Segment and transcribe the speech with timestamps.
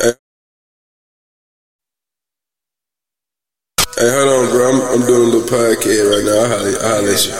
[0.00, 0.12] Hey,
[4.00, 4.68] hold on, bro.
[4.68, 6.40] I'm, I'm doing a little podcast right now.
[6.42, 7.32] I'll holler, I'll holler at you.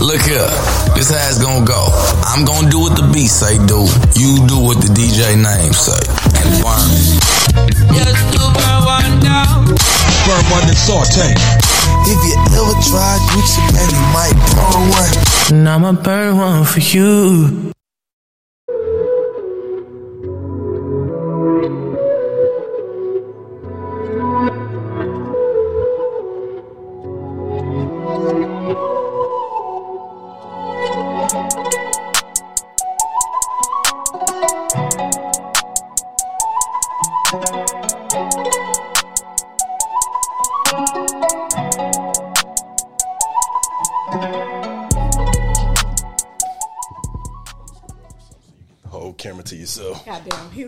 [0.00, 0.48] Look here,
[0.94, 1.88] this how it's gonna go.
[2.24, 3.84] I'm gonna do what the beat say do.
[4.16, 6.00] You do what the DJ name say.
[6.40, 6.88] And burn.
[7.92, 9.66] Just to burn one down.
[10.24, 11.34] Burn one and saute.
[12.08, 12.36] If you
[12.82, 15.12] tried Gucci, man, you might burn one.
[15.52, 17.72] And I'ma burn one for you.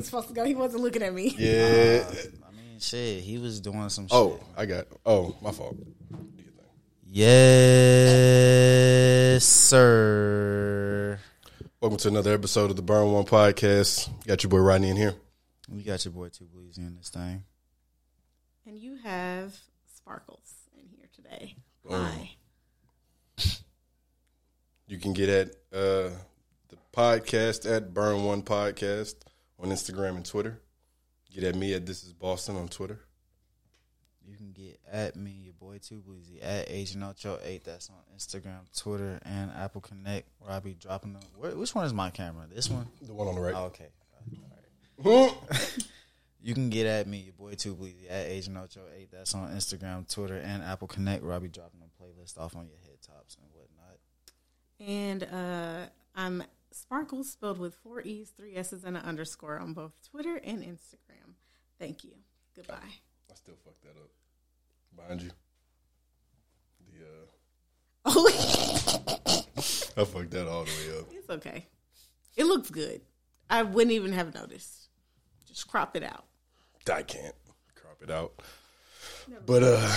[0.09, 0.45] Supposed to go.
[0.45, 1.34] He wasn't looking at me.
[1.39, 2.05] Yeah.
[2.47, 4.42] I mean, shit, he was doing some Oh, shit.
[4.56, 4.87] I got.
[5.05, 5.77] Oh, my fault.
[7.11, 8.14] Yes,
[9.45, 11.19] sir.
[11.81, 14.09] Welcome to another episode of the Burn One Podcast.
[14.27, 15.14] Got your boy Rodney in here.
[15.69, 17.45] We got your boy Two Blues in this thing.
[18.67, 19.55] And you have
[19.95, 21.56] Sparkles in here today.
[21.84, 21.92] Boom.
[22.05, 22.31] Hi.
[24.86, 26.09] You can get at uh,
[26.70, 29.17] the podcast at Burn One Podcast
[29.59, 30.61] on Instagram and Twitter.
[31.33, 33.01] Get at me at This Is Boston on Twitter.
[34.27, 37.64] You can get at me, your boy Two Bluesy, at Agent Ocho Eight.
[37.64, 40.29] That's on Instagram, Twitter, and Apple Connect.
[40.39, 41.23] Where I be dropping them.
[41.36, 42.47] Where, which one is my camera?
[42.53, 42.86] This one.
[43.01, 43.55] The one on the right.
[43.56, 43.89] Oh, okay.
[45.05, 45.34] All right.
[46.41, 49.11] You can get at me, your boy Two Bleezy, at Agent Ocho Eight.
[49.11, 51.25] That's on Instagram, Twitter, and Apple Connect.
[51.25, 53.98] Where I be dropping them playlist off on your head tops and whatnot.
[54.81, 56.45] And uh, I'm
[56.79, 61.35] Sparkles, spelled with four E's, three S's, and an underscore on both Twitter and Instagram.
[61.79, 62.13] Thank you.
[62.57, 62.77] Goodbye.
[63.30, 64.11] I still fucked that up.
[64.97, 65.30] Behind you.
[66.86, 67.27] The uh,
[68.07, 68.29] Oh,
[69.97, 71.07] I fucked that all the way up.
[71.13, 71.67] it's okay.
[72.36, 73.01] It looks good.
[73.51, 74.89] I wouldn't even have noticed.
[75.47, 76.25] Just crop it out.
[76.92, 77.35] I can't
[77.75, 78.33] crop it out.
[79.45, 79.95] But uh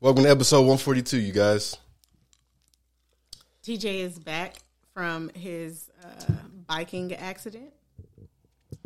[0.00, 1.76] welcome to episode 142, you guys.
[3.62, 4.56] TJ is back
[4.94, 6.32] from his uh,
[6.66, 7.72] biking accident.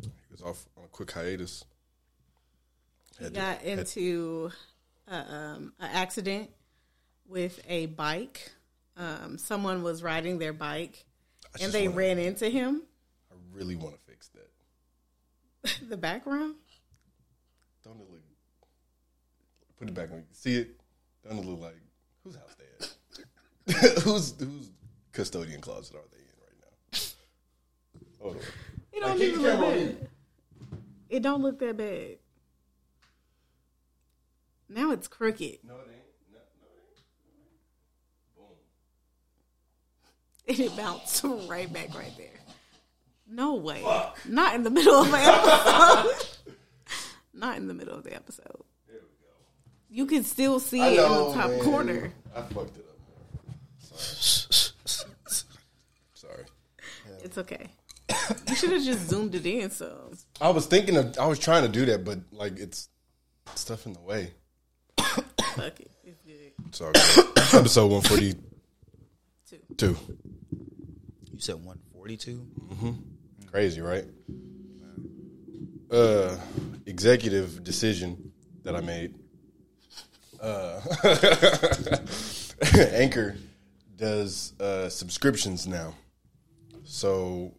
[0.03, 1.65] He was off on a quick hiatus.
[3.19, 4.51] He Had to- got had- into
[5.09, 6.51] uh, um, an accident
[7.29, 8.53] with a bike.
[8.97, 11.05] Um, someone was riding their bike,
[11.61, 12.83] and they wanna- ran into him.
[13.31, 15.79] I really want to fix that.
[15.89, 16.55] the background.
[17.85, 18.21] Don't it look
[19.77, 20.81] put it back on see it?
[21.29, 21.77] Don't it look like
[22.23, 23.93] whose house they at?
[24.03, 24.71] whose whose
[25.13, 26.22] custodian closet are they
[28.23, 28.29] in?
[28.31, 28.43] Hold on.
[28.93, 30.09] It don't keep even look camera bad.
[31.09, 32.17] It don't look that bad.
[34.69, 35.59] Now it's crooked.
[35.65, 36.03] No, it ain't.
[36.33, 36.67] No, no,
[40.49, 40.59] it ain't.
[40.59, 42.29] And it bounced right back right there.
[43.29, 43.83] No way.
[44.29, 46.27] Not in the middle of an episode.
[47.35, 48.63] Not in the middle of the episode.
[48.89, 49.33] There we go.
[49.89, 51.61] You can still see I it know, in the top man.
[51.61, 52.13] corner.
[52.37, 53.97] I fucked it up.
[53.97, 55.05] Sorry.
[56.15, 56.45] Sorry.
[57.25, 57.71] It's okay.
[58.49, 59.71] You should have just zoomed it in.
[59.71, 62.89] So I was thinking of I was trying to do that, but like it's
[63.55, 64.33] stuff in the way.
[64.99, 65.91] fuck it.
[66.05, 66.75] It's good.
[66.75, 66.93] Sorry.
[67.61, 68.35] Episode one forty
[69.49, 69.59] two.
[69.77, 69.97] two.
[71.33, 72.47] You said one forty two.
[73.51, 74.05] Crazy, right?
[75.91, 76.37] Uh,
[76.87, 79.15] executive decision that I made.
[80.41, 80.81] Uh,
[82.93, 83.37] Anchor
[83.97, 85.95] does uh, subscriptions now,
[86.83, 87.53] so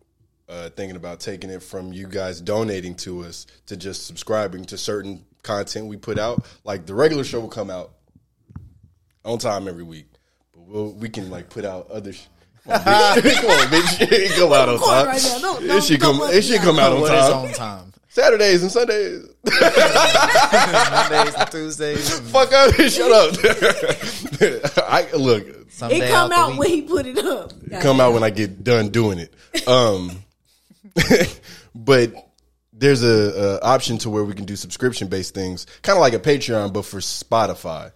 [0.50, 4.78] uh, thinking about taking it from you guys donating to us to just subscribing to
[4.78, 6.46] certain content we put out.
[6.64, 7.92] Like the regular show will come out
[9.26, 10.08] on time every week,
[10.54, 12.14] but we'll we can like put out other.
[12.14, 12.22] Sh-
[12.66, 13.36] Come on, bitch.
[13.42, 14.02] Come on, bitch.
[14.12, 15.06] It come out on Come time.
[15.08, 15.40] right now.
[15.40, 16.20] Don't- it don't- should come.
[16.24, 17.34] It should come out on time.
[17.34, 17.94] on time?
[18.10, 19.26] Saturdays and Sundays.
[19.44, 22.18] Mondays and Tuesdays.
[22.20, 22.74] and Fuck up.
[22.76, 23.34] Shut up.
[24.88, 25.46] I look.
[25.72, 27.52] someday It come the out when he put it up.
[27.82, 29.34] Come out when I get done doing it.
[29.68, 30.24] Um,
[31.76, 32.14] but
[32.72, 36.14] there's a, a option to where we can do subscription based things, kind of like
[36.14, 37.92] a Patreon, but for Spotify.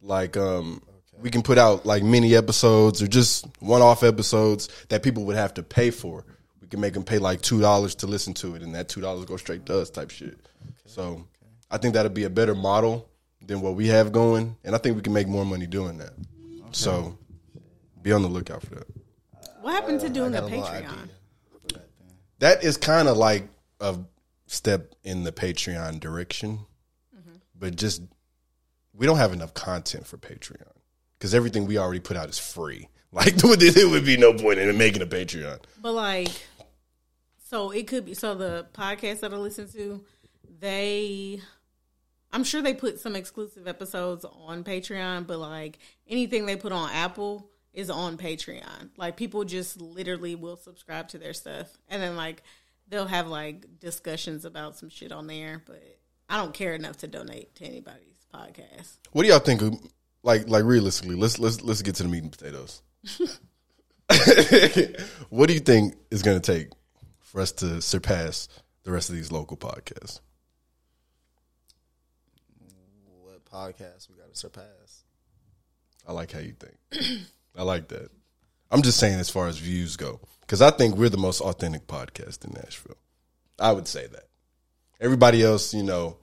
[0.00, 0.82] Like, um,
[1.20, 5.36] we can put out like mini episodes or just one off episodes that people would
[5.36, 6.24] have to pay for.
[6.60, 9.00] We can make them pay like two dollars to listen to it, and that two
[9.00, 10.38] dollars go straight to us, type shit.
[10.86, 11.26] So,
[11.70, 13.08] I think that'd be a better model
[13.44, 16.12] than what we have going, and I think we can make more money doing that.
[16.70, 17.18] So,
[18.02, 18.86] be on the lookout for that.
[19.60, 21.08] What happened to doing I a got a Patreon?
[22.38, 23.48] That is kind of like
[23.80, 23.98] a
[24.46, 26.60] step in the Patreon direction,
[27.16, 27.36] mm-hmm.
[27.58, 28.02] but just
[28.94, 30.72] we don't have enough content for Patreon
[31.18, 32.88] because everything we already put out is free.
[33.10, 35.60] Like it would be no point in making a Patreon.
[35.80, 36.28] But like,
[37.42, 38.12] so it could be.
[38.12, 40.04] So the podcast that I listen to,
[40.60, 41.40] they,
[42.30, 45.26] I'm sure they put some exclusive episodes on Patreon.
[45.26, 47.48] But like anything they put on Apple
[47.78, 48.90] is on Patreon.
[48.96, 52.42] Like people just literally will subscribe to their stuff, and then like
[52.88, 55.62] they'll have like discussions about some shit on there.
[55.64, 55.82] But
[56.28, 58.96] I don't care enough to donate to anybody's podcast.
[59.12, 59.62] What do y'all think?
[59.62, 59.78] Of,
[60.24, 62.82] like, like realistically, let's let's let's get to the meat and potatoes.
[65.28, 66.70] what do you think is going to take
[67.20, 68.48] for us to surpass
[68.82, 70.18] the rest of these local podcasts?
[73.22, 75.04] What podcast we got to surpass?
[76.08, 77.20] I like how you think.
[77.56, 78.10] I like that.
[78.70, 81.86] I'm just saying as far as views go, because I think we're the most authentic
[81.86, 82.98] podcast in Nashville.
[83.58, 84.24] I would say that.
[85.00, 86.16] Everybody else, you know,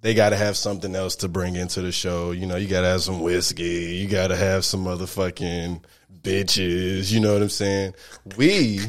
[0.00, 2.32] they got to have something else to bring into the show.
[2.32, 3.96] You know, you got to have some whiskey.
[3.96, 5.82] You got to have some motherfucking
[6.22, 7.12] bitches.
[7.12, 7.94] You know what I'm saying?
[8.36, 8.80] We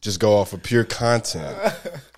[0.00, 1.56] just go off of pure content.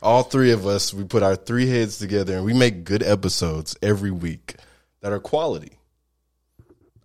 [0.02, 3.76] All three of us, we put our three heads together and we make good episodes
[3.82, 4.56] every week
[5.00, 5.78] that are quality.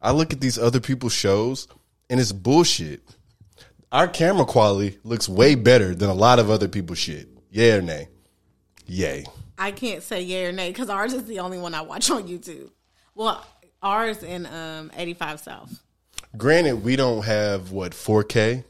[0.02, 1.68] I look at these other people's shows
[2.10, 3.02] and it's bullshit.
[3.92, 7.30] Our camera quality looks way better than a lot of other people's shit.
[7.50, 8.10] Yeah or nay?
[8.86, 9.26] Yay.
[9.58, 12.28] I can't say yay or nay because ours is the only one I watch on
[12.28, 12.70] YouTube.
[13.16, 13.44] Well,
[13.82, 15.84] ours in um, 85 South.
[16.36, 18.64] Granted, we don't have what 4K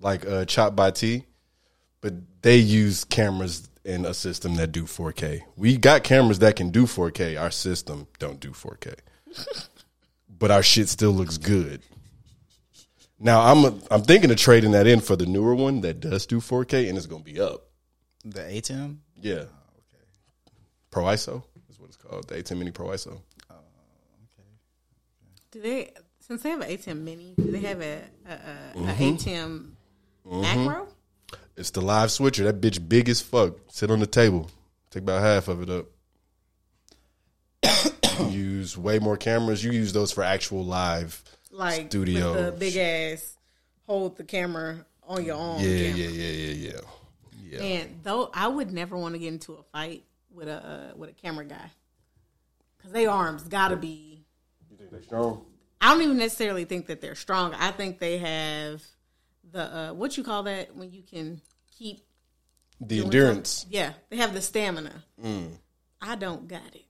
[0.00, 1.24] like uh, Chop by T,
[2.00, 5.42] but they use cameras in a system that do 4K.
[5.56, 7.40] We got cameras that can do 4K.
[7.40, 8.94] Our system don't do 4K,
[10.42, 11.80] but our shit still looks good.
[13.20, 16.26] Now I'm a, I'm thinking of trading that in for the newer one that does
[16.26, 17.68] do 4K and it's gonna be up.
[18.24, 18.96] The ATEM?
[19.20, 19.34] Yeah.
[19.34, 19.48] Okay.
[20.90, 22.26] Pro ISO is what it's called.
[22.26, 23.12] The ATEM Mini Pro ISO.
[23.12, 23.20] Okay.
[25.52, 28.36] Do they, since they have an ATEM mini, do they have a, a, a,
[28.74, 28.88] Mm-hmm.
[28.88, 29.70] a ATEM
[30.24, 30.88] macro?
[31.56, 32.42] It's the live switcher.
[32.42, 33.58] That bitch big as fuck.
[33.70, 34.50] Sit on the table.
[34.90, 35.86] Take about half of it up.
[38.18, 39.62] You use way more cameras.
[39.64, 41.22] You use those for actual live.
[41.50, 42.32] Like Studio.
[42.50, 43.36] the big ass,
[43.86, 45.60] hold the camera on your arm.
[45.60, 45.98] Yeah, camera.
[45.98, 46.80] yeah, yeah, yeah, yeah.
[47.50, 47.60] Yeah.
[47.62, 51.10] And though I would never want to get into a fight with a uh, with
[51.10, 51.70] a camera guy
[52.78, 54.24] because they arms gotta be.
[54.70, 55.44] You think they strong?
[55.80, 57.52] I don't even necessarily think that they're strong.
[57.54, 58.82] I think they have
[59.50, 61.42] the uh, what you call that when you can
[61.76, 62.00] keep
[62.80, 63.50] The endurance.
[63.62, 63.78] something?
[63.78, 65.02] Yeah, they have the stamina.
[65.22, 65.50] Mm.
[66.00, 66.84] I don't got it.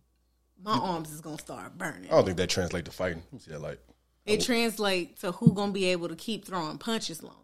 [0.64, 2.06] My arms is gonna start burning.
[2.06, 3.22] I don't think that translates to fighting.
[3.26, 3.78] Let me see that light.
[4.24, 7.38] It translates to who gonna be able to keep throwing punches longer.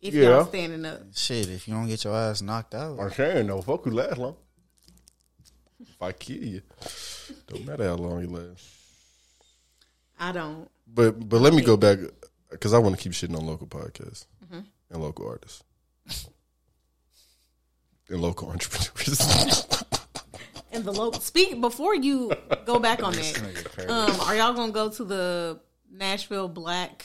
[0.00, 0.28] If Yeah.
[0.28, 3.00] y'all standing up, Shit, if you don't get your ass knocked out.
[3.00, 4.36] I'm saying no fuck who last long.
[5.80, 6.62] If I kill you,
[7.48, 8.64] don't matter how long you last.
[10.18, 10.70] I don't.
[10.86, 11.98] But but let me go back
[12.50, 14.60] because I want to keep shitting on local podcasts Mm-hmm.
[14.90, 15.64] and local artists
[18.08, 19.66] and local entrepreneurs.
[20.74, 22.32] And the local speak before you
[22.66, 23.86] go back on that.
[23.88, 25.60] Um, are y'all gonna go to the
[25.90, 27.04] Nashville Black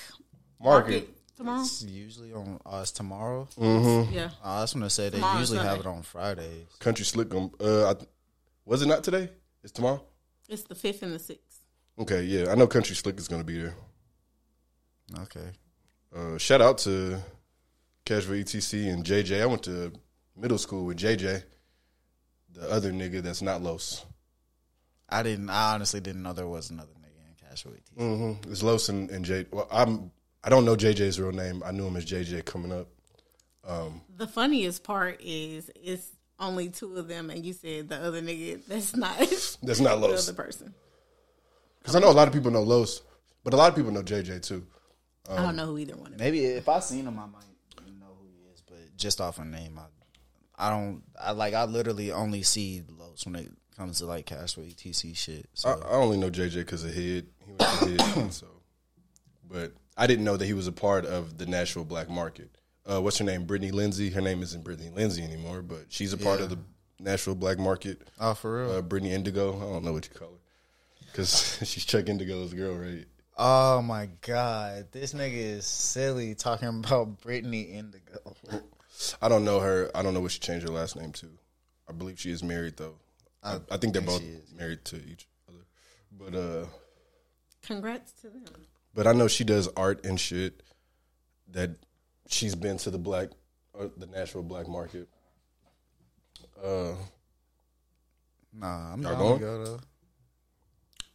[0.60, 0.92] Market.
[0.92, 1.62] Market tomorrow?
[1.62, 3.48] It's usually on us tomorrow.
[3.60, 6.66] Yeah, Uh, I was gonna say they Tomorrow, usually have it on Fridays.
[6.80, 7.34] Country Slick.
[7.34, 7.96] Um, uh, I,
[8.66, 9.30] was it not today?
[9.64, 10.02] It's tomorrow.
[10.48, 11.60] it's the fifth and the sixth.
[12.00, 13.76] Okay, yeah, I know Country Slick is going to be there.
[15.24, 15.50] Okay.
[16.16, 17.20] Uh, shout out to
[18.06, 19.42] Casual ETC and JJ.
[19.42, 19.92] I went to
[20.36, 21.44] middle school with JJ,
[22.54, 24.06] the other nigga that's not Los.
[25.10, 25.50] I didn't.
[25.50, 27.82] I honestly didn't know there was another nigga in casualty.
[27.98, 28.52] Mm-hmm.
[28.52, 29.46] It's Los and, and J.
[29.52, 30.12] Well, I'm.
[30.44, 31.62] I don't know JJ's real name.
[31.66, 32.88] I knew him as JJ coming up.
[34.18, 38.66] The funniest part is it's only two of them, and you said the other nigga
[38.66, 39.18] that's not
[39.64, 40.26] That's not Los.
[40.26, 40.74] the other person.
[41.80, 43.02] Because I know a lot of people know Los,
[43.44, 44.66] but a lot of people know JJ too.
[45.30, 46.26] I don't know who either one of them.
[46.26, 47.44] Maybe if I seen him, I might
[48.00, 48.62] know who he is.
[48.68, 49.84] But just off a name, I,
[50.60, 51.02] I don't.
[51.20, 51.54] I like.
[51.54, 55.48] I literally only see Los when it comes to like cash casual ETC shit.
[55.54, 57.28] So I, I only know JJ because of Head.
[57.46, 58.48] He was to Head, so.
[59.50, 62.50] But I didn't know that he was a part of the Nashville black market.
[62.86, 63.46] Uh, what's her name?
[63.46, 64.10] Brittany Lindsay.
[64.10, 66.60] Her name isn't Brittany Lindsay anymore, but she's a part of the
[67.00, 68.02] Nashville black market.
[68.20, 68.72] oh, for real.
[68.72, 69.56] Uh, Brittany Indigo.
[69.56, 70.40] I don't know what you call her
[71.06, 73.06] because she's Chuck Indigo's girl, right?
[73.42, 78.36] oh my god, this nigga is silly talking about Brittany Indigo.
[79.22, 79.90] I don't know her.
[79.96, 81.28] I don't know what she changed her last name to.
[81.88, 82.96] I believe she is married though.
[83.44, 85.66] I, I think they're both is, married to each other.
[86.12, 86.66] But uh,
[87.64, 88.44] Congrats to them.
[88.94, 90.62] but I know she does art and shit.
[91.52, 91.72] that
[92.28, 93.30] she's been to the black,
[93.74, 95.08] or the Nashville black market.
[96.64, 96.94] Uh,
[98.52, 99.40] Nah, I'm not going?
[99.40, 99.80] going to go.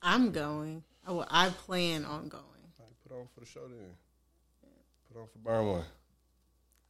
[0.03, 0.83] I'm going.
[1.07, 2.43] Oh, I plan on going.
[3.07, 3.91] put on for the show then.
[5.13, 5.85] Put on for Burn One.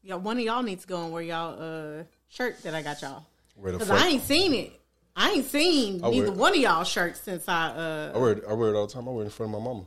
[0.04, 1.56] Yeah, one of y'all needs to go and wear y'all
[2.00, 3.25] uh shirt that I got y'all.
[3.56, 3.90] Where the Cause?
[3.90, 4.73] I ain't seen it.
[5.16, 8.44] I ain't seen I neither one of y'all shirts since I I uh wear it.
[8.49, 9.08] I wear it all the time.
[9.08, 9.84] I wear it in front of my mama.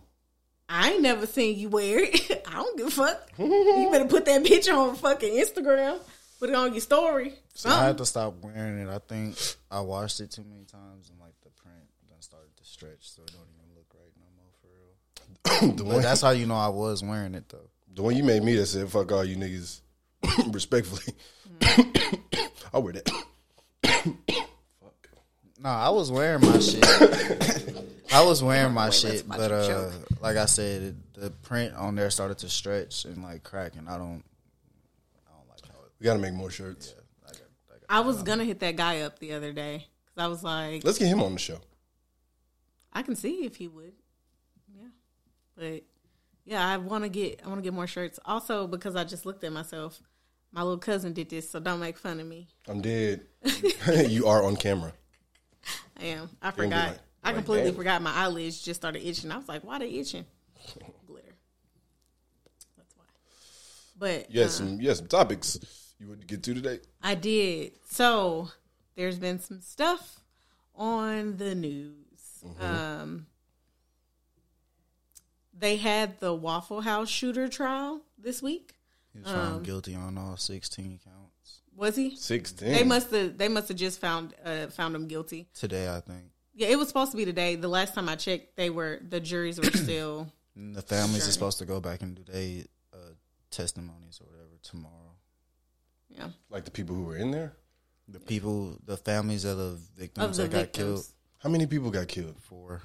[0.70, 2.44] I ain't never seen you wear it.
[2.48, 3.30] I don't give a fuck.
[3.38, 6.00] you better put that bitch on fucking Instagram.
[6.40, 7.34] Put it on your story.
[7.54, 8.90] So I had to stop wearing it.
[8.90, 9.38] I think
[9.72, 11.78] I washed it too many times and like the print
[12.10, 15.72] done started to stretch, so it don't even look right no more for real.
[15.76, 17.70] the But one, that's how you know I was wearing it though.
[17.94, 19.82] the one you made me that said "fuck all you niggas,"
[20.52, 21.14] respectfully.
[22.74, 23.12] I wear that.
[25.60, 26.86] Nah, I was wearing my shit.
[28.14, 29.90] I was wearing my shit, about but uh,
[30.22, 33.98] like I said, the print on there started to stretch and like crack, and I
[33.98, 34.24] don't,
[35.28, 35.92] I don't like how it.
[36.00, 36.94] We got to make more shirts.
[37.26, 40.24] I got, I got, I was gonna hit that guy up the other day because
[40.24, 41.60] I was like, Let's get him on the show.
[42.94, 43.94] I can see if he would.
[44.76, 44.90] Yeah,
[45.58, 45.84] but
[46.48, 48.20] yeah, I want to get I want to get more shirts.
[48.25, 50.00] Also because I just looked at myself.
[50.54, 52.48] My little cousin did this, so don't make fun of me.
[52.70, 53.25] I'm dead.
[54.08, 54.94] you are on camera.
[56.00, 56.30] I am.
[56.42, 56.88] I be forgot.
[56.89, 57.75] like- I completely damn.
[57.75, 59.30] forgot my eyelids just started itching.
[59.32, 60.25] I was like, why they itching?
[61.06, 61.36] Glitter.
[62.77, 63.04] That's why.
[64.00, 64.80] But You had uh, some.
[64.80, 65.60] You had some topics
[66.00, 66.80] you would get to today.
[67.04, 67.74] I did.
[67.89, 68.50] So
[68.96, 70.22] there's been some stuff
[70.75, 71.94] on the news.
[72.62, 73.25] Um,
[75.58, 78.76] they had the Waffle House shooter trial this week.
[79.14, 82.16] he was found guilty on all sixteen counts Was he?
[82.16, 82.72] Sixteen.
[82.74, 83.38] They must have.
[83.38, 85.48] They must have just found uh, found him guilty.
[85.54, 85.90] today.
[85.94, 86.24] I think
[86.56, 87.56] Yeah, it was supposed to be today.
[87.56, 90.32] The last time I checked, they were the juries were still.
[90.56, 91.30] And the families Sure.
[91.30, 92.98] are supposed to go back and do their uh,
[93.52, 94.94] testimonies or whatever tomorrow.
[96.10, 97.54] Yeah, like the people who were in there.
[98.08, 101.06] The people, the families of the of victims the that got killed.
[101.40, 102.36] How many people got killed?
[102.42, 102.82] for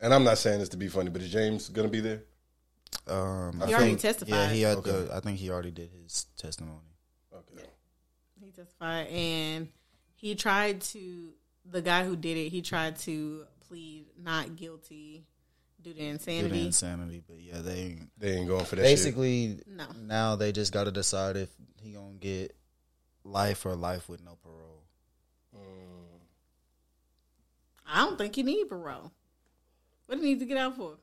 [0.00, 2.22] And I'm not saying this to be funny, but is James gonna be there?
[3.06, 4.34] Um, He I already think- testified.
[4.34, 4.90] Yeah, he had Okay.
[4.90, 5.14] the.
[5.14, 6.80] I think he already did his testimony.
[7.32, 7.66] Okay.
[8.40, 9.68] He testified, and
[10.14, 11.34] he tried to.
[11.66, 15.26] The guy who did it, he tried to plead not guilty
[15.80, 16.66] due to Due to insanity.
[16.66, 18.82] insanity, but yeah, they ain't- They ain't going for that.
[18.82, 18.90] shit.
[18.96, 19.86] basically No.
[19.92, 22.56] now they just got to decide if he gonna get
[23.24, 24.82] life or life with no parole.
[27.86, 29.12] I don't think he need parole.
[30.10, 30.96] What do you need to get out for?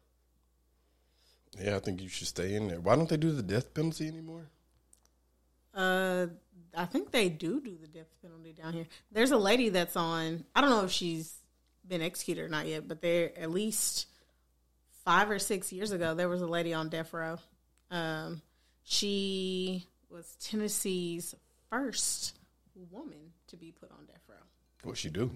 [1.57, 2.81] Yeah, I think you should stay in there.
[2.81, 4.49] Why don't they do the death penalty anymore?
[5.73, 6.25] Uh,
[6.75, 8.85] I think they do do the death penalty down here.
[9.13, 10.43] There's a lady that's on.
[10.53, 11.33] I don't know if she's
[11.87, 14.07] been executed or not yet, but there at least
[15.05, 17.37] five or six years ago there was a lady on death row.
[17.89, 18.41] Um,
[18.83, 21.33] she was Tennessee's
[21.69, 22.37] first
[22.91, 24.35] woman to be put on death row.
[24.83, 25.31] What she do?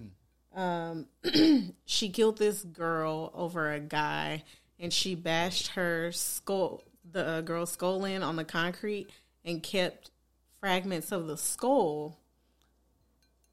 [1.86, 4.44] she killed this girl over a guy
[4.80, 9.08] and she bashed her skull the uh, girl's skull in on the concrete
[9.46, 10.12] and kept
[10.60, 12.18] fragments of the skull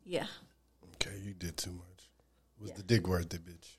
[0.05, 0.26] yeah
[0.95, 2.09] Okay, you did too much.
[2.61, 3.76] Was the dick worth it, bitch?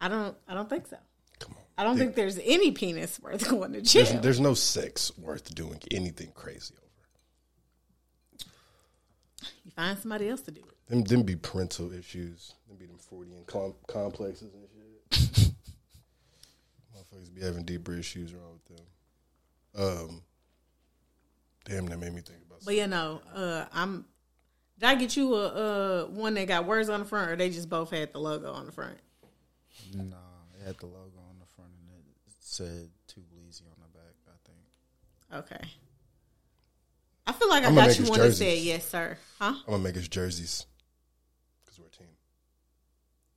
[0.00, 0.96] i don't i don't think so
[1.38, 1.62] Come on.
[1.78, 5.12] i don't Dick- think there's any penis worth going to jail There's, there's no sex
[5.18, 8.48] worth doing anything crazy over.
[9.64, 12.54] you find somebody else to do it Them, them be parental issues.
[12.68, 15.50] Them be them Freudian com- complexes and shit.
[16.94, 18.86] Motherfuckers be having deeper issues wrong with them.
[19.76, 20.22] Um,
[21.64, 22.60] damn, that made me think about.
[22.64, 24.04] but you know uh i'm
[24.78, 27.50] did i get you a uh one that got words on the front or they
[27.50, 28.96] just both had the logo on the front
[29.94, 30.04] Nah,
[30.60, 34.14] it had the logo on the front and it said "Too Bleezy" on the back.
[34.28, 35.44] I think.
[35.44, 35.68] okay
[37.26, 39.70] i feel like i I'ma got you his one that said yes sir huh I'm
[39.72, 40.66] gonna make us jerseys
[41.64, 42.06] because we're a team.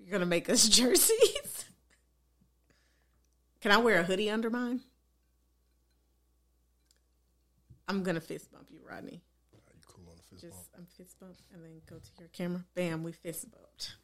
[0.08, 1.66] You're gonna make us jerseys.
[3.60, 4.80] Can I wear a hoodie under mine?
[7.90, 9.22] I'm gonna fist bump you, Rodney.
[9.52, 10.68] You cool on the fist Just bump?
[10.78, 12.64] I'm fist bump and then go to your camera.
[12.74, 13.96] Bam, we fist bumped.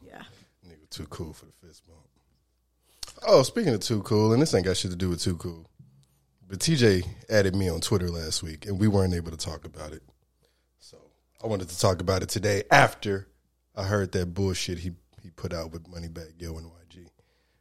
[0.00, 0.22] Yeah.
[0.66, 2.08] Nigga, too cool for the fist bump.
[3.26, 5.68] Oh, speaking of too cool, and this ain't got shit to do with too cool,
[6.48, 9.92] but TJ added me on Twitter last week, and we weren't able to talk about
[9.92, 10.02] it.
[10.78, 10.96] So
[11.44, 13.28] I wanted to talk about it today after
[13.76, 14.92] I heard that bullshit he
[15.38, 17.06] put out with Money Moneybagg Yo and YG.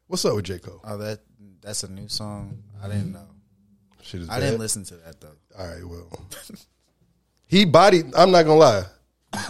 [0.07, 0.81] What's up with J Cole?
[0.83, 1.19] Oh, that
[1.61, 2.63] that's a new song.
[2.83, 3.27] I didn't know.
[4.01, 4.39] Shit is I bad.
[4.41, 5.35] didn't listen to that though.
[5.57, 6.09] All right, well,
[7.47, 8.13] he bodied.
[8.15, 8.83] I'm not gonna lie.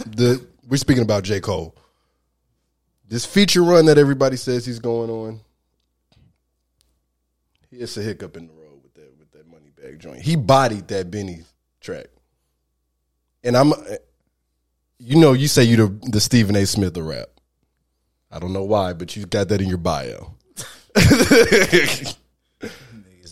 [0.06, 1.74] The we're speaking about J Cole.
[3.08, 5.40] This feature run that everybody says he's going on.
[7.72, 10.20] It's a hiccup in the road with that with that money bag joint.
[10.20, 11.44] He bodied that Benny
[11.80, 12.06] track,
[13.42, 13.72] and I'm,
[14.98, 16.66] you know, you say you the the Stephen A.
[16.66, 17.28] Smith of rap.
[18.30, 20.34] I don't know why, but you got that in your bio.
[20.94, 22.14] Niggas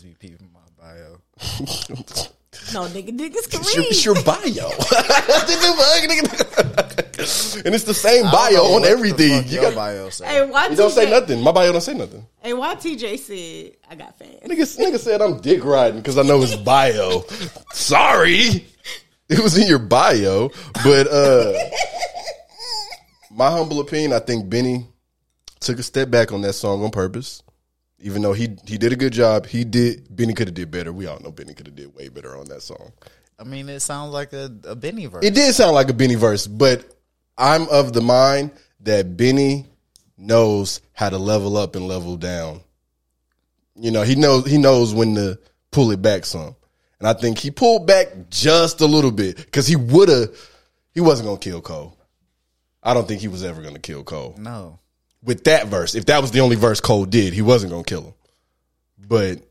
[0.03, 1.21] be peeping my bio.
[2.73, 3.91] No, nigga, niggas can It's your, read.
[3.91, 4.43] it's your bio.
[7.65, 9.47] and it's the same bio on everything.
[9.47, 10.25] You, got, bio say.
[10.25, 11.41] Hey, why you don't say nothing.
[11.41, 12.25] My bio don't say nothing.
[12.39, 14.41] Hey, why TJ said I got fans?
[14.43, 17.23] Nigga, nigga said I'm dick riding because I know his bio.
[17.71, 18.65] Sorry.
[19.29, 20.49] It was in your bio.
[20.83, 21.53] But uh
[23.37, 24.87] my humble opinion, I think Benny
[25.59, 27.43] took a step back on that song on purpose.
[27.99, 30.91] Even though he he did a good job, he did Benny could have did better.
[30.91, 32.91] We all know Benny could have did way better on that song.
[33.39, 35.23] I mean, it sounds like a, a Benny verse.
[35.23, 36.85] It did sound like a Benny verse, but
[37.37, 38.51] I'm of the mind
[38.81, 39.65] that Benny
[40.17, 42.61] knows how to level up and level down.
[43.75, 45.39] You know, he knows he knows when to
[45.71, 46.55] pull it back some.
[46.99, 50.29] And I think he pulled back just a little bit because he would have
[50.93, 51.96] he wasn't gonna kill Cole.
[52.87, 54.35] I don't think he was ever gonna kill Cole.
[54.37, 54.79] No.
[55.21, 58.01] With that verse, if that was the only verse Cole did, he wasn't gonna kill
[58.01, 58.13] him.
[58.97, 59.41] But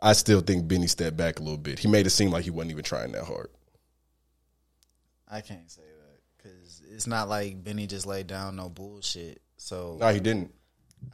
[0.00, 1.78] I still think Benny stepped back a little bit.
[1.78, 3.50] He made it seem like he wasn't even trying that hard.
[5.28, 9.42] I can't say that because it's not like Benny just laid down no bullshit.
[9.58, 10.54] So No, he didn't.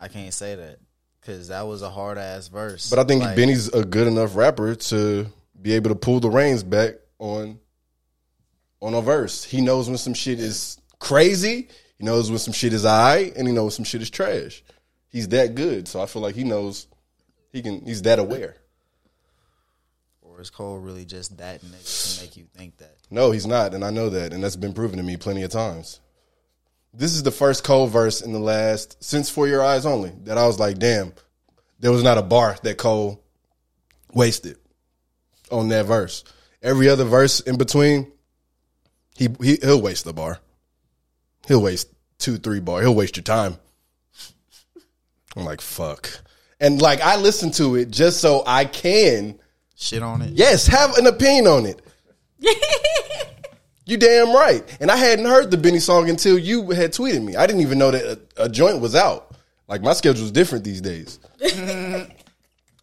[0.00, 0.78] I can't say that
[1.20, 2.88] because that was a hard ass verse.
[2.88, 5.26] But I think Like, Benny's a good enough rapper to
[5.60, 7.58] be able to pull the reins back on
[8.80, 9.42] on a verse.
[9.42, 11.68] He knows when some shit is crazy.
[11.98, 14.62] He knows when some shit is alright, and he knows some shit is trash.
[15.08, 16.86] He's that good, so I feel like he knows
[17.52, 17.84] he can.
[17.84, 18.56] He's that aware.
[20.20, 22.96] or is Cole really just that nigga to make you think that?
[23.10, 25.50] No, he's not, and I know that, and that's been proven to me plenty of
[25.50, 26.00] times.
[26.92, 30.38] This is the first Cole verse in the last since For Your Eyes Only that
[30.38, 31.12] I was like, damn,
[31.78, 33.22] there was not a bar that Cole
[34.12, 34.56] wasted
[35.50, 36.24] on that verse.
[36.62, 38.10] Every other verse in between,
[39.14, 40.40] he, he he'll waste the bar.
[41.46, 42.80] He'll waste two, three bar.
[42.82, 43.56] He'll waste your time.
[45.36, 46.08] I'm like, fuck.
[46.60, 49.38] And like I listen to it just so I can,
[49.76, 50.30] Shit on it.
[50.32, 51.82] yes, have an opinion on it.
[53.88, 54.64] You damn right.
[54.80, 57.36] And I hadn't heard the Benny song until you had tweeted me.
[57.36, 59.36] I didn't even know that a, a joint was out.
[59.68, 61.20] Like my schedule's different these days.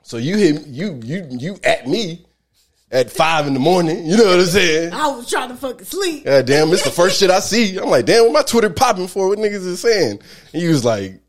[0.01, 2.25] so you hit you you you at me
[2.93, 4.05] at five in the morning.
[4.05, 4.93] You know what I'm saying?
[4.93, 6.25] I was trying to fucking sleep.
[6.25, 7.77] Yeah, damn, it's the first shit I see.
[7.77, 9.27] I'm like, damn, what my Twitter popping for?
[9.27, 10.21] What niggas is saying?
[10.53, 11.19] And he was like,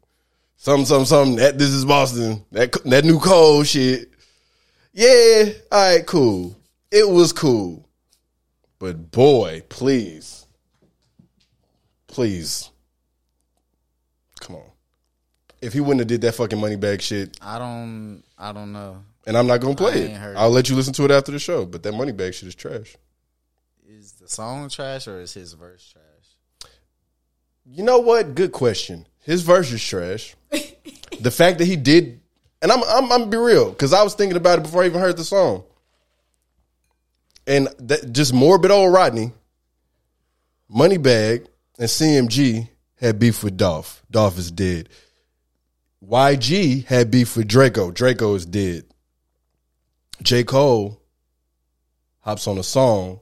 [0.56, 1.36] something, something, something.
[1.36, 2.44] That this is Boston.
[2.52, 4.10] That that new Cole shit.
[4.92, 6.56] Yeah, all right, cool.
[6.92, 7.88] It was cool.
[8.78, 10.46] But boy, please,
[12.06, 12.70] please,
[14.40, 14.70] come on.
[15.62, 18.22] If he wouldn't have did that fucking money bag shit, I don't.
[18.36, 19.02] I don't know.
[19.26, 21.64] And I'm not gonna play it, I'll let you listen to it after the show.
[21.64, 22.96] But that money bag shit is trash.
[23.88, 26.70] Is the song trash or is his verse trash?
[27.64, 28.34] You know what?
[28.34, 29.06] Good question.
[29.20, 30.34] His verse is trash.
[31.20, 32.20] the fact that he did,
[32.60, 34.86] and I'm I'm, I'm gonna be real because I was thinking about it before I
[34.86, 35.64] even heard the song.
[37.46, 39.32] And that just morbid old Rodney,
[40.70, 41.46] Moneybagg,
[41.78, 44.02] and CMG had beef with Dolph.
[44.10, 44.88] Dolph is dead.
[46.06, 47.92] YG had beef with Drakeo.
[47.92, 48.84] Drakeo is dead.
[50.22, 50.44] J.
[50.44, 51.00] Cole
[52.20, 53.20] hops on a song.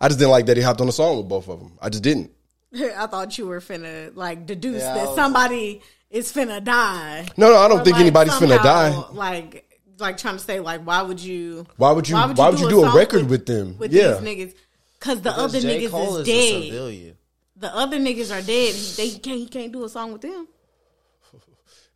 [0.00, 1.78] I just didn't like that he hopped on a song with both of them.
[1.80, 2.32] I just didn't.
[2.74, 7.26] I thought you were finna like deduce Yeah, that was- somebody is finna die.
[7.36, 8.90] No, no, I don't Or, think like, anybody's finna die.
[9.12, 11.66] Like, like trying to say, like, why would you?
[11.76, 13.78] Why would you- why would you do a song record with them?
[13.78, 14.14] With Yeah.
[14.14, 14.54] these niggas,
[14.98, 15.86] because the other J.
[15.86, 17.16] niggas Cole is is dead.
[17.56, 18.74] The other niggas are dead.
[18.96, 19.38] They can't.
[19.38, 20.48] He can't do a song with them.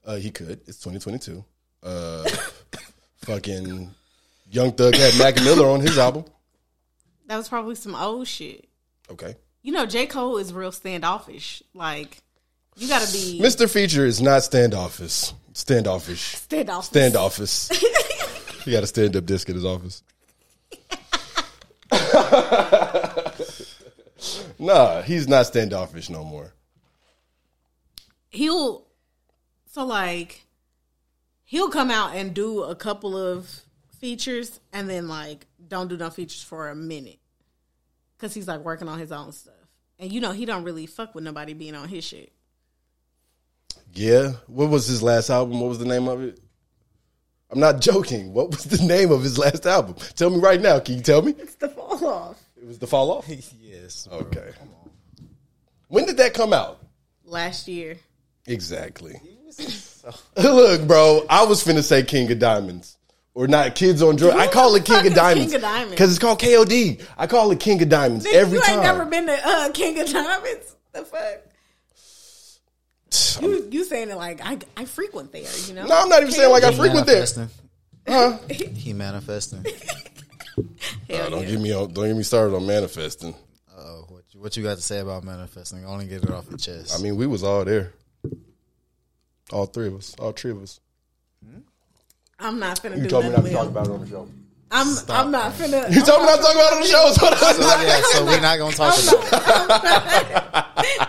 [0.07, 0.61] Uh, he could.
[0.67, 1.45] It's 2022.
[1.83, 2.25] Uh,
[3.19, 3.95] fucking
[4.51, 6.25] Young Thug had Mac Miller on his album.
[7.27, 8.67] That was probably some old shit.
[9.11, 9.37] Okay.
[9.63, 11.63] You know, J Cole is real standoffish.
[11.75, 12.23] Like,
[12.77, 13.69] you gotta be Mr.
[13.69, 15.33] Feature is not standoffish.
[15.53, 16.37] Standoffish.
[16.37, 16.89] standoffish.
[16.89, 17.69] Standoffish.
[18.65, 20.03] he got a stand up disc in his office.
[24.59, 26.53] nah, he's not standoffish no more.
[28.31, 28.87] he'll
[29.71, 30.45] so like
[31.49, 33.63] he'll come out and do a couple of
[33.99, 37.19] features and then like don't do no features for a minute
[38.17, 39.55] because he's like working on his own stuff
[39.99, 42.31] and you know he don't really fuck with nobody being on his shit
[43.95, 44.33] Yeah.
[44.47, 45.61] What was his last album?
[45.61, 46.39] What was the name of it?
[47.51, 48.35] I'm not joking.
[48.35, 49.95] What was the name of his last album?
[50.17, 50.79] Tell me right now.
[50.81, 51.35] Can you tell me?
[51.39, 53.27] it's the fall off It was The Fall Off?
[53.61, 54.07] yes.
[54.13, 54.51] Okay.
[55.89, 56.79] When did that come out?
[57.25, 57.97] last year
[58.47, 59.21] Exactly.
[60.37, 62.97] Look, bro, I was finna say King of Diamonds.
[63.35, 64.35] Or not Kids on Drugs.
[64.37, 65.53] I call it King of Diamonds.
[65.53, 65.91] King of Diamonds?
[65.93, 67.05] Because it's called KOD.
[67.17, 68.75] I call it King of Diamonds Nigga, every you time.
[68.75, 70.75] ain't never been to uh, King of Diamonds.
[70.93, 71.43] The fuck?
[73.41, 75.87] You you saying it like I I frequent there, you know?
[75.87, 77.17] no, I'm not even saying like I frequent there.
[77.17, 77.49] manifesting.
[78.75, 79.65] He manifesting.
[81.09, 81.51] Hell Uh, don't yeah.
[81.51, 83.35] get me don't get me started on manifesting.
[83.77, 85.85] Oh, what you, what you got to say about manifesting?
[85.85, 86.99] Only get it off your chest.
[86.99, 87.93] I mean, we was all there.
[89.53, 90.15] All three of us.
[90.19, 90.81] All three of us.
[91.45, 91.61] Hmm?
[92.39, 93.71] I'm not finna You do told me nothing not to with talk him.
[93.71, 94.29] about it on the show.
[94.71, 95.91] I'm I'm not finna.
[95.93, 97.11] You told me not to talk about it on the show.
[97.13, 97.47] So so,
[97.83, 99.25] yeah, so we're not gonna talk about.
[99.25, 99.33] it.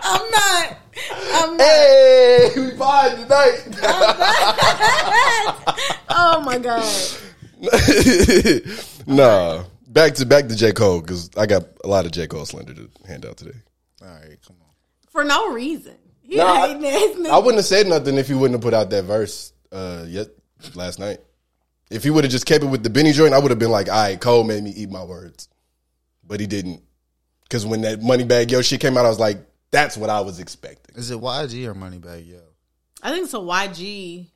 [0.02, 0.78] I'm not.
[1.34, 1.66] I'm not.
[1.66, 3.66] hey, we fine tonight.
[6.12, 6.84] Oh my god.
[9.08, 12.46] nah, back to back to J Cole because I got a lot of J Cole
[12.46, 13.58] slander to hand out today.
[14.02, 14.68] All right, come on.
[15.12, 15.96] For no reason.
[16.30, 17.30] He Nah, I- hating ass nigga.
[17.32, 20.28] I wouldn't have said nothing if he wouldn't have put out that verse uh, yet
[20.76, 21.20] last night.
[21.90, 23.72] If he would have just kept it with the Benny joint, I would have been
[23.72, 25.50] like, "All right, Cole made me eat my words,"
[26.24, 26.84] but he didn't.
[27.44, 29.40] Because when that Moneybagg Yo shit came out, I was like,
[29.72, 32.42] "That's what I was expecting." Is it YG or Moneybagg Yo?
[33.02, 34.28] I think it's a YG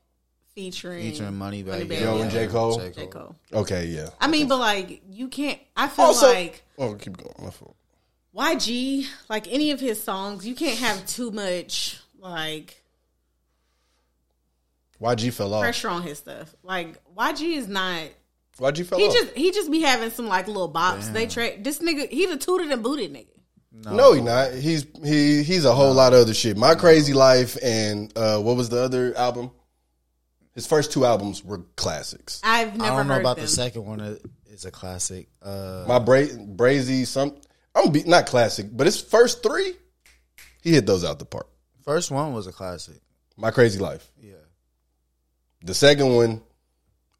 [0.56, 2.47] featuring Featuring Moneybagg Moneybagg Yo and J.
[2.47, 2.79] Cole?
[2.91, 3.06] J.
[3.08, 3.36] Cole.
[3.53, 4.10] Okay, yeah.
[4.19, 5.60] I mean, but like you can't.
[5.77, 7.36] I feel Also, like oh, keep going.
[7.39, 7.75] My fault.
[8.36, 12.82] YG, like any of his songs, you can't have too much like
[15.02, 15.62] YG fell off.
[15.62, 16.54] pressure on his stuff.
[16.63, 18.04] Like YG is not.
[18.60, 19.13] YG fell He off.
[19.13, 21.12] just he just be having some like little bops.
[21.12, 23.28] They trade this nigga he the tooted and booted nigga.
[23.91, 24.54] No, he not.
[24.54, 26.56] He's he he's a whole lot of other shit.
[26.58, 29.52] My Krazy Life and uh, what was the other album?
[30.54, 32.39] His first two albums were classics.
[32.43, 33.46] I've never I don't know about them.
[33.46, 34.00] the second one.
[34.00, 35.28] It- It's a classic.
[35.41, 37.36] Uh, My Bra- Brazy some
[37.75, 39.73] I'm be- not classic, but his first three,
[40.62, 41.47] he hit those out the park.
[41.83, 42.95] first one was a classic.
[43.36, 44.09] My Krazy Life.
[44.21, 44.33] Yeah.
[45.63, 46.41] The second one,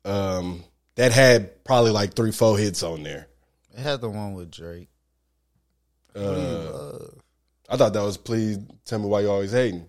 [0.06, 0.64] um,
[0.96, 3.28] that had probably like three, four hits on there.
[3.74, 4.90] It had the one with Drake.
[6.16, 7.00] Uh,
[7.70, 9.88] I thought that was please tell me why you always hating.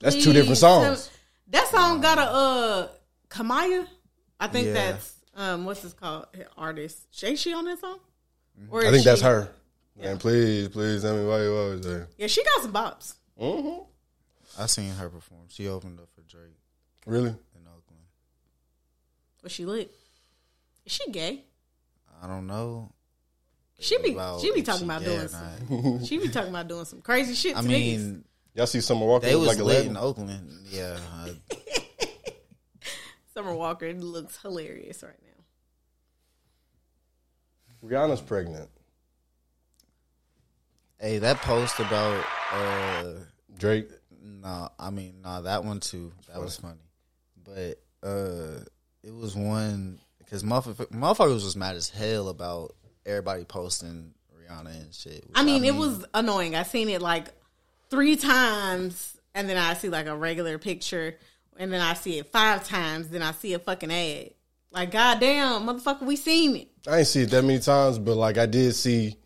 [0.00, 1.04] That's two different songs.
[1.04, 1.10] so-
[1.48, 2.88] that song got a uh
[3.28, 3.86] Kamaiyah.
[4.38, 4.72] I think Yeah.
[4.74, 6.26] that's um what's this called
[6.56, 6.98] artist.
[7.24, 7.98] Ain't she on that song?
[8.68, 9.48] Or I is think that's she- her.
[10.02, 12.08] And please, please tell me why you always there.
[12.16, 13.14] Yeah, she got some bops.
[13.38, 13.82] Mm-hmm.
[14.62, 15.42] I seen her perform.
[15.48, 16.56] She opened up for Drake
[17.06, 17.28] Really?
[17.28, 18.02] in Oakland.
[19.42, 19.94] Was she lit?
[20.86, 21.44] Is she gay?
[22.22, 22.92] I don't know.
[23.78, 26.04] She be about she be talking she about doing some.
[26.04, 27.56] she be talking about doing some crazy shit.
[27.56, 27.70] I to niggas.
[27.70, 29.90] mean, Y'all see Summer Walker they was like lit 11?
[29.90, 30.50] in Oakland.
[30.70, 30.98] Yeah.
[31.14, 31.36] I-
[33.34, 35.29] Summer Walker looks hilarious right now.
[37.84, 38.68] Rihanna's pregnant.
[41.00, 43.04] hey, that post about uh
[43.58, 43.88] Drake.
[44.22, 46.12] no, I mean, nah, that one too.
[46.28, 46.80] That was funny.
[47.44, 48.60] But uh
[49.02, 52.74] it was one because motherfuckers, motherfuckers was mad as hell about
[53.06, 55.24] everybody posting Rihanna and shit.
[55.26, 56.54] which I mean, it was annoying.
[56.54, 57.28] I seen it like
[57.88, 61.16] three times, and then I see like a regular picture,
[61.56, 64.30] and then I see it five times, then I see a fucking ad.
[64.72, 66.68] Like, goddamn, motherfucker, we seen it.
[66.88, 69.16] I ain't see it that many times, but like I did see,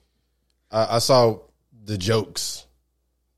[0.70, 1.38] I, I saw
[1.85, 2.66] the jokes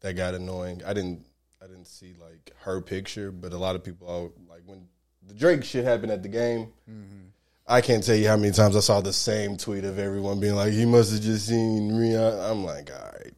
[0.00, 0.82] that got annoying.
[0.86, 1.26] I didn't,
[1.62, 4.86] I didn't see like her picture, but a lot of people are like when
[5.26, 6.72] the Drake shit happened at the game.
[6.88, 7.26] Mm-hmm.
[7.66, 10.54] I can't tell you how many times I saw the same tweet of everyone being
[10.54, 13.34] like, "He must have just seen Rihanna." I'm like, all right,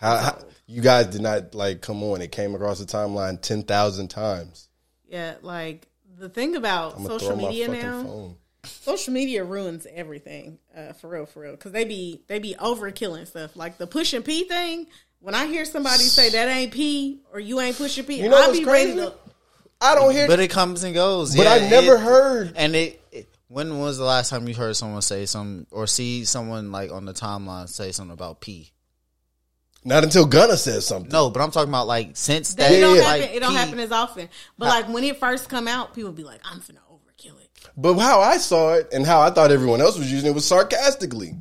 [0.00, 2.20] how, how you guys did not like come on?
[2.20, 4.68] It came across the timeline ten thousand times.
[5.08, 5.86] Yeah, like
[6.18, 8.36] the thing about I'm social throw media fucking now, phone.
[8.64, 10.58] social media ruins everything.
[10.76, 13.56] Uh, for real, for real, because they be they be overkilling stuff.
[13.56, 14.86] Like the push and P thing.
[15.20, 18.36] When I hear somebody say that ain't P or you ain't pushing P, You know
[18.36, 19.12] I what's be ready to.
[19.80, 21.34] I don't hear, but it comes and goes.
[21.36, 24.54] but yeah, I never it- heard And it, it- when was the last time you
[24.54, 28.72] heard someone say some or see someone like on the timeline say something about P?
[29.88, 31.10] Not until Gunna says something.
[31.10, 32.76] No, but I'm talking about like since That that.
[32.78, 33.02] it don't yeah.
[33.02, 33.20] happen.
[33.20, 34.28] like, it don't P- happen as often.
[34.56, 37.94] But like when it first come out, people be like, "I'm finna overkill it." But
[37.98, 41.34] how I saw it and how I thought everyone else was using it was sarcastically.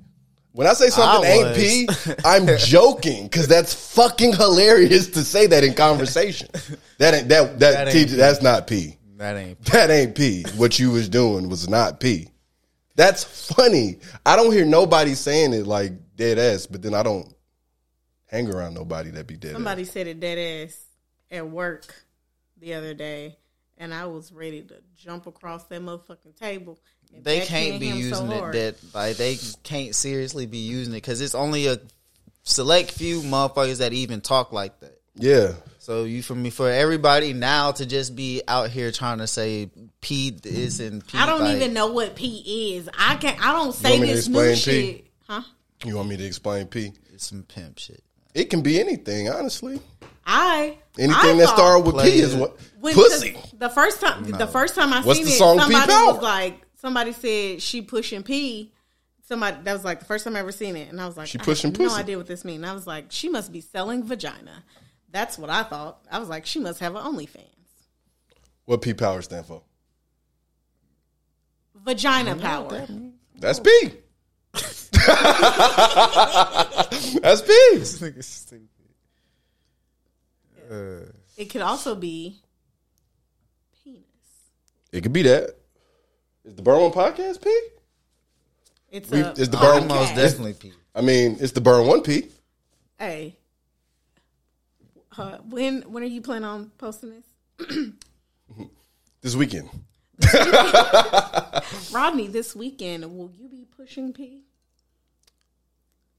[0.54, 1.48] When I say something I ain't
[1.88, 2.16] was.
[2.16, 6.48] P, I'm joking because that's fucking hilarious to say that in conversation.
[6.98, 8.98] That ain't that that, That ain't TJ, that's not P.
[9.18, 9.64] That ain't.
[9.66, 10.46] That ain't P.
[10.56, 12.30] What you was doing was not P.
[12.96, 14.00] That's funny.
[14.26, 17.32] I don't hear nobody saying it like dead ass, but then I don't
[18.28, 19.92] hang around nobody that be dead Somebody ass.
[19.92, 20.80] said it dead ass
[21.32, 21.94] at work
[22.60, 23.38] the other day,
[23.78, 26.80] and I was ready to jump across that motherfucking table.
[27.22, 28.54] They can't be him so using it hard.
[28.56, 31.80] that like they can't seriously be using it because it's only a
[32.44, 35.00] select few motherfuckers that even talk like that.
[35.16, 35.54] Yeah.
[35.80, 39.70] So you for me for everybody now to just be out here trying to say
[40.02, 42.90] P this and P I don't like, even know what P is.
[42.98, 44.56] I can not I don't want say me to this new P?
[44.56, 45.08] shit.
[45.28, 45.44] Huh?
[45.86, 46.92] You want me to explain P?
[47.14, 48.04] It's some pimp shit.
[48.38, 49.82] It can be anything, honestly.
[50.24, 53.32] I Anything I that thought started with P is what when pussy.
[53.32, 55.92] The, the first time the first time I What's seen the it, song P somebody
[55.92, 58.72] was like somebody said she pushing P.
[59.24, 61.28] Somebody that was like the first time I ever seen it, and I was like,
[61.28, 62.64] She I pushing have no idea what this means.
[62.64, 64.64] I was like, she must be selling vagina.
[65.10, 66.06] That's what I thought.
[66.12, 67.42] I was like, she must have an OnlyFans.
[68.66, 69.64] What P power stand for?
[71.74, 72.86] Vagina power.
[73.40, 73.94] That's P.
[77.22, 77.52] That's P.
[81.38, 82.40] It could also be
[83.84, 84.02] penis.
[84.92, 85.56] It could be that.
[86.46, 87.50] Is the Burn One podcast P?
[88.92, 89.88] It's We- a is the burn- podcast.
[89.88, 90.74] Most definitely P.
[90.96, 92.30] I mean, it's the Burn One P.
[92.98, 93.36] Hey,
[95.18, 97.68] uh, when when are you planning on posting this?
[99.22, 99.68] This weekend.
[101.92, 104.44] Rodney, this weekend, will you be pushing P?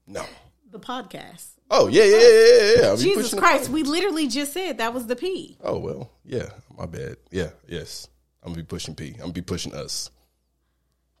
[0.09, 0.25] No.
[0.71, 1.45] The podcast.
[1.71, 2.89] Oh yeah, yeah, yeah, yeah.
[2.89, 2.95] yeah.
[2.95, 5.57] Jesus pushing the- Christ, we literally just said that was the P.
[5.63, 6.49] Oh well, yeah.
[6.77, 7.17] My bad.
[7.31, 8.07] Yeah, yes.
[8.43, 9.11] I'm gonna be pushing P.
[9.13, 10.09] I'm gonna be pushing us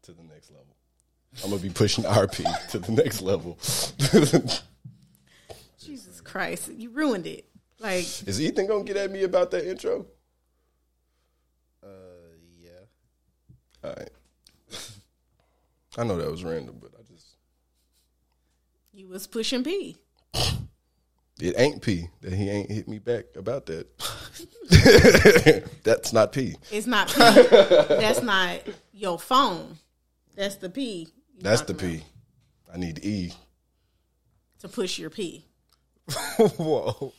[0.03, 0.65] to the next level.
[1.43, 3.57] I'm gonna be pushing RP to the next level.
[5.79, 7.45] Jesus Christ, you ruined it.
[7.79, 10.05] Like, Is Ethan gonna get at me about that intro?
[11.83, 11.87] Uh,
[12.59, 12.69] yeah.
[13.83, 14.09] All right.
[15.97, 16.88] I know that was random, but I just
[18.99, 19.95] you was pushing P.
[20.33, 23.87] it ain't P that he ain't hit me back about that.
[25.85, 26.57] That's not P.
[26.69, 27.17] It's not P.
[27.17, 28.59] That's not
[28.91, 29.77] your phone.
[30.35, 31.07] That's the P.
[31.39, 32.03] That's the P.
[32.73, 33.31] I need E.
[34.59, 35.45] To push your P.
[36.57, 37.13] Whoa.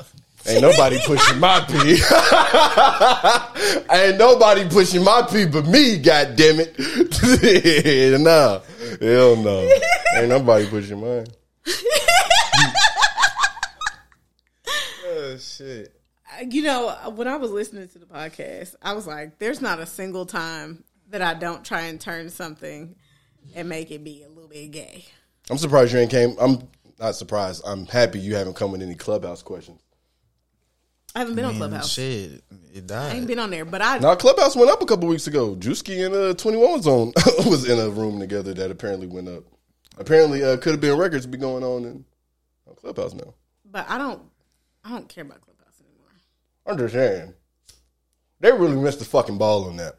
[0.47, 1.73] Ain't nobody pushing my P.
[3.91, 6.79] Ain't nobody pushing my P but me, god damn it.
[8.21, 8.61] nah.
[9.01, 9.61] Hell no.
[10.19, 11.27] Ain't nobody pushing mine.
[15.13, 15.95] Oh shit.
[16.49, 19.87] You know, when I was listening to the podcast, I was like, there's not a
[19.87, 22.95] single time that I don't try and turn something
[23.55, 25.05] and make it be a little bit gay.
[25.51, 26.37] I'm surprised you ain't came.
[26.41, 27.63] I'm not surprised.
[27.67, 29.81] I'm happy you haven't come with any clubhouse questions.
[31.15, 31.91] I haven't been on Clubhouse.
[31.93, 32.45] Shit.
[32.73, 33.13] It died.
[33.13, 35.57] I ain't been on there, but I Now Clubhouse went up a couple weeks ago.
[35.57, 37.13] Juicy and uh, 21 was on
[37.51, 39.43] was in a room together that apparently went up.
[40.01, 42.05] Apparently, uh, could have been records be going on in
[42.67, 43.35] on Clubhouse now.
[43.65, 44.23] but I don't
[44.85, 46.09] I don't care about Clubhouse anymore.
[46.67, 47.35] I'm just saying,
[48.41, 49.97] they really missed the fucking ball on that.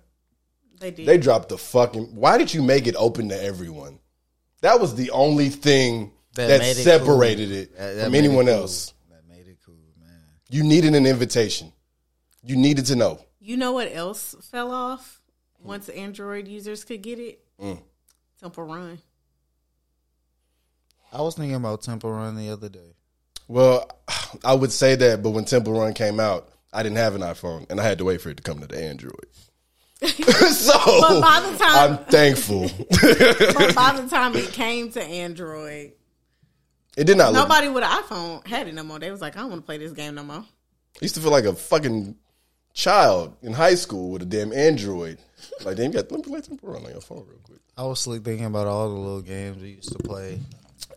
[0.80, 1.06] They did.
[1.06, 2.16] They dropped the fucking.
[2.16, 4.00] Why did you make it open to everyone?
[4.62, 7.58] That was the only thing that, That made it separated cool.
[7.58, 8.54] it That- that from made it anyone cool.
[8.56, 8.94] else.
[9.10, 10.20] That made it cool, man.
[10.50, 11.72] You needed an invitation.
[12.44, 13.24] You needed to know.
[13.40, 15.22] you know what else fell off
[15.60, 17.40] once Android users could get it?
[17.62, 17.80] Mm.
[18.40, 18.98] Temple Run.
[21.12, 22.94] I was thinking about Temple Run the other day.
[23.48, 23.90] Well,
[24.44, 27.70] I would say that, but when Temple Run came out, I didn't have an iPhone,
[27.70, 29.28] and I had to wait for it to come to the Android.
[30.02, 32.62] so But by the time- I'm thankful.
[32.90, 35.94] but by the time it came to Android,
[36.98, 37.34] it did not.
[37.34, 39.00] Look, nobody with an iPhone had it no more.
[39.00, 40.38] They was like, I don't want to play this game no more.
[40.38, 42.16] I used to feel like a fucking
[42.74, 45.20] child in high school with a damn Android.
[45.64, 47.60] Like, damn, you got, let me play Temple Run on your phone real quick.
[47.78, 50.40] I was sleep thinking about all the little games we used to play.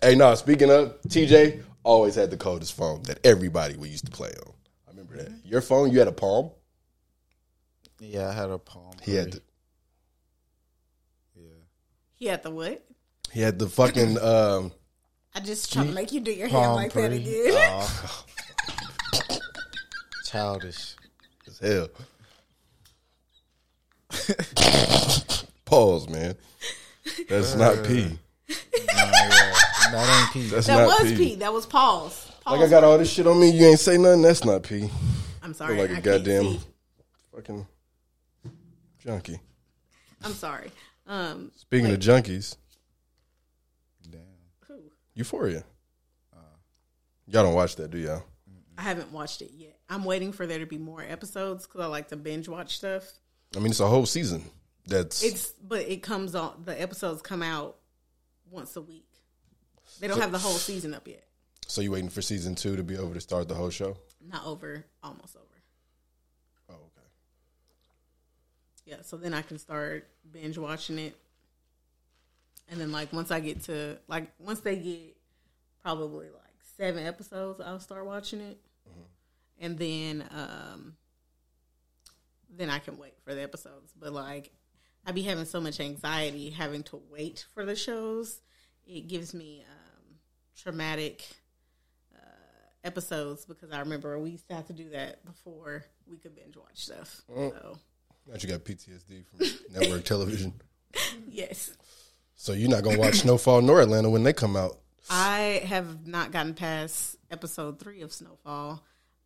[0.02, 4.10] Hey, no, speaking of TJ, always had the coldest phone that everybody we used to
[4.10, 4.52] play on.
[4.86, 5.32] I remember that.
[5.44, 6.50] Your phone, you had a Palm.
[7.98, 8.92] Yeah, I had a palm.
[9.02, 9.40] He had the,
[11.36, 11.48] yeah.
[12.14, 12.84] He had the what?
[13.32, 14.72] he had the fucking um,
[15.34, 17.52] I just trying to make you do your hand palm like that again.
[17.52, 18.24] Aw.
[20.24, 20.94] Childish.
[21.46, 21.88] as hell.
[25.64, 26.36] Pause, man.
[27.28, 28.18] That's not P.
[29.94, 30.48] That ain't P.
[30.48, 31.16] That's that not was P.
[31.16, 31.34] P.
[31.36, 32.30] That was Paul's.
[32.44, 32.58] pause.
[32.58, 34.22] Like I got all this shit on me, you ain't say nothing.
[34.22, 34.90] That's not P.
[35.42, 35.76] I'm sorry.
[35.76, 36.58] Look like I a goddamn
[37.34, 37.66] fucking
[38.98, 39.40] junkie.
[40.22, 40.70] I'm sorry.
[41.06, 42.56] Um, Speaking of junkies,
[44.66, 44.74] who?
[45.14, 45.64] Euphoria.
[47.26, 48.22] Y'all don't watch that, do y'all?
[48.76, 49.78] I haven't watched it yet.
[49.88, 53.10] I'm waiting for there to be more episodes because I like to binge watch stuff.
[53.56, 54.44] I mean, it's a whole season.
[54.86, 56.62] That's It's but it comes on.
[56.64, 57.76] The episodes come out
[58.50, 59.06] once a week.
[60.00, 61.24] They don't have the whole season up yet.
[61.66, 63.96] so you waiting for season two to be over to start the whole show?
[64.26, 64.84] Not over.
[65.02, 65.44] Almost over.
[66.70, 67.06] Oh, okay.
[68.86, 68.96] Yeah.
[69.02, 71.14] So then I can start binge watching it,
[72.68, 75.16] and then like once I get to like once they get
[75.82, 78.58] probably like seven episodes, I'll start watching it,
[79.60, 80.96] and then um,
[82.50, 83.92] then I can wait for the episodes.
[83.98, 84.50] But like,
[85.06, 88.40] I be having so much anxiety having to wait for the shows.
[88.86, 90.16] It gives me um,
[90.60, 91.24] traumatic
[92.14, 92.18] uh,
[92.84, 96.56] episodes because I remember we used to have to do that before we could binge
[96.56, 97.22] watch stuff.
[97.28, 97.78] So
[98.26, 99.46] Now you got PTSD from
[99.80, 100.52] network television.
[101.28, 101.76] yes,
[102.36, 104.78] So you're not gonna watch Snowfall nor Atlanta when they come out.
[105.10, 108.82] I have not gotten past episode three of Snowfall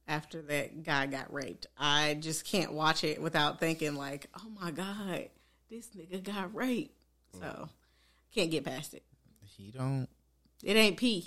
[0.08, 1.66] after that guy got raped.
[1.76, 5.28] I just can't watch it without thinking like, oh my god,
[5.70, 6.94] this nigga got raped.
[7.38, 7.68] So
[8.34, 9.02] can't get past it.
[9.58, 10.08] He don't.
[10.62, 11.26] It ain't P.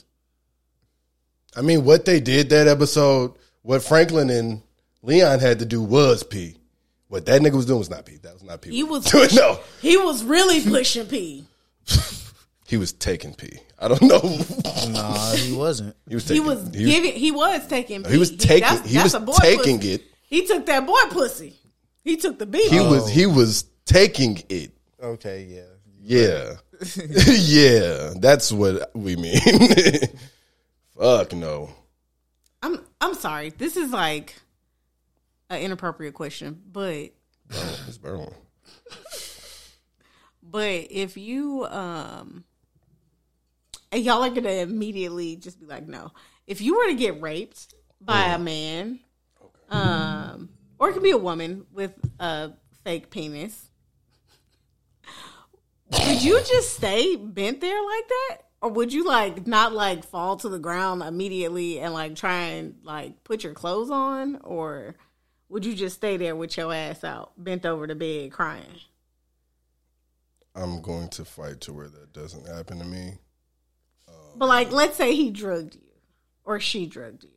[1.55, 4.61] I mean, what they did that episode, what Franklin and
[5.03, 6.55] Leon had to do was P.
[7.09, 8.15] What that nigga was doing was not P.
[8.17, 8.71] That was not P.
[8.71, 9.59] He was no.
[9.81, 11.45] he was really pushing P.
[12.67, 13.59] He was taking P.
[13.79, 14.21] I don't know.
[14.91, 15.93] Nah, he wasn't.
[16.07, 16.45] he was He taking.
[16.45, 17.11] was giving.
[17.11, 18.05] He was taking.
[18.05, 18.37] he was P.
[18.37, 18.61] taking.
[18.61, 19.93] that's- he that's was a boy taking pussy.
[19.95, 20.03] it.
[20.23, 21.59] He took that boy pussy.
[22.01, 22.71] He took the beat.
[22.71, 23.09] He was.
[23.09, 23.33] He oh.
[23.33, 24.71] was taking it.
[25.03, 25.63] Okay, yeah.
[26.01, 26.53] Yeah.
[27.27, 28.13] yeah.
[28.17, 29.39] That's what we mean.
[30.99, 31.69] Fuck no.
[32.61, 33.49] I'm I'm sorry.
[33.49, 34.35] This is like
[35.49, 37.11] an inappropriate question, but
[37.49, 38.33] It's burn.
[40.43, 42.43] but if you um
[43.91, 46.11] and y'all are gonna immediately just be like, no.
[46.47, 48.99] If you were to get raped by a man,
[49.69, 52.51] um, or it could be a woman with a
[52.83, 53.69] fake penis,
[55.91, 58.37] would you just stay bent there like that?
[58.61, 62.75] Or would you like not like fall to the ground immediately and like try and
[62.83, 64.39] like put your clothes on?
[64.43, 64.95] Or
[65.49, 68.79] would you just stay there with your ass out, bent over the bed crying?
[70.55, 73.17] I'm going to fight to where that doesn't happen to me.
[74.35, 75.91] But like, let's say he drugged you,
[76.43, 77.29] or she drugged you.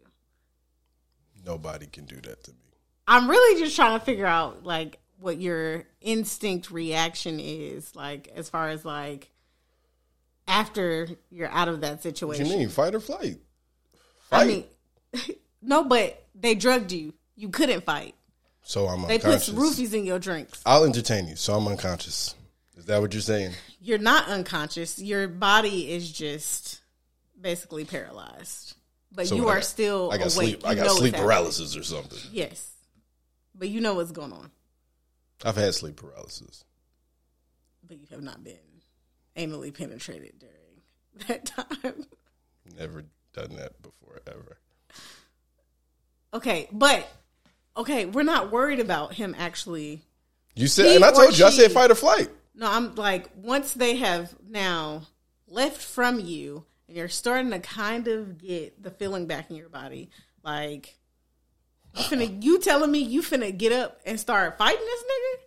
[1.45, 2.59] Nobody can do that to me.
[3.07, 8.49] I'm really just trying to figure out like what your instinct reaction is, like as
[8.49, 9.31] far as like
[10.47, 12.45] after you're out of that situation.
[12.47, 12.69] What you mean?
[12.69, 13.39] Fight or flight?
[14.31, 14.65] I mean,
[15.63, 17.15] no, but they drugged you.
[17.37, 18.15] You couldn't fight.
[18.63, 19.47] So I'm unconscious.
[19.47, 20.63] They put roofies in your drinks.
[20.65, 21.37] I'll entertain you.
[21.37, 22.35] So I'm unconscious.
[22.77, 23.53] Is that what you're saying?
[23.81, 24.99] You're not unconscious.
[24.99, 26.81] Your body is just
[27.41, 28.75] basically paralyzed,
[29.13, 30.33] but So you what, I are still I got awake.
[30.33, 30.63] sleep.
[30.63, 31.29] You I got sleep happening.
[31.29, 32.19] paralysis or something.
[32.33, 32.71] Yes,
[33.55, 34.51] but you know what's going on.
[35.45, 36.65] I've had sleep paralysis.
[37.87, 38.57] but you have not been
[39.37, 40.83] anally penetrated during
[41.29, 42.07] that time.
[42.79, 44.59] Never done that before ever.
[46.33, 47.09] Okay, but
[47.77, 50.03] okay, we're not worried about him actually.
[50.55, 52.29] You said, He and I told you, I said fight or flight.
[52.55, 55.03] No, I'm like once they have now
[55.49, 59.69] left from you and you're starting to kind of get the feeling back in your
[59.69, 60.11] body,
[60.43, 60.97] like
[61.97, 65.41] you finna you telling me you finna get up and start fighting this nigga?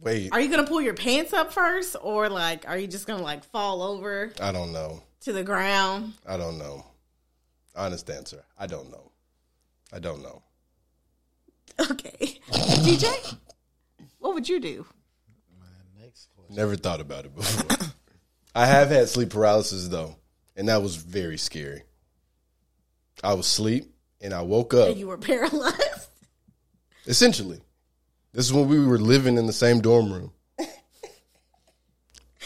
[0.00, 3.22] Wait, Are you gonna pull your pants up first, or like are you just gonna
[3.22, 5.00] like fall over I don't know.
[5.20, 6.14] to the ground?
[6.26, 6.84] I don't know.
[7.76, 8.44] Honest answer.
[8.58, 9.12] I don't know.
[9.92, 10.42] I don't know.
[11.90, 13.36] Okay, DJ,
[14.18, 14.84] what would you do?
[15.58, 15.66] My
[16.04, 16.54] next question.
[16.54, 17.76] Never thought about it before.
[18.54, 20.16] I have had sleep paralysis though,
[20.54, 21.82] and that was very scary.
[23.24, 23.91] I was asleep
[24.22, 24.88] and I woke up.
[24.88, 26.08] And you were paralyzed.
[27.06, 27.60] Essentially,
[28.32, 30.32] this is when we were living in the same dorm room.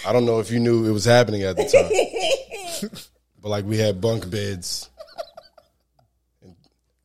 [0.06, 2.90] I don't know if you knew it was happening at the time,
[3.42, 4.88] but like we had bunk beds,
[6.42, 6.54] and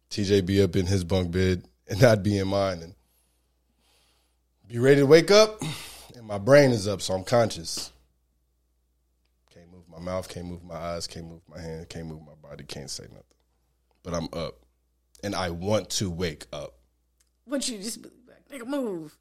[0.09, 2.93] TJ be up in his bunk bed, and I'd be in mine, and
[4.67, 5.61] be ready to wake up,
[6.15, 7.91] and my brain is up, so I'm conscious.
[9.53, 12.49] Can't move my mouth, can't move my eyes, can't move my hand, can't move my
[12.49, 13.23] body, can't say nothing,
[14.03, 14.60] but I'm up,
[15.23, 16.75] and I want to wake up.
[17.47, 19.17] Would you just be like, nigga, move?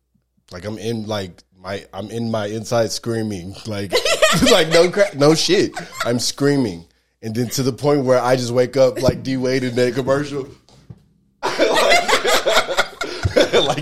[0.50, 3.92] Like I'm in like my I'm in my inside screaming like
[4.50, 5.72] like no crap no shit
[6.04, 6.86] I'm screaming
[7.22, 9.94] and then to the point where I just wake up like D Wade in that
[9.94, 10.48] commercial
[11.42, 11.54] like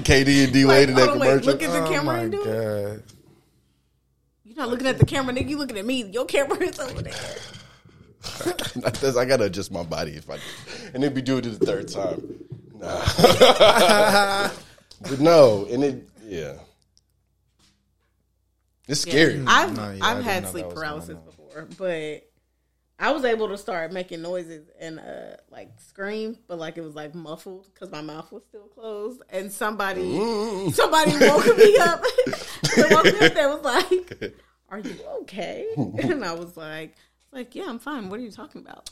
[0.05, 2.32] KD and D Wade in that hold on, wait, commercial look at the camera and
[2.32, 2.45] do it.
[2.45, 3.03] God.
[4.45, 5.49] You're not looking at the camera, nigga.
[5.49, 6.05] You looking at me.
[6.05, 7.14] Your camera is over there.
[8.77, 10.43] That's- I gotta adjust my body if I do
[10.95, 12.45] and then be doing it the third time
[12.75, 14.51] nah
[15.03, 16.55] but no and it yeah
[18.87, 22.25] it's scary I've No, yeah, I I've had sleep paralysis before, but
[23.01, 26.95] I was able to start making noises and uh like scream, but like it was
[26.95, 29.23] like muffled because my mouth was still closed.
[29.31, 32.03] And somebody somebody woke me up.
[32.77, 33.35] they woke me up.
[33.35, 34.35] They was like,
[34.71, 36.95] "Are you okay?" And I was like,
[37.33, 38.09] "Like yeah, I'm fine.
[38.11, 38.91] What are you talking about?"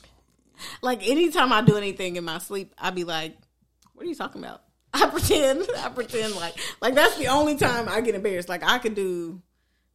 [0.81, 3.37] like anytime I do anything in my sleep, I'd be like,
[3.93, 4.63] "What are you talking about?"
[4.93, 8.49] I pretend, I pretend like like that's the only time I get embarrassed.
[8.49, 9.41] Like I could do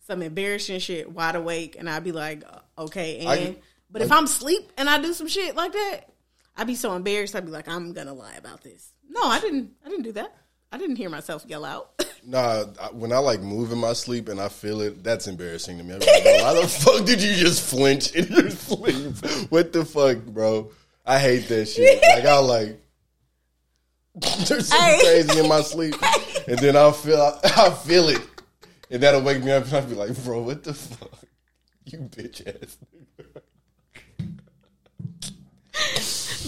[0.07, 2.43] some embarrassing shit wide awake, and I'd be like,
[2.79, 3.57] "Okay," and I-
[3.91, 6.11] but if I'm asleep and I do some shit like that,
[6.57, 7.35] I'd be so embarrassed.
[7.37, 9.73] I'd be like, "I'm gonna lie about this." No, I didn't.
[9.85, 10.35] I didn't do that.
[10.73, 11.91] I didn't hear myself yell out.
[12.25, 15.83] Nah, when I like move in my sleep and I feel it, that's embarrassing to
[15.83, 15.95] me.
[15.95, 19.17] I'm like, why the fuck did you just flinch in your sleep?
[19.51, 20.71] What the fuck, bro?
[21.05, 22.01] I hate that shit.
[22.01, 22.81] Like I like
[24.47, 25.97] there's something crazy in my sleep,
[26.47, 28.23] and then I'll feel I feel it,
[28.89, 31.11] and that'll wake me up, and I'll be like, bro, what the fuck,
[31.87, 32.79] you bitch ass.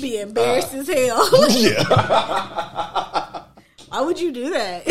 [0.01, 1.21] be embarrassed as hell.
[1.35, 3.43] Uh, Yeah,
[3.95, 4.87] Why would you do that?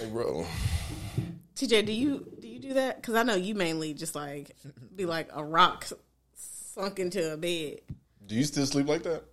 [0.00, 0.46] Like, bro.
[1.54, 2.96] TJ, do you do you do that?
[2.96, 4.56] Because I know you mainly just like
[4.96, 5.86] be like a rock
[6.34, 7.80] sunk into a bed
[8.24, 9.24] Do you still sleep like that?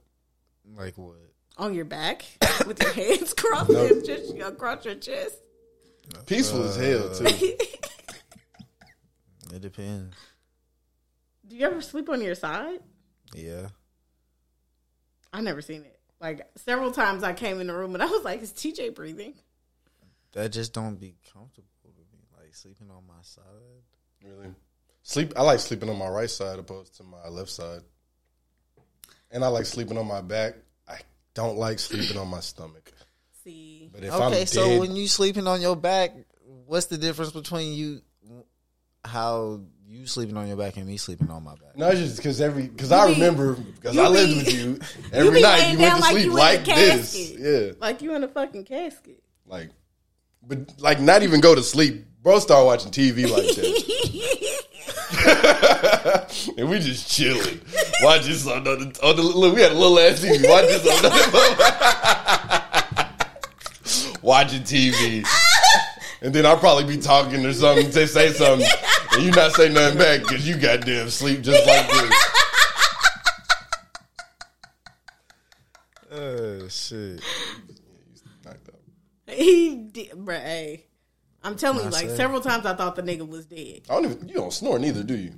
[0.76, 1.16] Like what?
[1.58, 2.26] on your back
[2.68, 5.38] with your hands crossed and just across your chest.
[6.26, 7.54] Peaceful as hell too.
[9.54, 10.18] It depends.
[11.48, 12.80] Do you ever sleep on your side?
[13.34, 13.68] Yeah.
[15.32, 15.95] I never seen it.
[16.26, 19.36] Like several times I came in the room and I was like, "Is TJ breathing?"
[20.32, 22.24] That just don't be comfortable to me.
[22.36, 23.44] Like sleeping on my side.
[24.24, 24.48] Really?
[25.04, 25.34] Sleep.
[25.38, 27.82] I like sleeping on my right side opposed to my left side,
[29.30, 30.56] and I like sleeping on my back.
[30.88, 30.98] I
[31.36, 32.92] don't like sleeping on my stomach.
[33.44, 36.16] See, But if I'm Okay, dead, so when you sleeping on your back,
[36.66, 38.02] what's the difference between you
[39.04, 41.78] how you sleeping on your back and me sleeping on my back?
[41.78, 44.60] no, it's just because every because I be- remember because I lived be- with you
[44.70, 44.80] you
[45.14, 45.72] every be night.
[45.72, 48.66] You went to like sleep you in like this, yeah, like you in a fucking
[48.66, 49.22] casket.
[49.46, 49.70] like,
[50.42, 52.06] but like not even go to sleep.
[52.22, 53.76] Bro, start watching TV like that,
[56.58, 57.62] and we just chilling,
[58.02, 59.56] watching something on the, on the look.
[59.56, 61.12] We had a little ass TV, watching something,
[64.24, 65.24] watching TV.
[66.22, 68.68] And then I'll probably be talking or something to say something,
[69.14, 72.12] and you not say nothing back because you goddamn sleep just like this.
[76.12, 77.22] Oh shit.
[79.28, 80.40] He did, bruh.
[80.40, 80.86] Hey,
[81.44, 83.82] I'm telling you, like several times I thought the nigga was dead.
[83.90, 84.30] I don't even.
[84.30, 85.34] You don't snore neither, do you?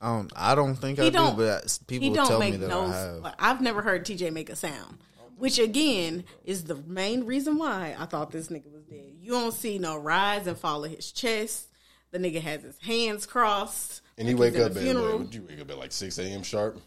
[0.00, 2.54] I don't I don't think He I don't- do, but people He don't tell make
[2.54, 2.82] me that no.
[2.82, 3.34] I have.
[3.38, 4.98] I've never heard TJ make a sound,
[5.36, 9.14] which again is the main reason why I thought this nigga was dead.
[9.20, 11.68] You don't see no rise and fall of his chest.
[12.10, 14.00] The nigga has his hands crossed.
[14.16, 15.06] And he like wake up at funeral.
[15.06, 16.42] like, would you wake up at like six a.m.
[16.42, 16.80] sharp?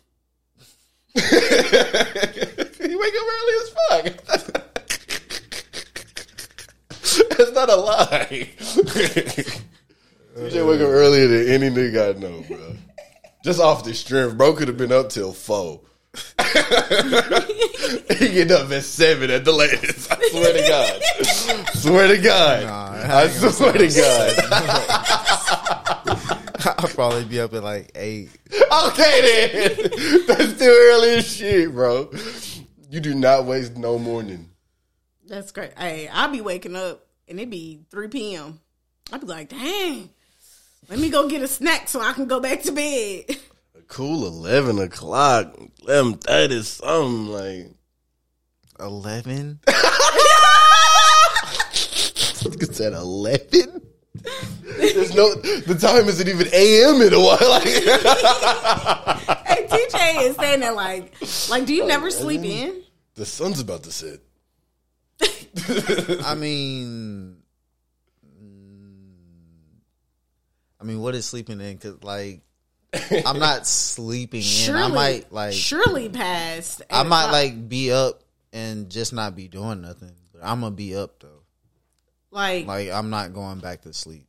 [1.13, 4.05] he wake up early as fuck.
[7.37, 8.49] That's not a lie.
[10.37, 12.75] TJ wake up earlier than any nigga I know, bro.
[13.43, 15.81] Just off the strength, bro could have been up till four.
[18.17, 20.11] he get up at seven at the latest.
[20.11, 21.01] I swear to God.
[21.73, 22.63] swear to God.
[22.63, 24.35] Nah, I I gonna swear to God.
[26.79, 28.29] I'll probably be up at like eight.
[28.53, 30.25] Okay then.
[30.27, 32.11] That's too early as shit, bro.
[32.89, 34.49] You do not waste no morning.
[35.27, 35.77] That's great.
[35.77, 38.59] Hey, I'll be waking up and it be 3 p.m.
[39.11, 40.09] I'll be like, dang,
[40.89, 43.25] let me go get a snack so I can go back to bed.
[43.87, 47.71] A cool eleven o'clock, eleven thirty, something like.
[48.79, 49.59] Eleven?
[52.59, 53.81] It's at eleven.
[54.77, 55.33] There's no.
[55.35, 57.01] The time isn't even a.m.
[57.01, 57.37] in a while.
[57.49, 57.63] Like,
[59.47, 61.13] hey, TJ is saying that like,
[61.49, 62.83] like, do you never sleep in?
[63.15, 64.19] the sun's about to set.
[66.25, 67.37] I mean,
[70.79, 71.77] I mean, what is sleeping in?
[71.79, 72.41] Cause like,
[73.25, 74.43] I'm not sleeping in.
[74.43, 76.81] Surely, I might like, surely past.
[76.89, 77.31] I might o'clock.
[77.33, 78.23] like be up
[78.53, 80.13] and just not be doing nothing.
[80.33, 81.43] But I'm gonna be up though.
[82.31, 84.27] like, Like I'm not going back to sleep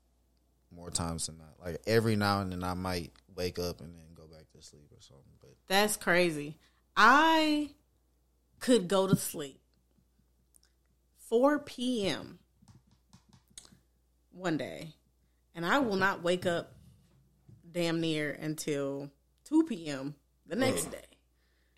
[0.74, 1.54] more times than not.
[1.64, 4.90] Like every now and then I might wake up and then go back to sleep
[4.90, 5.24] or something.
[5.40, 6.58] But That's crazy.
[6.96, 7.70] I
[8.58, 9.60] could go to sleep
[11.28, 12.38] 4 p.m.
[14.32, 14.94] one day,
[15.54, 16.72] and I will not wake up
[17.78, 19.08] damn near until
[19.48, 20.12] 2 p.m.
[20.48, 20.98] the next day.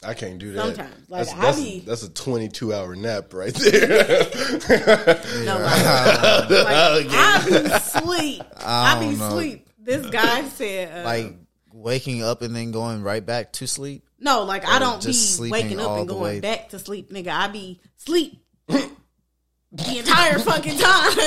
[0.03, 0.65] I can't do that.
[0.65, 1.11] Sometimes.
[1.11, 3.99] Like, that's, I that's, be- that's a twenty-two hour nap right there.
[5.45, 8.43] No, like, like, I be sleep.
[8.57, 9.31] I, I be know.
[9.31, 9.69] sleep.
[9.79, 11.37] This guy said, uh, like
[11.75, 14.05] waking up and then going right back to sleep.
[14.19, 17.11] no, like I don't be just sleeping waking up and going way- back to sleep,
[17.13, 17.29] nigga.
[17.29, 21.19] I be sleep the entire fucking time.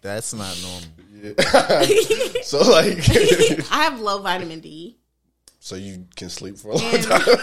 [0.00, 0.88] That's not normal.
[2.42, 2.98] so like,
[3.72, 4.96] I have low vitamin D.
[5.58, 7.20] So you can sleep for a long And- time.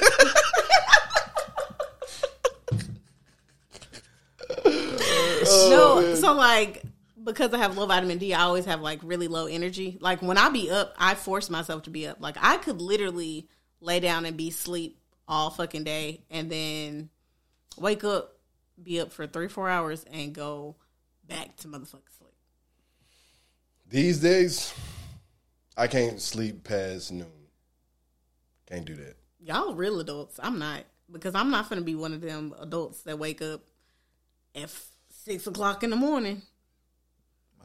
[5.50, 6.84] Oh, no, so like
[7.24, 9.98] because I have low vitamin D, I always have like really low energy.
[10.00, 12.18] Like when I be up, I force myself to be up.
[12.20, 13.48] Like I could literally
[13.80, 17.10] lay down and be sleep all fucking day, and then
[17.78, 18.38] wake up,
[18.82, 20.76] be up for three four hours, and go
[21.28, 22.07] back to motherfucking.
[23.90, 24.74] These days,
[25.78, 27.28] I can't sleep past noon.
[28.70, 29.16] Can't do that.
[29.40, 30.40] Y'all real adults.
[30.44, 33.62] I'm not because I'm not gonna be one of them adults that wake up
[34.56, 34.70] at
[35.10, 36.42] six o'clock in the morning.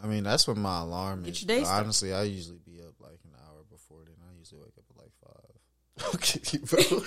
[0.00, 1.42] I mean, that's when my alarm Get is.
[1.42, 4.14] your day honestly, I usually be up like an hour before then.
[4.28, 6.14] I usually wake up at like five.
[6.14, 6.82] Okay, bro.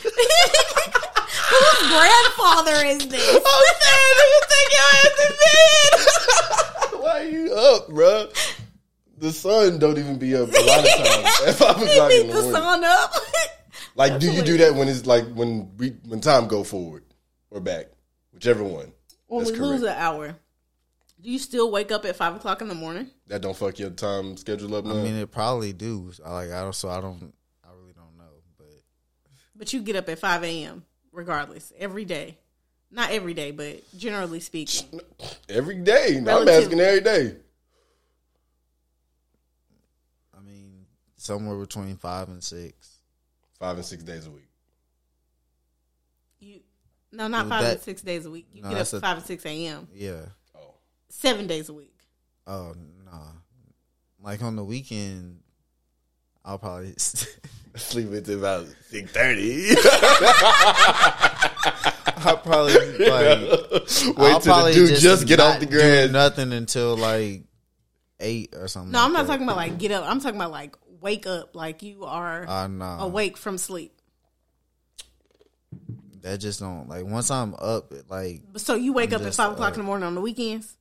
[1.47, 3.39] Whose Grandfather is this?
[3.45, 3.73] Oh,
[6.99, 8.27] Why are you up, bro?
[9.17, 12.33] The sun don't even be up a lot of times at five o'clock in Beat
[12.33, 13.13] the the sun up.
[13.97, 17.05] Like, do you do that when it's like when we when time go forward
[17.49, 17.85] or back,
[18.33, 18.91] whichever one?
[19.27, 19.71] when That's we correct.
[19.71, 20.35] lose an hour,
[21.21, 23.09] do you still wake up at five o'clock in the morning?
[23.27, 24.85] That don't fuck your time schedule up.
[24.85, 24.95] I now?
[24.95, 26.11] mean, it probably do.
[26.25, 26.75] I like I don't.
[26.75, 27.33] So I don't.
[27.63, 28.33] I really don't know.
[28.57, 28.67] But
[29.55, 30.83] But you get up at five a.m.
[31.13, 32.37] regardless every day.
[32.91, 34.99] Not every day, but generally speaking.
[35.47, 36.17] every day.
[36.17, 37.35] I'm asking every day.
[40.37, 40.85] I mean,
[41.25, 42.99] somewhere between five and six.
[43.59, 44.49] Five and six days a week.
[46.39, 46.59] You
[47.11, 48.47] no, not Well, five and six days a week.
[48.53, 49.87] You No, get up at five and six a.m.
[49.93, 50.21] Yeah.
[50.55, 50.75] Oh.
[51.09, 51.97] Seven days a week.
[52.45, 53.21] Oh no.
[54.21, 55.39] Like on the weekend,
[56.43, 56.93] I'll probably.
[57.75, 59.71] Sleep until about six thirty.
[62.17, 62.99] I'll probably like.
[64.17, 66.11] Wait I'll till the dude just, get off not the do.
[66.11, 67.43] Nothing until like
[68.19, 68.91] eight or something.
[68.91, 69.33] No, I'm not that.
[69.33, 70.05] talking about like get up.
[70.09, 73.03] I'm talking about like wake up, like you are Uh, nah.
[73.03, 73.93] awake from sleep.
[76.21, 79.51] That just don't like once I'm up, like So you wake I'm up at five
[79.51, 80.75] o'clock uh, in the morning on the weekends.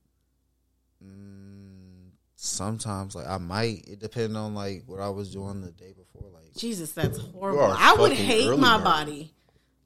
[2.35, 3.87] sometimes like I might.
[3.87, 6.29] It depends on like what I was doing the day before.
[6.33, 7.75] Like Jesus, that's horrible.
[7.77, 9.33] I would hate my body.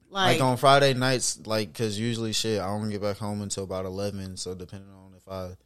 [0.09, 3.65] like Like, on Friday nights, like because usually shit, I don't get back home until
[3.65, 4.37] about eleven.
[4.37, 5.57] So depending on if I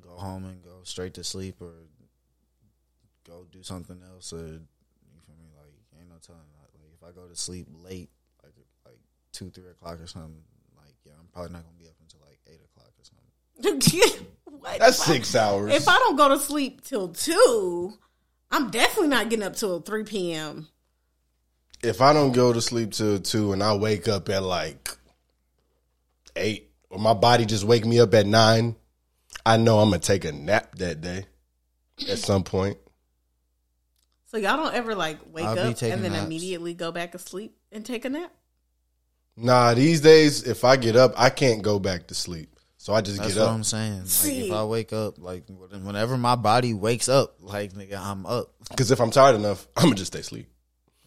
[0.00, 1.74] go home and go straight to sleep or
[3.60, 5.50] do something else, or you feel me?
[5.56, 6.40] Like ain't no telling.
[6.58, 8.08] Like, like if I go to sleep late,
[8.42, 8.52] like
[8.86, 8.98] like
[9.32, 10.42] two three o'clock or something,
[10.76, 14.26] like yeah, I'm probably not gonna be up until like eight o'clock or something.
[14.44, 14.78] what?
[14.78, 15.74] That's If I- six hours.
[15.74, 17.92] If I don't go to sleep till two,
[18.50, 20.68] I'm definitely not getting up till three p.m.
[21.82, 24.96] if I don't go to sleep till two and I wake up at like
[26.34, 28.74] eight, or my body just wake me up at nine,
[29.44, 31.26] I know I'm gonna take a nap that day
[32.08, 32.78] at some point.
[34.30, 36.24] So y'all don't ever like wake I'll up and then naps.
[36.24, 38.32] immediately go back to sleep and take a nap.
[39.36, 43.00] Nah, these days if I get up, I can't go back to sleep, so I
[43.00, 43.54] just That's get what up.
[43.54, 43.98] I'm saying.
[44.00, 44.46] Like See.
[44.48, 48.52] if I wake up, like whenever my body wakes up, like nigga, I'm up.
[48.68, 50.46] Because if I'm tired enough, I'm gonna just stay asleep.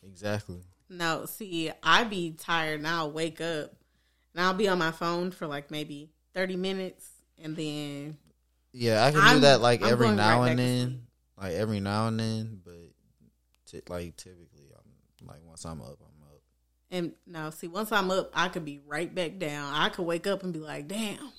[0.05, 0.61] Exactly.
[0.89, 3.71] No, see, I be tired and I'll wake up
[4.33, 7.07] and I'll be on my phone for like maybe thirty minutes
[7.41, 8.17] and then
[8.73, 11.01] Yeah, I can I'm- do that like I'm every now right and then,
[11.39, 12.61] like every now and then.
[12.65, 12.82] But t-
[13.89, 16.41] like typically, I'm like once I'm up, I'm up.
[16.91, 19.73] and now, see, once I'm up, I could be right back down.
[19.73, 21.31] I could wake up and be like, "Damn,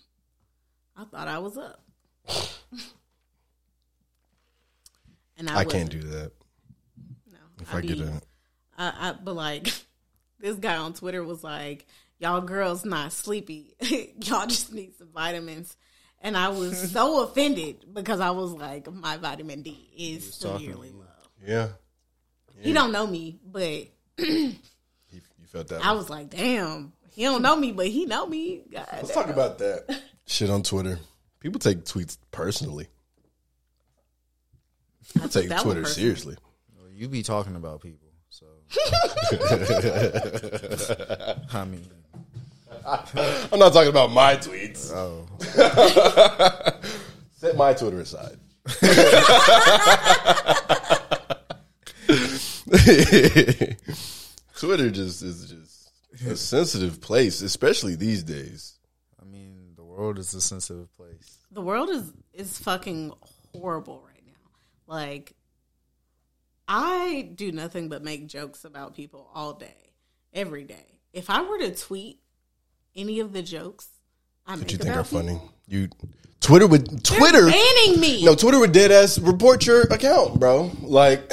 [0.97, 1.85] I thought I was up,"
[5.37, 6.32] and I, I, can't do that
[7.30, 8.24] No, if I, get be- up.
[8.76, 9.72] I, I, but like
[10.41, 11.87] this guy on Twitter was like,
[12.18, 13.74] "Y'all girls not sleepy.
[14.24, 15.76] Y'all just need some vitamins."
[16.20, 20.91] And I was so offended because I was like, "My vitamin D is talking severely
[20.91, 21.05] low."
[21.47, 21.68] Yeah,
[22.65, 23.87] He don't know me, but
[24.19, 24.55] you,
[25.11, 25.85] you felt that.
[25.85, 25.99] I way.
[25.99, 29.59] was like, "Damn, he don't know me, but he know me." God, Let's talk about
[29.59, 30.99] that shit on Twitter.
[31.41, 32.89] People take tweets personally.
[35.12, 36.03] People take that Twitter personally.
[36.03, 36.37] seriously.
[36.79, 38.47] Well, you be talking about people, so
[41.53, 41.87] I mean,
[43.53, 44.91] I'm not talking about my tweets.
[44.93, 45.27] oh,
[47.37, 48.39] Set my Twitter aside.
[54.57, 55.91] Twitter just is just
[56.27, 58.79] a sensitive place, especially these days.
[59.20, 61.39] I mean, the world is a sensitive place.
[61.51, 63.12] the world is is fucking
[63.53, 64.51] horrible right now.
[64.87, 65.35] Like
[66.66, 69.93] I do nothing but make jokes about people all day,
[70.33, 70.99] every day.
[71.12, 72.20] If I were to tweet
[72.97, 73.89] any of the jokes
[74.47, 75.33] I make That you think about are funny?
[75.35, 75.89] people, You
[76.41, 78.25] Twitter would Twitter banning me.
[78.25, 80.70] No, Twitter would dead ass report your account, bro.
[80.83, 81.31] Like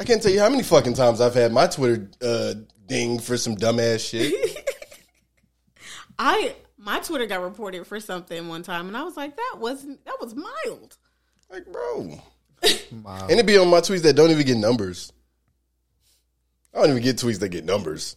[0.00, 2.54] I can't tell you how many fucking times I've had my Twitter uh,
[2.86, 4.32] ding for some dumbass shit.
[6.18, 10.04] I my Twitter got reported for something one time, and I was like, that wasn't
[10.04, 10.96] that was mild.
[11.50, 12.20] like, bro.
[12.62, 15.12] And it be on my tweets that don't even get numbers.
[16.74, 18.16] I don't even get tweets that get numbers.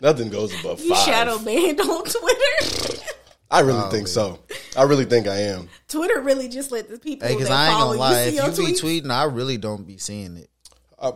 [0.00, 1.04] Nothing goes above You five.
[1.04, 3.02] shadow banned on Twitter.
[3.50, 4.40] I really think so.
[4.76, 5.68] I really think I am.
[5.88, 8.36] Twitter really just let the people Hey, because that I ain't gonna lie, if see
[8.36, 10.50] your you be tweeting, I really don't be seeing it.
[10.98, 11.12] I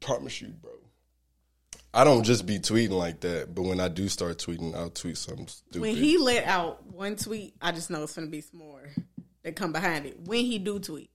[0.00, 0.72] promise you, bro.
[1.94, 5.18] I don't just be tweeting like that, but when I do start tweeting, I'll tweet
[5.18, 5.82] something stupid.
[5.82, 8.88] when he let out one tweet, I just know it's gonna be some more
[9.42, 10.18] that come behind it.
[10.20, 11.10] When he do tweet,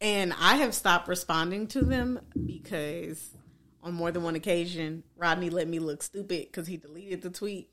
[0.00, 3.30] and I have stopped responding to them because
[3.82, 7.70] on more than one occasion, Rodney let me look stupid because he deleted the tweet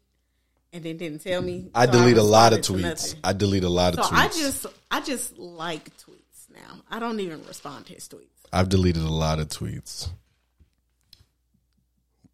[0.71, 1.71] and then didn't tell me.
[1.73, 3.15] I So delete a lot of tweets.
[3.23, 4.17] I delete a lot of So tweets.
[4.17, 6.22] I just, I just like tweets
[6.53, 6.81] now.
[6.89, 8.27] I don't even respond to his tweets.
[8.51, 10.09] I've deleted a lot of tweets.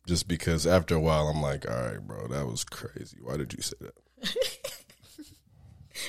[0.08, 3.18] Just because after a while I'm like, all right, bro, that was crazy.
[3.22, 4.36] Why did you say that?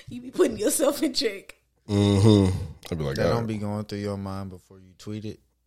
[0.09, 1.57] You be putting yourself in check.
[1.89, 2.57] Mm-hmm.
[2.93, 3.49] I'd be like, That all don't right.
[3.49, 5.41] be going through your mind before you tweet it.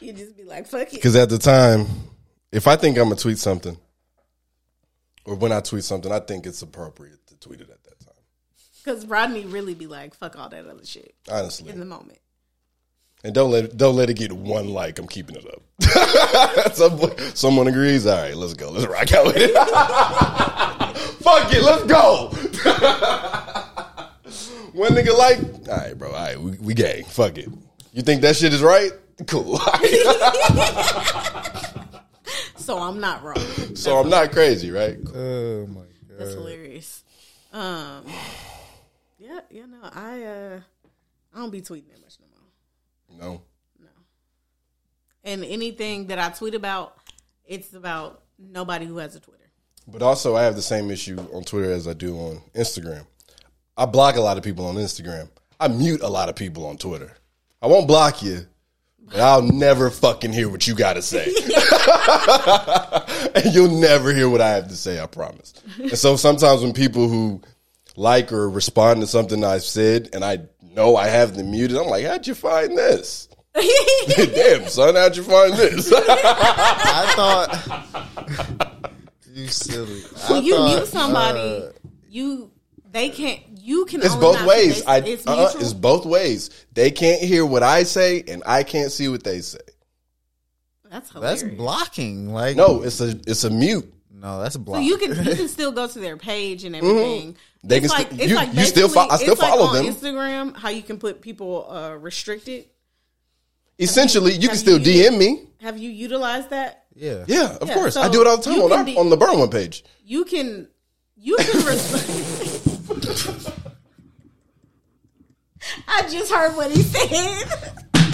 [0.00, 0.92] You just be like, fuck it.
[0.92, 1.86] Because at the time,
[2.52, 3.76] if I think I'm gonna tweet something,
[5.24, 7.83] or when I tweet something, I think it's appropriate to tweet it at that time.
[8.84, 12.18] Because Rodney really be like, fuck all that other shit Honestly, in the moment.
[13.24, 14.98] and don't let don't let it get one like.
[14.98, 15.62] I'm keeping it up.
[16.74, 17.00] Some,
[17.34, 18.04] someone agrees.
[18.06, 18.70] All right, let's go.
[18.70, 19.54] Let's rock out with it.
[21.24, 22.28] Fuck it, let's go.
[24.74, 26.08] One nigga like, all right, bro.
[26.08, 27.04] All right, we, we gang.
[27.04, 27.48] Fuck it.
[27.92, 28.90] You think that shit is right?
[29.28, 29.58] Cool.
[32.56, 33.36] So I'm not wrong.
[33.76, 34.96] so I'm not crazy, right?
[35.14, 36.18] Oh my god.
[36.18, 37.04] That's hilarious.
[37.52, 38.04] Um,
[39.34, 40.60] yeah, yeah, no, I uh,
[41.34, 43.28] I don't be tweeting that much no more.
[43.28, 43.42] No.
[43.80, 43.88] No.
[45.24, 46.96] And anything that I tweet about,
[47.44, 49.40] it's about nobody who has a Twitter.
[49.86, 53.06] But also, I have the same issue on Twitter as I do on Instagram.
[53.76, 55.28] I block a lot of people on Instagram.
[55.60, 57.12] I mute a lot of people on Twitter.
[57.60, 58.46] I won't block you,
[58.98, 61.26] but I'll never fucking hear what you got to say.
[63.34, 65.54] and you'll never hear what I have to say, I promise.
[65.78, 67.40] And so sometimes when people who
[67.96, 71.86] like or respond to something I've said and I know I have them muted, I'm
[71.88, 73.28] like, how'd you find this?
[74.16, 75.92] Damn, son, how'd you find this?
[75.94, 78.56] I thought
[79.32, 80.02] you silly.
[80.28, 81.70] I When you thought, mute somebody, uh,
[82.08, 82.50] you
[82.90, 83.40] they can't.
[83.60, 84.00] You can.
[84.02, 84.84] It's only both ways.
[84.84, 86.50] they- I it's uh, it's both ways.
[86.72, 89.58] They can't hear what I say, and I can't see what they say.
[90.90, 91.42] That's hilarious.
[91.42, 92.32] that's blocking.
[92.32, 93.92] Like No, it's a it's a mute.
[94.24, 94.86] No, that's So blocking.
[94.86, 97.34] you can you can still go to their page and everything.
[97.34, 97.68] Mm-hmm.
[97.68, 99.50] They it's can like st- it's you- like you still fo- I still it's like
[99.50, 99.94] follow on them.
[99.94, 102.64] Instagram, how you can put people uh, restricted.
[103.78, 105.46] Essentially, you can still you- DM me.
[105.60, 106.84] Have you utilized that?
[106.94, 107.24] yeah.
[107.26, 107.94] Yeah, of Yeah, course.
[107.94, 109.84] so I do it all the time on our, be- on the Burn One page.
[110.04, 110.68] You can
[111.16, 111.64] you can.
[111.66, 112.88] Res-
[115.88, 117.44] I just heard what he said.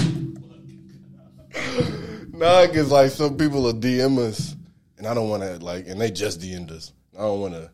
[2.32, 4.56] Nah, because like some people are DM us,
[5.00, 6.92] and I don't want to like, and they just DM'd us.
[7.18, 7.70] I don't want to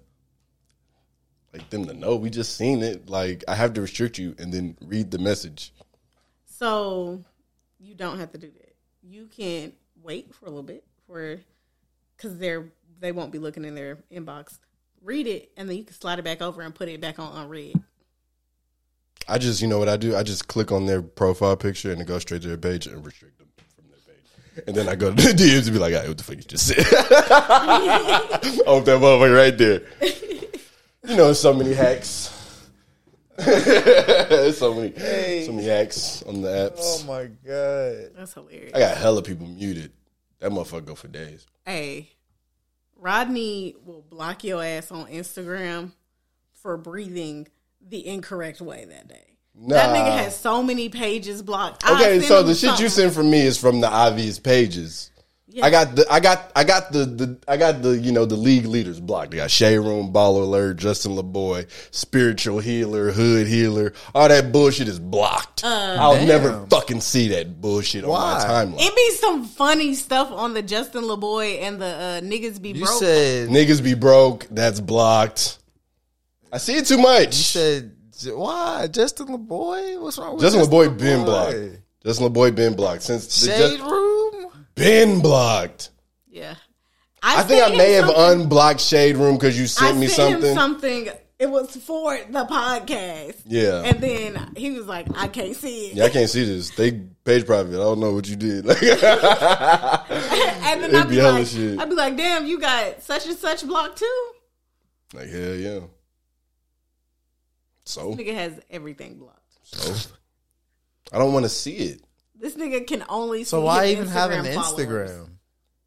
[1.53, 3.11] like them to know we just seen it.
[3.11, 5.75] Like I have to restrict you and then read the message.
[6.47, 7.25] So
[7.81, 8.77] you don't have to do that.
[9.03, 9.73] You can
[10.05, 11.41] wait for a little bit for
[12.17, 12.67] because they're
[13.01, 14.61] they won't be looking in their inbox.
[15.03, 17.37] Read it and then you can slide it back over and put it back on
[17.37, 17.75] unread.
[19.29, 20.15] I just, you know what I do?
[20.15, 23.05] I just click on their profile picture and it goes straight to their page and
[23.05, 23.46] restrict them from their page.
[24.67, 26.37] And then I go to the DMs and be like, all right, what the fuck
[26.37, 26.79] you just said?
[28.67, 29.83] oh, that motherfucker right there.
[31.09, 32.33] You know, so many hacks.
[33.39, 34.95] so many,
[35.45, 36.79] so many hacks on the apps.
[36.79, 38.13] Oh my god.
[38.17, 38.73] That's hilarious.
[38.75, 39.93] I got hella people muted.
[40.41, 41.47] That motherfucker go for days.
[41.65, 42.11] Hey,
[42.97, 45.93] Rodney will block your ass on Instagram
[46.55, 47.49] for breathing
[47.87, 49.36] the incorrect way that day.
[49.69, 51.89] That nigga has so many pages blocked.
[51.89, 52.89] Okay, send so the shit you something.
[52.89, 55.11] send from me is from the obvious pages.
[55.63, 58.37] I got the I got I got the, the I got the you know the
[58.37, 59.31] league leaders blocked.
[59.31, 63.95] They got Shade Room, Baller Alert, Justin LaBoy, Spiritual Healer, Hood Healer.
[64.15, 65.65] All that bullshit is blocked.
[65.65, 68.35] Uh, I'll never fucking see that bullshit on Why?
[68.35, 68.81] my timeline.
[68.87, 72.85] It be some funny stuff on the Justin LaBoy and the uh, niggas be You
[72.85, 72.99] broke.
[73.01, 74.47] said Niggas be broke.
[74.51, 75.59] That's blocked.
[76.53, 77.29] I see it too much.
[77.29, 80.01] you said why Justin LaBoy?
[80.01, 81.57] What's wrong with Justin LaBoy been blocked.
[82.05, 84.47] Justin LaBoy been blocked since the Shade Just- room.
[84.75, 85.91] been blocked.
[86.31, 86.55] yeah,
[87.23, 90.51] I think I may have unblocked Shade Room because you I sent me sent something.
[90.51, 91.09] him something
[91.39, 93.37] it was for the podcast.
[93.45, 93.83] Yeah.
[93.85, 95.95] And then he was like, I can't see it.
[95.97, 96.71] Yeah, I can't see this.
[96.71, 97.75] They page private.
[97.75, 98.65] I don't know what you did.
[100.69, 101.79] And then It'd I'd be be, like, shit.
[101.79, 104.31] I'd be like, damn, you got such and such block too.
[105.15, 105.81] like hell yeah.
[107.87, 109.41] So, Nigga has everything blocked.
[109.63, 110.11] so
[111.13, 112.03] I don't want to see it.
[112.39, 115.11] This nigga can only So see why his even have an followers.
[115.11, 115.29] Instagram?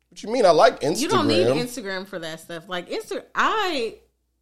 [0.09, 0.45] What you mean?
[0.45, 0.99] I like Instagram.
[1.01, 2.67] You don't need Instagram for that stuff.
[2.67, 3.95] Like Insta, I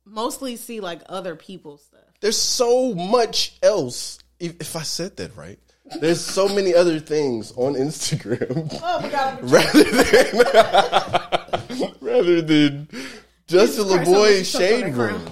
[0.05, 1.99] mostly see like other people's stuff.
[2.21, 4.19] There's so much else.
[4.39, 5.59] If, if I said that right,
[5.99, 9.39] there's so many other things on Instagram Oh my god!
[9.41, 10.45] rather than
[12.01, 12.87] rather than
[13.47, 15.25] Justin Jesus Christ, LaBoy shade good room.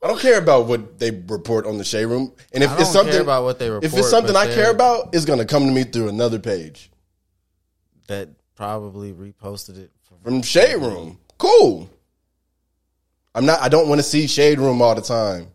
[0.00, 0.10] Crime.
[0.10, 2.84] I don't care about what they report on the shade room, and if I it's
[2.84, 5.66] don't something care about what they if it's something I care about, it's gonna come
[5.66, 6.90] to me through another page
[8.06, 9.90] That probably reposted it.
[10.02, 11.18] From, from shade room.
[11.38, 11.88] Cool.
[13.34, 13.60] I'm not.
[13.60, 15.48] I don't want to see shade room all the time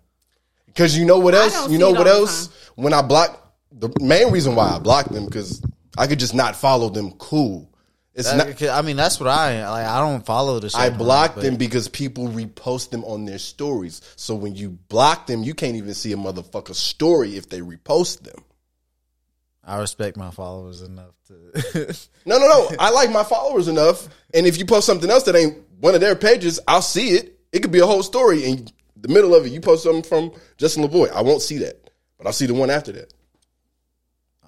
[0.68, 1.70] because you know what else?
[1.70, 2.50] You know what else?
[2.76, 3.40] When I block
[3.72, 5.62] the main reason why I block them because
[5.98, 7.12] I could just not follow them.
[7.14, 7.70] Cool.
[8.16, 8.70] It's That- not.
[8.70, 9.88] I mean, that's what I like.
[9.88, 10.72] I don't follow the.
[10.76, 14.02] I block them because people repost them on their stories.
[14.16, 18.22] So when you block them, you can't even see a motherfucker story if they repost
[18.22, 18.44] them.
[19.64, 21.96] I respect my followers enough to.
[22.26, 22.70] No, no, no.
[22.80, 26.00] I like my followers enough, and if you post something else that ain't one of
[26.02, 27.38] their pages, I'll see it.
[27.52, 30.32] It could be a whole story, and the middle of it, you post something from
[30.58, 31.12] Justin LaBoy.
[31.12, 33.14] I won't see that, but I'll see the one after that.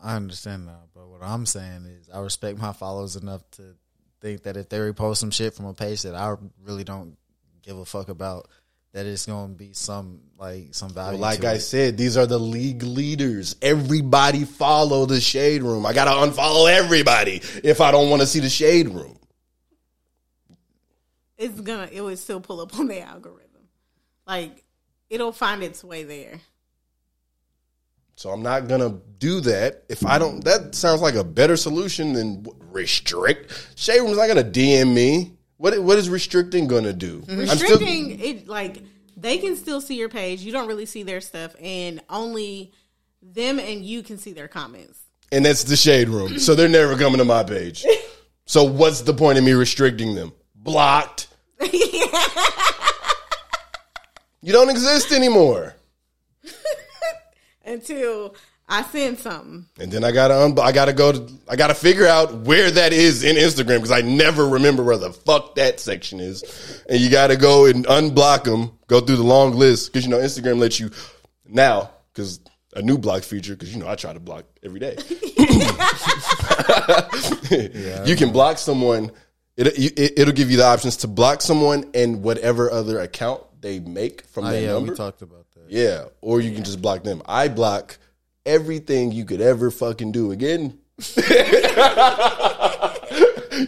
[0.02, 3.76] I understand that, but what I'm saying is, I respect my followers enough to
[4.22, 7.18] think that if they repost some shit from a page that I really don't
[7.62, 8.48] give a fuck about,
[8.94, 11.20] that it's gonna be some like some value.
[11.20, 11.60] Like to I it.
[11.60, 13.58] said, these are the league leaders.
[13.62, 15.86] Everybody follow the shade room.
[15.86, 19.20] I gotta unfollow everybody if I don't want to see the shade room.
[21.38, 21.90] It's gonna.
[21.92, 23.68] It would still pull up on the algorithm.
[24.26, 24.64] Like
[25.10, 26.40] it'll find its way there.
[28.16, 29.84] So I'm not gonna do that.
[29.90, 33.70] If I don't, that sounds like a better solution than restrict.
[33.76, 35.34] Shade room's not gonna DM me.
[35.58, 37.24] What what is restricting gonna do?
[37.30, 38.84] I'm still- Restricting it, like
[39.18, 40.42] they can still see your page.
[40.42, 42.72] You don't really see their stuff, and only
[43.22, 45.00] them and you can see their comments.
[45.32, 46.38] and that's the shade room.
[46.40, 47.86] So they're never coming to my page.
[48.48, 50.32] So what's the point of me restricting them?
[50.54, 51.30] Blocked.
[54.42, 55.74] You don't exist anymore.
[57.66, 58.36] Until
[58.68, 59.66] I send something.
[59.80, 62.94] And then I gotta un- I gotta go to I gotta figure out where that
[62.94, 66.84] is in Instagram because I never remember where the fuck that section is.
[66.90, 70.18] And you gotta go and unblock them, go through the long list because you know
[70.18, 70.92] Instagram lets you
[71.48, 72.40] now because
[72.76, 74.98] a new block feature because you know I try to block every day.
[78.06, 79.12] you can block someone.
[79.58, 83.80] It, it it'll give you the options to block someone and whatever other account they
[83.80, 84.92] make from ah, Oh, that yeah, number.
[84.92, 85.45] we talked about that.
[85.68, 87.22] Yeah, or you can just block them.
[87.26, 87.98] I block
[88.46, 90.80] everything you could ever fucking do again.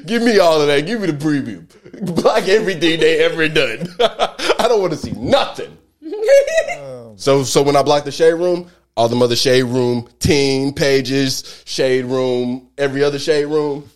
[0.06, 0.84] Give me all of that.
[0.86, 1.68] Give me the preview.
[2.16, 3.88] Block everything they ever done.
[4.00, 5.78] I don't want to see nothing.
[7.18, 11.64] so, so when I block the shade room, all the other shade room, teen pages,
[11.66, 13.90] shade room, every other shade room,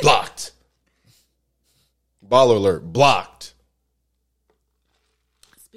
[0.00, 0.52] blocked.
[2.26, 3.41] Baller alert, blocked.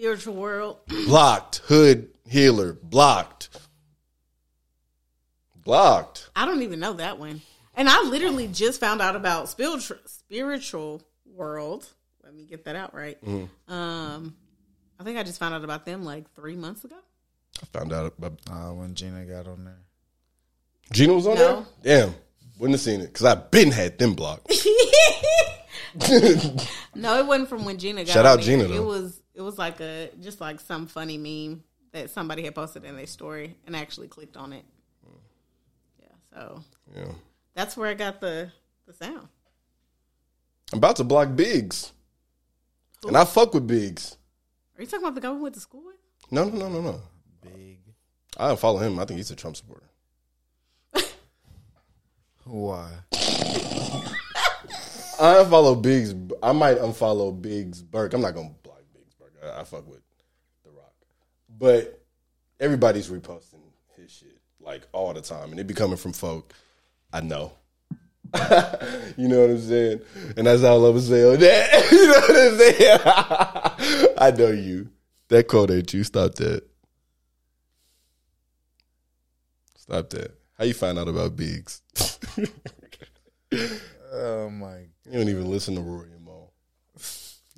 [0.06, 0.78] Spiritual world.
[1.08, 1.62] blocked.
[1.66, 3.50] Hood healer, blocked.
[5.64, 6.30] Blocked.
[6.36, 7.42] I don't even know that one.
[7.74, 11.88] And I literally just found out about spiritual spiritual world.
[12.24, 13.20] Let me get that out right.
[13.26, 13.74] Mm-hmm.
[13.74, 14.36] Um,
[15.00, 16.98] I think I just found out about them like three months ago.
[17.64, 19.80] I found out about Uh, when Gina got on there,
[20.94, 21.66] Gina was on No.
[21.82, 22.06] there.
[22.06, 22.16] Damn,
[22.60, 24.52] wouldn't have seen it because I've been had them blocked.
[26.96, 28.14] No, it wasn't from when Gina got.
[28.14, 28.58] Shout on out there.
[28.58, 32.56] Gina, It was it was like a just like some funny meme that somebody had
[32.56, 34.66] posted in their story, and I actually clicked on it.
[36.02, 36.64] Yeah, so
[36.96, 37.12] Yeah,
[37.54, 38.52] that's where I got the
[38.88, 39.28] the sound.
[40.72, 41.92] I'm about to block Biggs,
[43.06, 44.18] and I fuck with Biggs.
[44.78, 45.96] Are you talking about the guy we went to school with?
[46.32, 47.02] No, no, no, no, no.
[47.42, 47.80] big.
[48.38, 49.00] I don't follow him.
[49.00, 49.90] I think he's a Trump supporter.
[52.44, 52.90] Why?
[55.18, 56.14] I unfollow Biggs.
[56.44, 58.14] I might unfollow Biggs Burke.
[58.14, 58.65] I'm not gonna block Biggs Burke.
[59.46, 60.02] I, I fuck with
[60.64, 60.94] The Rock,
[61.58, 62.04] but
[62.60, 63.62] everybody's reposting
[63.96, 66.54] his shit like all the time, and it be coming from folk
[67.16, 67.54] I know.
[69.16, 70.02] you know what I'm saying?
[70.36, 71.88] And that's all I'm saying on that.
[71.92, 74.14] you know what I'm saying?
[74.18, 74.90] I know you.
[75.30, 76.04] That quote ain't you.
[76.04, 76.64] Stop that.
[79.78, 80.38] Stop that.
[80.58, 81.82] How you find out about Biggs?
[84.12, 84.78] Oh my!
[85.06, 86.15] You don't even listen to Rory and Mo.
[86.15, 86.15] You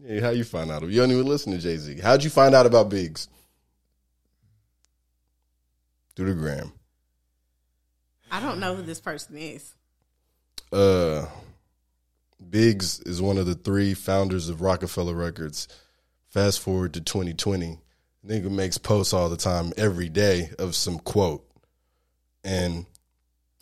[0.05, 0.83] Hey, how you find out?
[0.83, 1.99] You don't even listen to Jay Z.
[1.99, 3.27] How'd you find out about Biggs?
[6.15, 6.71] Through the gram.
[8.31, 9.73] I don't know who this person is.
[10.71, 11.25] Uh,
[12.49, 15.67] Biggs is one of the three founders of Roc-A-Fella Records.
[16.27, 17.79] Fast forward to 2020,
[18.25, 21.47] nigga makes posts all the time, every day of some quote,
[22.43, 22.85] and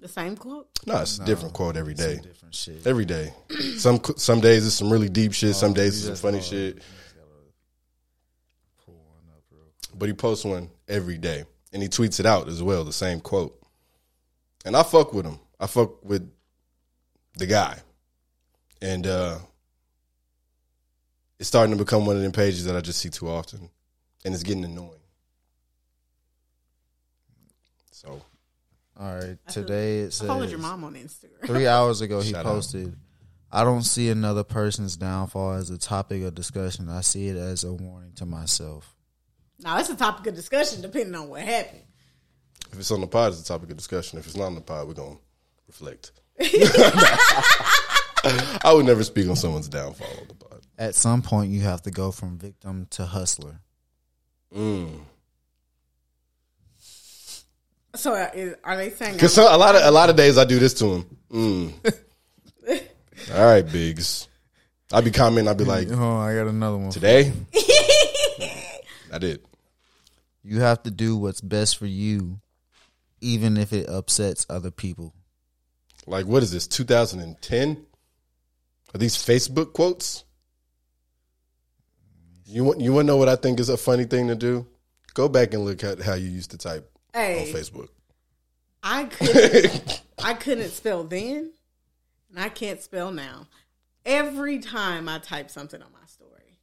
[0.05, 0.67] The same quote.
[0.85, 2.19] no, it's a different quote every day.
[2.21, 2.85] Different shit.
[2.85, 3.33] Every day.
[3.79, 5.55] Some some days it's some really deep shit.
[5.55, 6.83] Some days it's you some just funny gotta- shit.
[9.97, 12.83] But he posts one every day, and he tweets it out as well.
[12.83, 13.59] The same quote,
[14.63, 15.39] and I fuck with him.
[15.59, 16.31] I fuck with
[17.37, 17.79] the guy,
[18.83, 19.39] and uh
[21.39, 23.71] it's starting to become one of them pages that I just see too often,
[24.23, 24.91] and it's getting annoying.
[27.89, 28.21] So
[28.97, 29.37] All right.
[29.49, 31.45] Today it I followed says your mom on Instagram.
[31.45, 32.51] three hours ago he Shout out.
[32.53, 32.95] posted.
[33.51, 36.89] I don't see another person's downfall as a topic of discussion.
[36.89, 38.95] I see it as a warning to myself.
[39.59, 41.81] Now it's a topic of discussion depending on what happened.
[42.71, 44.19] if it's on the pod, it's a topic of discussion.
[44.19, 45.17] If it's not on the pod, we're gonna
[45.67, 46.11] reflect.
[48.27, 50.61] I would never speak on someone's downfall on the pod.
[50.77, 53.61] At some point, you have to go from victim to hustler.
[54.53, 54.99] Mm.
[57.95, 59.13] So uh, are they saying?
[59.13, 61.17] Because a lot of a lot of days I do this to him.
[61.31, 61.73] Mm.
[63.33, 64.27] All right, Biggs.
[64.91, 65.47] I'd be commenting.
[65.49, 66.91] I'd be like, Oh, I got another one.
[66.91, 67.31] today.
[69.11, 69.41] I did.
[70.43, 72.39] You have to do what's best for you,
[73.21, 75.13] even if it upsets other people.
[76.05, 76.67] Like, what is this?
[76.67, 77.85] 2010?
[78.93, 80.23] Are these Facebook quotes?
[82.45, 84.67] You want you want to know what I think is a funny thing to do?
[85.15, 87.47] Go back and look at how you used to type Hey.
[87.47, 87.87] on Facebook.
[88.83, 90.01] I couldn't.
[90.21, 91.51] I couldn't spell then,
[92.29, 93.47] and I can't spell now.
[94.05, 96.59] Every time I type something on my story,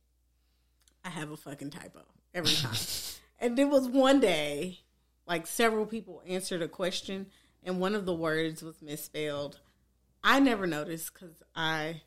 [1.04, 2.02] I have a fucking typo
[2.34, 2.76] every time.
[3.40, 4.80] and there was one day,
[5.26, 7.26] like several people answered a question,
[7.64, 9.58] and one of the words was misspelled.
[10.22, 12.02] I never noticed because I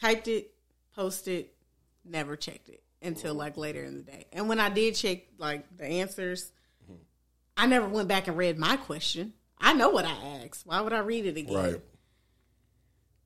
[0.00, 0.52] typed it,
[0.96, 1.46] posted,
[2.04, 4.26] never checked it until like later in the day.
[4.32, 6.50] And when I did check like the answers,
[7.58, 9.34] I never went back and read my question.
[9.58, 10.64] I know what I asked.
[10.64, 11.54] Why would I read it again?
[11.54, 11.80] Right.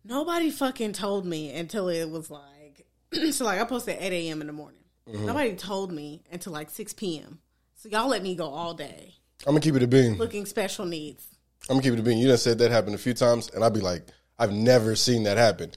[0.05, 2.87] Nobody fucking told me until it was like,
[3.31, 4.41] so like I posted at 8 a.m.
[4.41, 4.81] in the morning.
[5.09, 5.27] Mm-hmm.
[5.27, 7.41] Nobody told me until like 6 p.m.
[7.77, 9.15] So y'all let me go all day
[9.47, 10.17] I'm gonna keep it a bean.
[10.17, 11.27] looking special needs.
[11.69, 12.19] I'm gonna keep it a bean.
[12.19, 14.07] You done said that happened a few times, and I'd be like,
[14.39, 15.73] I've never seen that happen.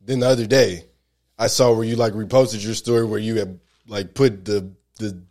[0.00, 0.86] Then the other day,
[1.38, 5.22] I saw where you like reposted your story where you had like put the the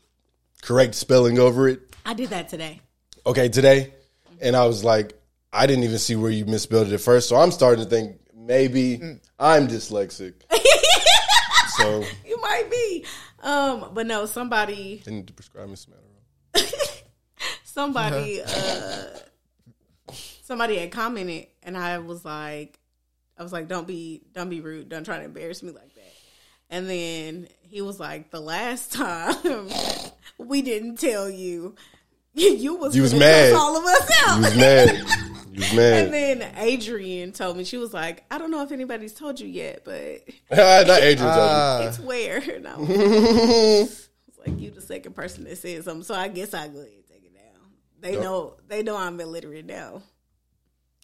[0.61, 1.90] correct spelling over it.
[2.05, 2.81] I did that today.
[3.25, 3.93] Okay, today,
[4.41, 5.13] and I was like,
[5.53, 7.29] I didn't even see where you misspelled it at first.
[7.29, 10.33] So I'm starting to think maybe I'm dyslexic.
[11.77, 13.05] so You might be.
[13.43, 15.93] Um, but no, somebody I need to prescribe me some
[16.53, 17.03] Adderall.
[17.63, 19.03] somebody uh
[20.43, 22.79] somebody had commented and I was like
[23.37, 26.13] I was like, Don't be don't be rude, don't try to embarrass me like that.
[26.69, 29.37] And then he was like, The last time
[30.47, 31.75] we didn't tell you
[32.33, 33.53] you was, You was mad.
[33.53, 34.35] all of us out.
[34.37, 35.05] You was mad.
[35.51, 36.05] You was mad.
[36.05, 39.49] And then Adrian told me she was like, I don't know if anybody's told you
[39.49, 41.17] yet, but Not Adrian.
[41.33, 42.37] told Uh, it's where.
[42.37, 44.09] And I was
[44.45, 47.05] like you the second person that said something, so I guess I go ahead and
[47.05, 47.69] take it down.
[47.99, 48.21] They Yep.
[48.23, 50.01] know they know I'm illiterate now.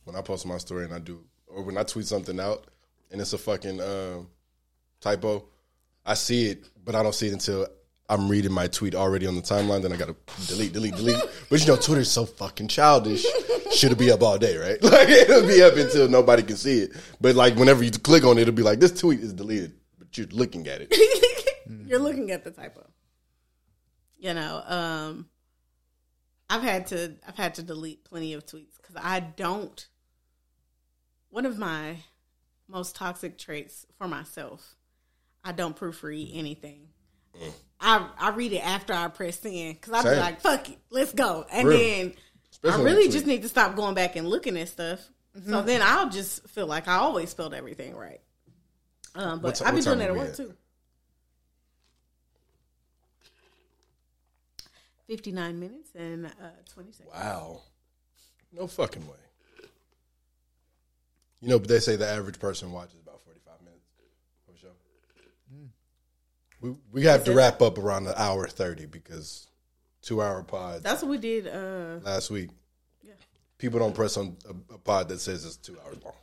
[0.06, 2.68] when I post my story and I do, or when I tweet something out
[3.12, 4.30] and it's a fucking um,
[5.02, 5.46] typo,
[6.06, 7.68] I see it, but I don't see it until
[8.10, 9.82] I'm reading my tweet already on the timeline.
[9.82, 10.16] Then I gotta
[10.48, 11.22] delete, delete, delete.
[11.50, 13.26] But you know, Twitter's so fucking childish.
[13.74, 14.82] Should be up all day, right?
[14.88, 16.92] Like it'll be up until nobody can see it.
[17.20, 20.18] But like whenever you click on it, it'll be like this tweet is deleted, but
[20.18, 20.94] you're looking at it.
[21.86, 22.86] You're looking at the typo.
[24.18, 25.30] You know, um,
[26.50, 29.88] I've had to I've had to delete plenty of tweets because I don't.
[31.30, 31.98] One of my
[32.68, 34.76] most toxic traits for myself,
[35.44, 36.88] I don't proofread anything.
[37.80, 41.14] I I read it after I press send because I be like, "Fuck it, let's
[41.14, 41.78] go," and Real.
[41.78, 42.14] then
[42.52, 45.00] Especially I really just need to stop going back and looking at stuff.
[45.46, 48.20] So then I'll just feel like I always spelled everything right.
[49.14, 50.54] Um, but ti- I've been doing that are at work too.
[55.06, 56.30] Fifty nine minutes and uh,
[56.74, 57.16] twenty seconds.
[57.16, 57.62] Wow.
[58.52, 59.14] No fucking way.
[61.42, 63.86] You know, but they say the average person watches about 45 minutes
[64.48, 64.68] of a show.
[66.62, 69.48] We, we have to wrap up around the hour 30 because
[70.02, 71.48] two hour pod That's what we did.
[71.48, 72.50] Uh, last week.
[73.04, 73.14] Yeah.
[73.58, 76.16] People don't press on a, a pod that says it's two hours long.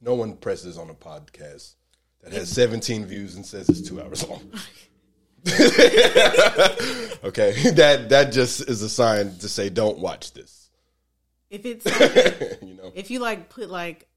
[0.00, 1.74] No one presses on a podcast
[2.22, 4.42] that has 17 views and says it's two hours long.
[7.24, 10.70] okay, that that just is a sign to say don't watch this.
[11.50, 14.08] If it's like, you know, if you like put like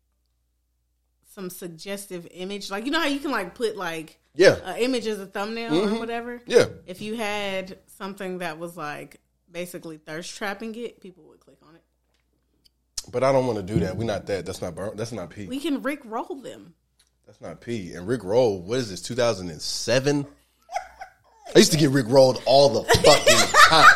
[1.35, 5.07] some suggestive image, like you know how you can like put like yeah, an image
[5.07, 5.99] as a thumbnail or mm-hmm.
[5.99, 6.41] whatever.
[6.45, 6.65] yeah.
[6.85, 9.19] If you had something that was like
[9.51, 11.83] basically thirst trapping it, people would click on it.
[13.11, 13.97] But I don't want to do that.
[13.97, 14.45] We're not that.
[14.45, 14.75] That's not.
[14.95, 15.47] That's not P.
[15.47, 16.75] We can Rick roll them.
[17.29, 17.93] That's not P.
[17.93, 18.59] And Rick Roll.
[18.59, 19.03] What is this?
[19.03, 20.25] 2007.
[21.55, 23.85] I used to get Rick rolled all the fucking time.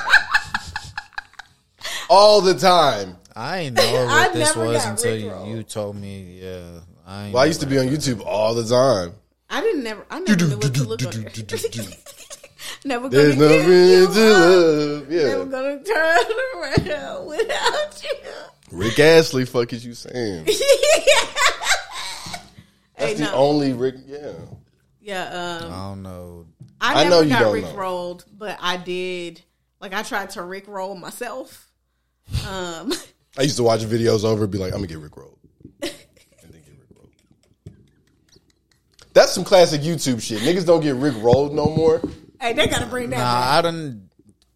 [2.11, 3.17] all the time.
[3.35, 6.41] I ain't know I what this was until you, you told me.
[6.43, 7.25] Yeah, I.
[7.25, 9.15] Ain't Well, I used to be on YouTube all the time.
[9.55, 10.03] I didn't never.
[10.09, 11.27] I never knew what to look on.
[12.85, 15.09] Never gonna There's nothing you to love.
[15.09, 15.45] Never Yeah.
[15.45, 16.25] gonna turn
[16.57, 18.17] around without you.
[18.71, 20.45] Rick Astley, fuck is you saying?
[22.95, 23.33] Hey, That's the no.
[23.33, 23.95] only Rick.
[24.05, 24.31] Yeah.
[25.01, 25.23] Yeah,
[25.61, 26.45] Um, I don't know.
[26.79, 27.75] I, I never know you got Rick know.
[27.75, 29.41] rolled, but I did.
[29.81, 31.69] Like I tried to Rick roll myself.
[32.47, 32.91] Um,
[33.37, 35.37] I used to watch videos over and be like, I'm gonna get Rick rolled.
[35.81, 37.11] and then get Rick rolled.
[39.13, 40.39] That's some classic YouTube shit.
[40.39, 42.01] Niggas don't get Rick rolled no more.
[42.41, 43.53] hey, they gotta bring that Nah, back.
[43.53, 44.09] I done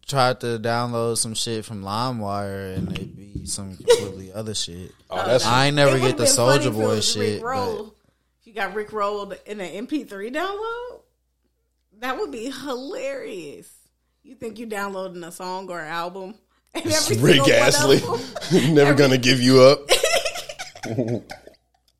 [0.06, 4.90] tried to download some shit from LimeWire and it be some completely other shit.
[5.10, 7.40] Oh, that's I ain't It never would've get the Soldier if it Boy was shit.
[7.40, 7.94] But Roll.
[8.40, 11.00] If you got Rick rolled in an MP3 download,
[12.00, 13.68] that would be hilarious.
[14.22, 16.34] You think you downloading a song or album?
[16.74, 17.96] And every Rick single Astley.
[17.98, 19.88] them- Never gonna give you up.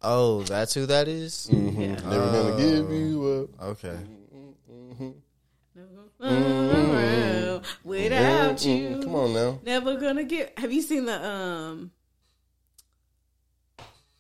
[0.03, 1.49] oh, that's who that is?
[1.53, 2.09] Mm-hmm.
[2.11, 3.63] Never gonna give you up.
[3.71, 3.97] Okay.
[6.21, 8.65] around without Mm,
[8.97, 9.03] you.
[9.03, 9.61] Come on now.
[9.65, 10.59] Never gonna get.
[10.59, 11.91] Have you seen the um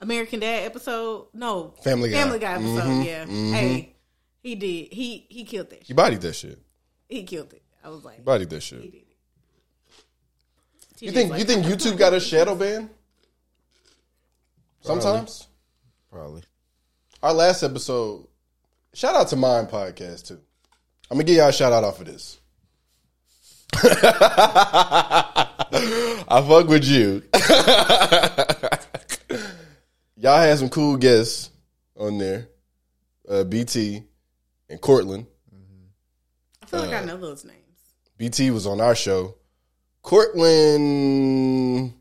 [0.00, 1.26] American Dad episode?
[1.34, 2.22] No, Family Guy.
[2.22, 2.82] Family Guy episode.
[2.84, 3.24] Mhm, Yeah.
[3.26, 3.52] mhm.
[3.52, 3.96] Hey,
[4.42, 4.92] he did.
[4.92, 5.88] He he killed it.
[5.88, 6.58] You bodied that shit.
[7.08, 7.62] He killed it.
[7.82, 8.82] I was like, You bodied that shit.
[8.82, 9.04] he did it.
[11.00, 12.90] You think like, you think YouTube got a shadow ban?
[14.82, 15.47] Sometimes.
[16.18, 16.42] Probably.
[17.22, 18.26] Our last episode.
[18.92, 20.40] Shout out to Mine Podcast too.
[21.08, 22.40] I'm gonna give y'all a shout out off of this.
[23.76, 23.86] I
[26.28, 27.22] fuck with you.
[30.16, 31.50] y'all had some cool guests
[31.96, 32.48] on there.
[33.28, 34.02] Uh, BT
[34.68, 35.24] and Cortland.
[36.60, 37.78] I feel uh, like I know those names.
[38.16, 39.36] BT was on our show.
[40.02, 41.94] Cortland.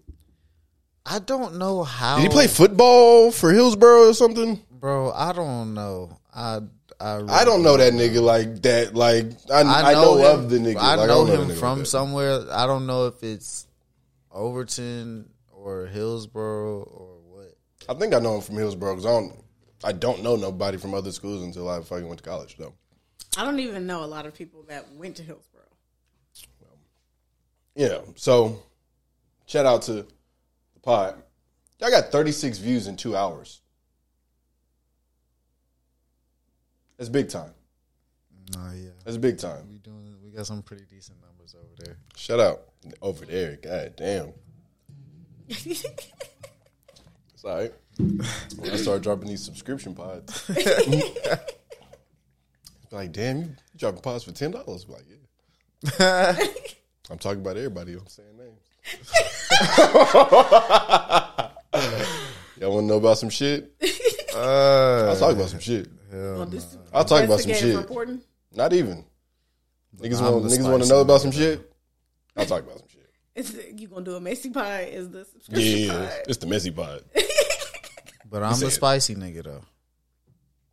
[1.09, 2.17] I don't know how.
[2.17, 4.61] Did he play football for Hillsboro or something?
[4.71, 6.17] Bro, I don't know.
[6.35, 6.59] I
[6.99, 8.93] I, really I don't know that nigga like that.
[8.95, 10.77] Like I, I, know, him- of the nigga.
[10.77, 12.41] I Like, know don't him nigga from like somewhere.
[12.51, 13.67] I don't know if it's
[14.31, 17.55] Overton or Hillsboro or what.
[17.87, 19.33] I think I know him from Hillsboro because I don't.
[19.83, 22.73] I don't know nobody from other schools until I fucking went to college though.
[23.37, 25.61] I don't even know a lot of people that went to Hillsboro.
[27.75, 27.99] Yeah.
[28.15, 28.59] So
[29.45, 30.07] shout out to the
[30.87, 31.21] pod.
[31.79, 33.61] Y'all got 36 views in two hours.
[36.97, 37.51] That's big time.
[38.55, 39.67] No, yeah, That's big time.
[39.69, 40.15] we doing.
[40.23, 41.97] We got some pretty decent numbers over there.
[42.15, 42.61] Shut out
[43.01, 43.57] over there.
[43.61, 44.31] God damn.
[45.49, 45.83] It's
[47.43, 47.73] all right.
[47.97, 50.49] When I start dropping these subscription pods.
[52.91, 54.87] like, damn, you dropping pods for ten dollars?
[54.87, 55.03] Like,
[55.99, 56.39] yeah.
[57.11, 57.91] I'm talking about everybody.
[57.93, 58.66] I'm saying names.
[62.59, 63.71] Y'all want to know about some shit?
[64.35, 65.87] Uh, I'll talk about some shit.
[66.11, 67.75] Well, this I'll talk about some shit.
[67.75, 68.21] reporting.
[68.53, 69.05] Not even.
[69.97, 71.71] Niggas want niggas want to know about some shit.
[72.35, 73.09] I'll talk about some shit.
[73.35, 74.83] Is it, you gonna do a messy pie?
[74.83, 76.23] Is the Yeah, subscription yeah, pie?
[76.27, 77.03] it's the messy pod.
[78.29, 79.61] but I'm the spicy nigga though.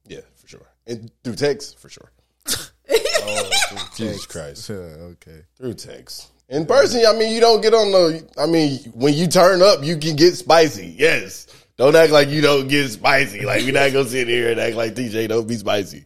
[0.07, 0.67] Yeah, for sure.
[0.87, 2.11] And through text, for sure.
[2.91, 4.71] oh, Jesus Christ.
[4.71, 5.43] okay.
[5.57, 6.31] Through text.
[6.49, 8.29] In person, I mean, you don't get on the.
[8.39, 10.95] I mean, when you turn up, you can get spicy.
[10.99, 11.47] Yes.
[11.77, 13.45] Don't act like you don't get spicy.
[13.45, 16.05] Like, we're not going to sit here and act like TJ don't be spicy.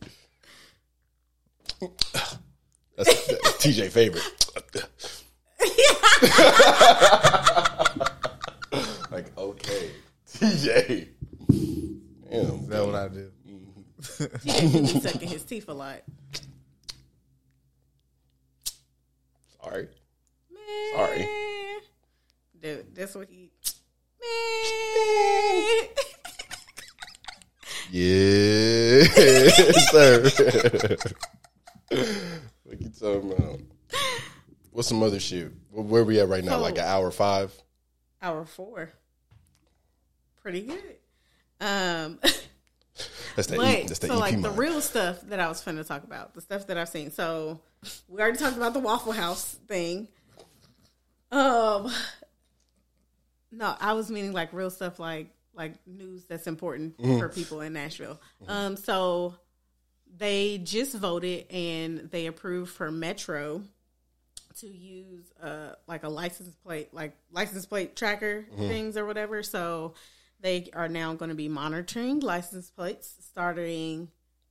[1.80, 2.39] That's,
[2.97, 4.22] that's TJ favorite.
[9.11, 9.91] like, okay.
[10.32, 11.09] TJ.
[12.30, 12.41] Damn.
[12.41, 13.30] Is that what I do?
[14.43, 16.01] He's sucking his teeth a lot.
[19.62, 19.89] Sorry.
[20.95, 21.29] Sorry.
[22.61, 23.51] Dude, that's what he.
[27.91, 29.05] Yeah,
[29.91, 30.25] sir.
[32.64, 33.61] what you talking about?
[34.73, 35.53] What's some other shit?
[35.71, 36.57] Where we at right now?
[36.57, 36.61] Oh.
[36.61, 37.51] Like an hour five?
[38.21, 38.93] Hour four.
[40.43, 40.97] Pretty good.
[41.61, 42.19] Um,
[43.37, 43.57] That's that.
[43.57, 45.85] But E, that's that so EP like the real stuff that I was fun to
[45.85, 47.11] talk about, the stuff that I've seen.
[47.11, 47.61] So
[48.09, 50.09] we already talked about the Waffle House thing.
[51.31, 51.91] Um,
[53.53, 57.18] no, I was meaning like real stuff, like like news that's important Mm-hmm.
[57.18, 58.20] for people in Nashville.
[58.47, 59.35] Um, so
[60.16, 63.62] they just voted and they approved for Metro
[64.61, 68.68] to use uh like a license plate like license plate tracker Mm-hmm.
[68.68, 69.95] things or whatever so
[70.41, 74.09] they are now going to be monitoring license plates starting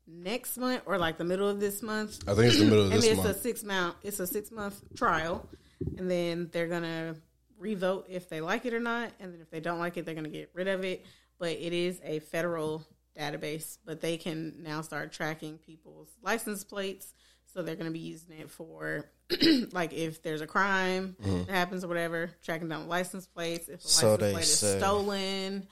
[0.08, 2.92] next month or like the middle of this month I think it's the middle of
[2.94, 5.50] and this it's a six month it's a six month trial
[5.98, 7.16] and then they're gonna
[7.60, 10.16] revote if they like it or not and then if they don't like it they're
[10.16, 11.06] gonna get rid of it
[11.40, 12.86] but it is a federal
[13.18, 17.14] database but they can now start tracking people's license plates
[17.46, 19.10] so they're gonna be using it for
[19.72, 21.46] like if there's a crime Mm-hmm.
[21.46, 24.60] that happens or whatever tracking down license plates if a So license they plate is
[24.60, 24.78] say.
[24.78, 25.68] stolen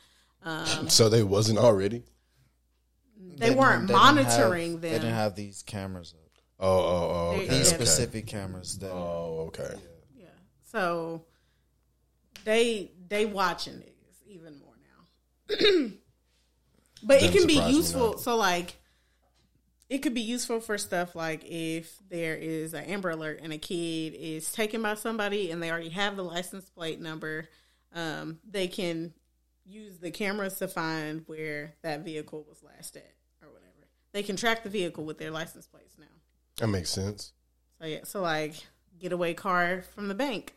[0.89, 2.03] So they wasn't already.
[3.38, 6.22] they, weren't they didn't have- monitoring They didn't have these cameras up.
[6.60, 7.32] Oh, oh, oh.
[7.36, 7.47] Okay.
[7.47, 7.76] These okay.
[7.84, 9.70] specific cameras that Oh, okay.
[9.74, 9.80] Yeah.
[10.76, 11.24] So
[12.44, 15.56] they they watching niggas even more now.
[17.02, 18.18] but it Doesn't can be useful.
[18.18, 18.76] So like
[19.88, 23.58] it could be useful for stuff like if there is an Amber Alert and a
[23.58, 27.48] kid is taken by somebody and they already have the license plate number,
[27.94, 29.14] um, they can
[29.66, 33.88] use the cameras to find where that vehicle was last at or whatever.
[34.12, 36.06] They can track the vehicle with their license plates now.
[36.58, 37.32] That makes sense.
[37.80, 38.56] So yeah, so like
[39.00, 40.54] getaway car from the bank,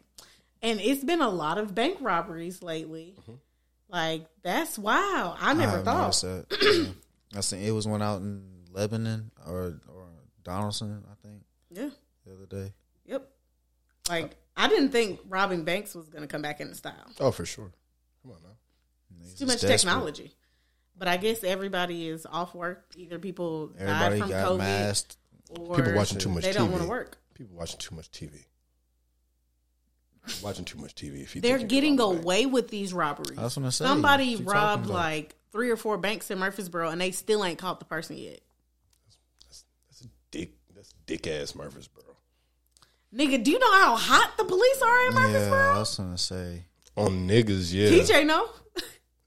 [0.62, 3.14] and it's been a lot of bank robberies lately.
[3.20, 3.32] Mm-hmm.
[3.88, 5.36] Like that's wow!
[5.38, 6.22] I never have thought.
[6.22, 6.94] noticed that.
[7.30, 7.38] Yeah.
[7.38, 8.42] I seen it was one out in
[8.72, 10.06] Lebanon or or
[10.44, 11.90] Donelson, I think, Yeah,
[12.24, 12.72] the other day.
[13.04, 13.28] yep.
[14.08, 16.94] Like I didn't think robbing banks was going to come back into style.
[17.20, 17.70] Oh, for sure.
[18.22, 18.56] Come on now.
[19.22, 20.32] It's too much technology.
[20.96, 22.86] But I guess everybody is off work.
[22.96, 25.16] Either people Everybody died from got COVID, masked.
[25.50, 26.54] or People watching too much They TV.
[26.54, 27.18] don't want to work.
[27.34, 28.30] People watching too much TV.
[30.42, 31.22] Watching too much TV.
[31.22, 32.24] If you They're getting can rob a bank.
[32.24, 33.36] away with these robberies.
[33.38, 33.84] That's what I say.
[33.84, 34.92] Somebody Keep robbed talking about it.
[35.16, 38.40] like three or four banks in Murfreesboro, and they still ain't caught the person yet.
[39.48, 39.64] That's
[40.02, 40.52] a dick.
[40.74, 42.04] That's dick ass Murfreesboro.
[43.14, 45.74] Nigga, do you know how hot the police are in Yeah, Murfreesboro?
[45.74, 46.64] I was gonna say.
[46.96, 47.88] On niggas, yeah.
[47.90, 48.48] TJ, no,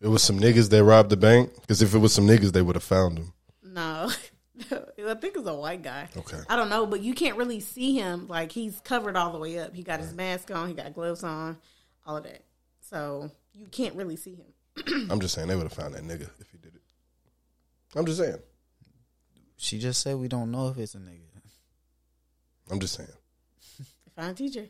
[0.02, 1.52] It was some niggas that robbed the bank.
[1.62, 3.34] Because if it was some niggas, they would have found them.
[3.64, 4.12] no.
[5.08, 6.10] I think it's a white guy.
[6.16, 6.40] Okay.
[6.50, 8.28] I don't know, but you can't really see him.
[8.28, 9.76] Like he's covered all the way up.
[9.76, 10.68] He got his mask on.
[10.68, 11.58] He got gloves on.
[12.06, 12.44] All of that.
[12.82, 15.08] So you can't really see him.
[15.12, 16.82] I'm just saying they would have found that nigga if he did it.
[17.96, 18.38] I'm just saying.
[19.58, 21.22] She just said we don't know if it's a nigga.
[22.70, 23.10] I'm just saying.
[24.16, 24.70] Find TJ.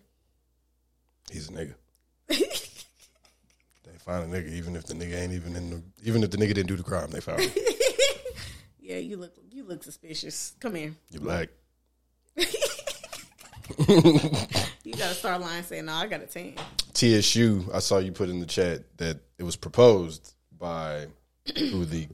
[1.32, 1.76] He's a nigga.
[2.28, 6.38] they find a nigga even if the nigga ain't even in the even if the
[6.38, 7.52] nigga didn't do the crime, they found him.
[8.92, 10.54] Yeah, you look you look suspicious.
[10.60, 10.94] Come here.
[11.12, 11.48] You black.
[14.84, 16.56] You gotta start lying saying, No, I got a tan.
[16.94, 21.08] TSU, I saw you put in the chat that it was proposed by
[21.58, 22.10] who the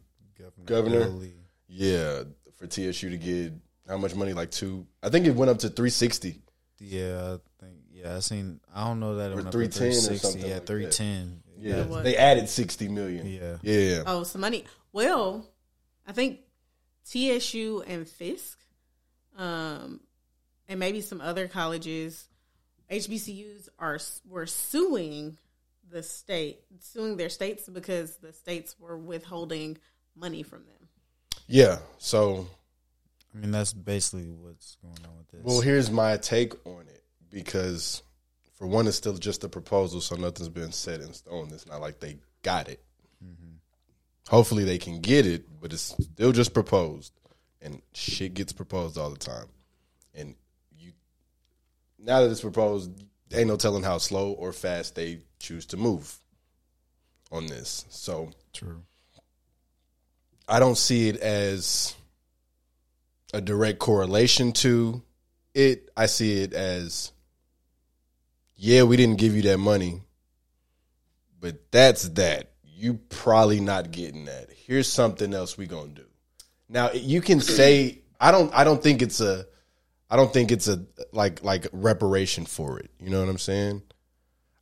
[0.66, 1.06] governor.
[1.06, 1.34] Billy.
[1.68, 2.24] Yeah,
[2.58, 3.54] for TSU to get
[3.88, 4.34] how much money?
[4.34, 4.86] Like two.
[5.02, 6.42] I think it went up to three sixty.
[6.80, 7.78] Yeah, I think.
[7.92, 8.60] Yeah, I seen.
[8.74, 10.28] I don't know that it Or went up to 310 or 360.
[10.28, 11.42] something Yeah, like three ten.
[11.58, 12.04] Yeah, what?
[12.04, 13.26] they added sixty million.
[13.26, 13.58] Yeah.
[13.64, 14.04] yeah.
[14.06, 14.66] Oh, some money.
[14.94, 15.50] Well,
[16.06, 16.42] I think
[17.08, 18.60] TSU and Fisk,
[19.38, 20.02] um,
[20.68, 22.28] and maybe some other colleges,
[22.92, 25.38] HBCUs are were suing
[25.90, 29.78] the state, suing their states because the states were withholding
[30.16, 30.90] money from them.
[31.48, 31.78] yeah.
[31.98, 32.48] So,
[33.34, 35.42] I mean, that's basically what's going on with this.
[35.44, 38.04] well, here's my take on it because,
[38.56, 41.52] for one, it's still just a proposal, so nothing's been set in stone.
[41.54, 42.84] It's not like they got it.
[44.30, 47.14] Hopefully, they can get it, but it's still just proposed,
[47.62, 49.48] and shit gets proposed all the time.
[50.14, 50.36] And
[50.78, 50.92] you,
[51.98, 52.92] now that it's proposed,
[53.34, 56.20] ain't no telling how slow or fast they choose to move
[57.32, 57.86] on this.
[57.90, 58.82] So, True.
[60.48, 61.96] I don't see it as
[63.34, 65.02] a direct correlation to
[65.54, 65.90] it.
[65.96, 67.12] I see it as,
[68.56, 70.02] yeah, we didn't give you that money,
[71.40, 72.52] but that's that.
[72.80, 74.50] You probably not getting that.
[74.56, 76.06] Here's something else we gonna do.
[76.70, 78.54] Now you can say I don't.
[78.54, 79.46] I don't think it's a.
[80.10, 82.92] I don't think it's a like like reparation for it.
[83.00, 83.82] You know what I'm saying?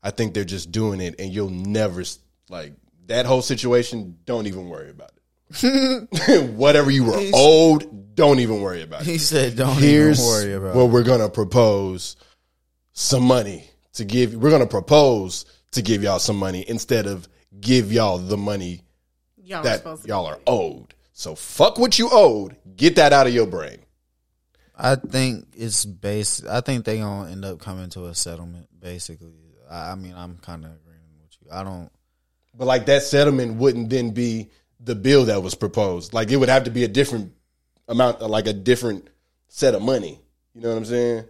[0.02, 2.04] I think they're just doing it, and you'll never
[2.50, 2.74] like
[3.08, 4.18] that whole situation.
[4.26, 6.52] Don't even worry about it.
[6.56, 9.08] Whatever you were old, don't even worry about it.
[9.08, 10.92] He said, "Don't Here's even worry about." what it.
[10.92, 12.16] we're gonna propose:
[12.94, 14.36] some money to give.
[14.36, 17.28] We're gonna propose to give y'all some money instead of
[17.60, 18.82] give y'all the money
[19.44, 20.94] Y'all are that supposed to y'all are owed.
[21.14, 22.58] So fuck what you owed.
[22.76, 23.80] Get that out of your brain.
[24.78, 26.46] I think it's based.
[26.46, 28.68] I think they gonna end up coming to a settlement.
[28.80, 29.34] Basically,
[29.70, 31.48] I, I mean, I'm kind of agreeing with you.
[31.52, 31.90] I don't.
[32.58, 34.50] But like that settlement wouldn't then be
[34.80, 36.14] the bill that was proposed.
[36.14, 37.34] Like it would have to be a different
[37.88, 39.10] amount, uh, like a different
[39.48, 40.20] set of money.
[40.54, 41.26] You know what I'm saying?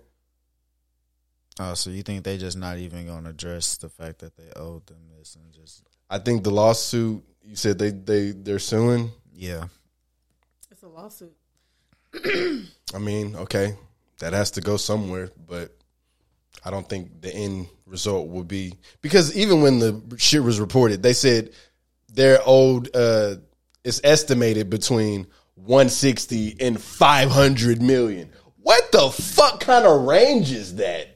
[1.60, 4.85] Oh, so you think they just not even gonna address the fact that they owed
[4.88, 5.55] them this and just
[6.10, 7.23] I think the lawsuit.
[7.44, 9.11] You said they they they're suing.
[9.34, 9.65] yeah.
[10.72, 11.36] It's a lawsuit.
[12.94, 13.76] I mean, okay,
[14.19, 15.76] that has to go somewhere, but
[16.64, 21.03] I don't think the end result will be because even when the shit was reported,
[21.03, 21.52] they said
[22.11, 23.36] their owed uh
[23.84, 28.32] it's estimated between 160 and 500 million.
[28.57, 31.15] What the fuck kind of range is that?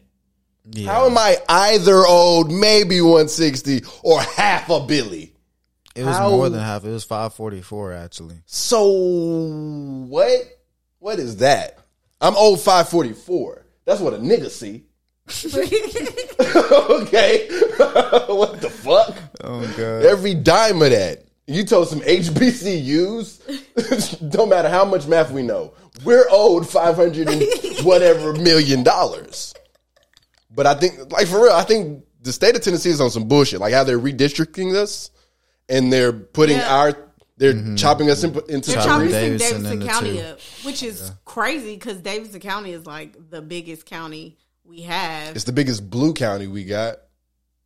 [0.72, 0.92] Yeah.
[0.92, 5.34] How am I either owed maybe 160 or half a billy?
[5.96, 6.86] It was how- more than half.
[6.86, 8.38] It was five forty four actually.
[8.46, 8.88] So
[10.08, 10.42] what?
[11.00, 11.78] What is that?
[12.22, 13.66] I'm owed 544.
[13.86, 14.84] That's what a nigga see.
[17.02, 17.48] okay.
[18.34, 19.16] what the fuck?
[19.44, 20.06] Oh god.
[20.06, 21.26] Every dime of that.
[21.48, 23.40] You told some HBCUs,
[24.32, 25.74] don't matter how much math we know,
[26.04, 27.44] we're owed 500 and
[27.86, 29.56] whatever million dollars.
[30.60, 33.30] But I think, like for real, I think the state of Tennessee is on some
[33.30, 33.62] bullshit.
[33.62, 35.10] Like how they're redistricting us
[35.70, 36.76] and they're putting Yeah.
[36.76, 36.94] our,
[37.38, 39.12] they're chopping us in, into They're Chopping chopping three.
[39.12, 40.20] Davidson Davidson, into County two.
[40.22, 45.34] up, which is crazy because Davidson County is like the biggest county we have.
[45.34, 46.98] It's the biggest blue county we got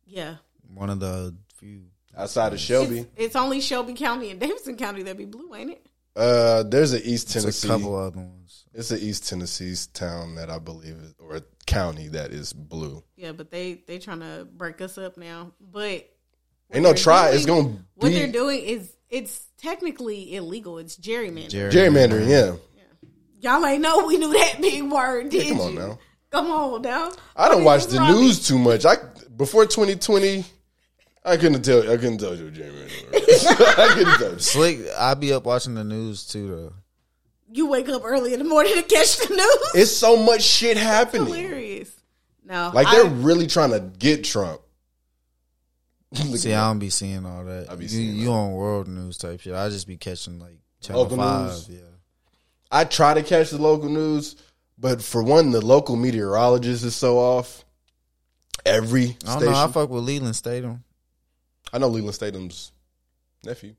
[0.06, 0.36] yeah,
[0.72, 1.86] One of the few.
[2.16, 3.00] outside of Shelby.
[3.00, 5.84] it's, it's only Shelby County and Davidson County that be blue, ain't it?
[6.14, 7.66] Uh, there's an East There's Tennessee.
[7.66, 8.66] a couple other ones.
[8.72, 13.02] It's an East Tennessee's town that I believe is, or a county that is blue.
[13.16, 15.52] Yeah, but they they trying to break us up now.
[15.60, 16.08] But
[16.72, 17.30] Ain't no they're try.
[17.30, 20.78] It's gonna What be they're doing is it's technically illegal.
[20.78, 21.70] It's gerrymandering.
[21.72, 22.28] Gerrymandering.
[22.28, 22.56] Yeah.
[23.40, 25.78] Y'all ain't know we knew that big word, did come on you?
[25.78, 25.98] now.
[26.30, 27.12] Come on now.
[27.36, 28.12] I don't watch the Robbie.
[28.14, 28.84] news too much.
[28.86, 28.96] I
[29.36, 30.44] before 2020,
[31.24, 31.82] I couldn't tell.
[31.82, 33.12] I couldn't tell you what gerrymandering.
[33.12, 33.46] was.
[33.78, 34.32] I couldn't tell.
[34.32, 34.38] you.
[34.38, 34.78] Slick.
[34.96, 36.72] I be up watching the news too though.
[37.56, 39.82] You wake up early in the morning to catch the news.
[39.84, 41.26] It's so much shit happening.
[41.26, 41.92] hilarious.
[42.44, 44.60] No, Like they're really trying to get Trump.
[46.14, 47.70] See, I don't be seeing all that.
[47.70, 49.54] I be you, seeing you on world news type shit.
[49.54, 51.46] I just be catching like channel Local five.
[51.50, 51.68] news?
[51.68, 51.78] Yeah.
[52.72, 54.34] I try to catch the local news,
[54.76, 57.64] but for one, the local meteorologist is so off.
[58.66, 59.40] Every I station.
[59.40, 59.54] don't know.
[59.64, 60.80] I fuck with Lelan Statom.
[61.72, 62.72] I know Lelan Statom's
[63.44, 63.76] nephew.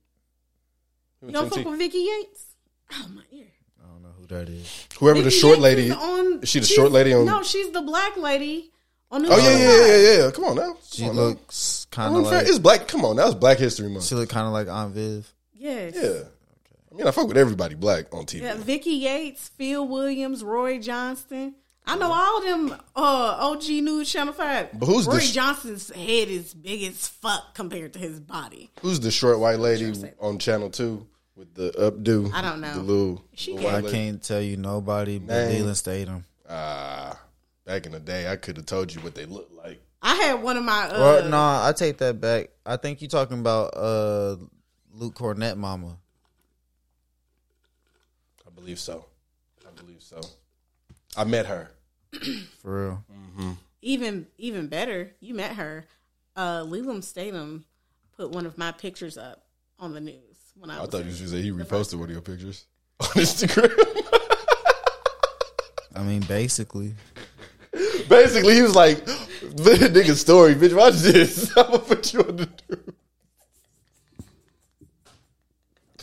[1.25, 2.45] You don't fuck with Vicki Yates.
[2.93, 3.47] Oh my ear.
[3.83, 4.87] I don't know who that is.
[4.99, 5.87] Whoever the short Yates lady.
[5.89, 6.39] is on.
[6.43, 7.25] is she the she's- short lady on?
[7.25, 8.71] No, she's the black lady
[9.11, 9.29] on the.
[9.29, 10.31] Oh yeah, yeah, yeah, yeah, yeah.
[10.31, 10.73] Come on now.
[10.73, 11.21] Come She on now.
[11.21, 12.47] looks kind of fair- like.
[12.47, 12.87] it's black.
[12.87, 14.05] Come on, that was Black History Month.
[14.05, 15.31] She look kind of like Aunt Viv.
[15.53, 15.95] Yes.
[15.95, 16.23] Yeah.
[16.91, 18.41] I mean, I fuck with everybody black on TV.
[18.41, 21.55] Yeah, Vicki Yates, Phil Williams, Rhori Johnston.
[21.87, 24.79] I know all them uh, OG News Channel 5.
[24.79, 28.71] But who's the Roy sh- Johnston's head is big as fuck compared to his body.
[28.81, 31.05] Who's the short white lady on Channel Two
[31.35, 32.31] with the updo?
[32.33, 32.73] I don't know.
[32.73, 33.23] The little.
[33.33, 35.63] She little got- I can't tell you nobody but Name.
[35.63, 36.23] Lelan Statom.
[36.49, 37.19] Ah,
[37.65, 39.81] back in the day, I could have told you what they look like.
[40.01, 40.87] I had one of my.
[40.87, 42.49] Uh, Well, no, I take that back.
[42.65, 44.37] I think you're talking about uh
[44.93, 45.97] Luke Cornett mama.
[48.45, 49.05] I believe so.
[49.67, 50.21] I believe so.
[51.17, 51.71] I met her.
[52.61, 52.85] For
[53.37, 53.57] real.
[53.81, 55.85] even even better, you met her.
[56.35, 57.63] Uh, Lelan Statom
[58.17, 59.45] put one of my pictures up
[59.79, 60.15] on the news
[60.57, 62.65] when I, I was thought you should say he reposted one of your pictures
[62.99, 63.71] on Instagram.
[65.95, 66.95] I mean, basically.
[68.09, 70.75] Basically, he was like, "Nigga, story, bitch.
[70.75, 71.51] Watch this.
[71.57, 72.95] I'm gonna put you on the news."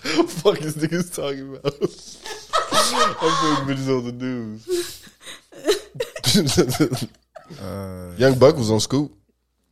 [0.43, 1.65] Fuck is niggas talking about?
[2.83, 4.69] I'm putting bitches on the news.
[7.61, 9.13] Uh, Young Buck was on Scoop.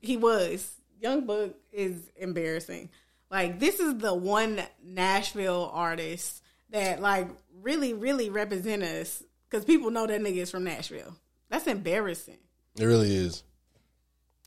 [0.01, 0.77] He was.
[1.01, 2.91] Young Buck is embarrassing.
[3.31, 7.29] Like this is the one Nashville artist that like
[7.63, 11.15] really, really represent us because people know that nigga is from Nashville.
[11.49, 12.39] That's embarrassing.
[12.79, 13.43] It really is.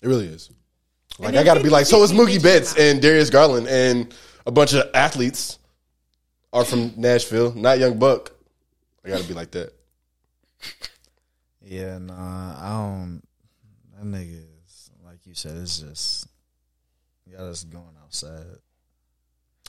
[0.02, 0.50] It really is.
[1.20, 4.14] Like I got to be like, so is 50 Mookie Betts and Darius Garland and
[4.46, 5.60] a bunch of athletes
[6.52, 8.32] are from Nashville, not Young Buck.
[9.06, 9.74] I got to be like that.
[11.62, 13.22] Yeah, nah, I don't.
[13.96, 15.58] That nigga is like you said.
[15.58, 16.28] It's just
[17.32, 18.46] got us going outside.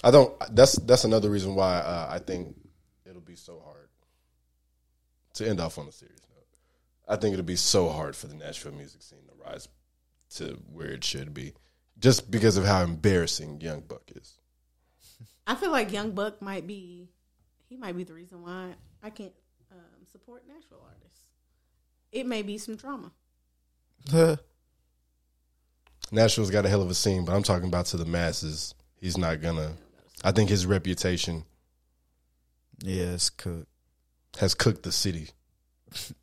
[0.05, 0.35] I don't.
[0.55, 2.55] That's that's another reason why uh, I think
[3.07, 3.89] it'll be so hard
[5.35, 6.47] to end off on a serious note.
[7.09, 9.67] I think it'll be so hard for the Nashville music scene to rise
[10.37, 11.55] to where it should be,
[11.99, 14.35] just because of how embarrassing Young Buck is.
[15.47, 17.09] I feel like Young Buck might be
[17.71, 19.33] he might be the reason why I can't
[19.73, 21.29] um, support Nashville artists.
[22.13, 23.11] It may be some drama.
[26.13, 28.75] Nashville's got a hell of a scene, but I'm talking about to the masses.
[29.01, 29.73] He's not gonna.
[30.25, 31.45] I think his reputation
[32.83, 33.69] yeah, it's cooked.
[34.41, 35.29] has cooked the city.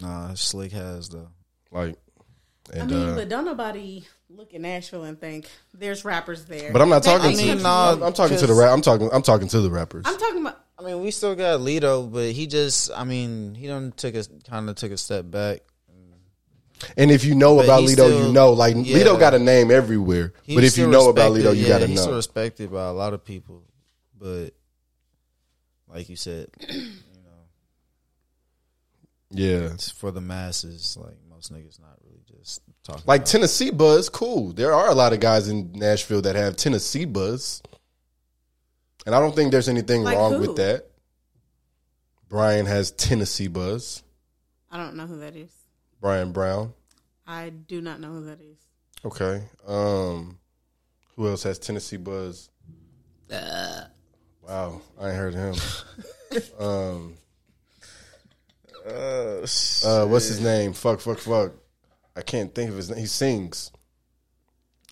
[0.00, 1.28] Nah, Slick has though.
[1.70, 1.96] Like,
[2.72, 6.72] and I mean, uh, but don't nobody look at Nashville and think there's rappers there.
[6.72, 7.30] but I'm not They talking.
[7.32, 8.06] ain't to, country nah.
[8.06, 8.72] I'm talking to the rap.
[8.72, 9.10] I'm talking.
[9.12, 10.04] I'm talking to the rappers.
[10.06, 10.58] I'm talking about.
[10.78, 14.24] I mean, we still got Lito, but he just, I mean, he done took a
[14.48, 15.60] kind of took a step back.
[16.96, 18.52] And if you know But about he Lito, still- you know.
[18.52, 18.98] Like yeah.
[18.98, 20.32] Lito got a name everywhere.
[20.42, 22.16] He's but if you know about respected- Lito, you yeah, gotta he's still know.
[22.16, 23.62] respected by a lot of people,
[24.18, 24.50] but
[25.88, 26.76] like you said, you
[27.24, 27.30] know,
[29.30, 29.72] Yeah.
[29.72, 30.96] it's for the masses.
[31.00, 33.02] Like most niggas, not really just talking.
[33.06, 34.52] Like about Tennessee buzz, cool.
[34.52, 37.62] There are a lot of guys in Nashville that have Tennessee buzz.
[39.06, 40.40] And I don't think there's anything Like wrong who?
[40.40, 40.86] with that.
[42.28, 44.02] Brian has Tennessee buzz.
[44.70, 45.50] I don't know who that is.
[46.04, 46.74] Brian Brown.
[47.26, 48.58] I do not know who that is.
[49.06, 49.42] Okay.
[49.66, 50.36] Um
[51.16, 52.50] who else has Tennessee buzz?
[53.30, 55.54] Wow, I ain't heard him.
[56.60, 57.14] um
[58.86, 60.74] uh, what's his name?
[60.74, 61.52] Fuck, fuck, fuck.
[62.14, 62.98] I can't think of his name.
[62.98, 63.72] He sings.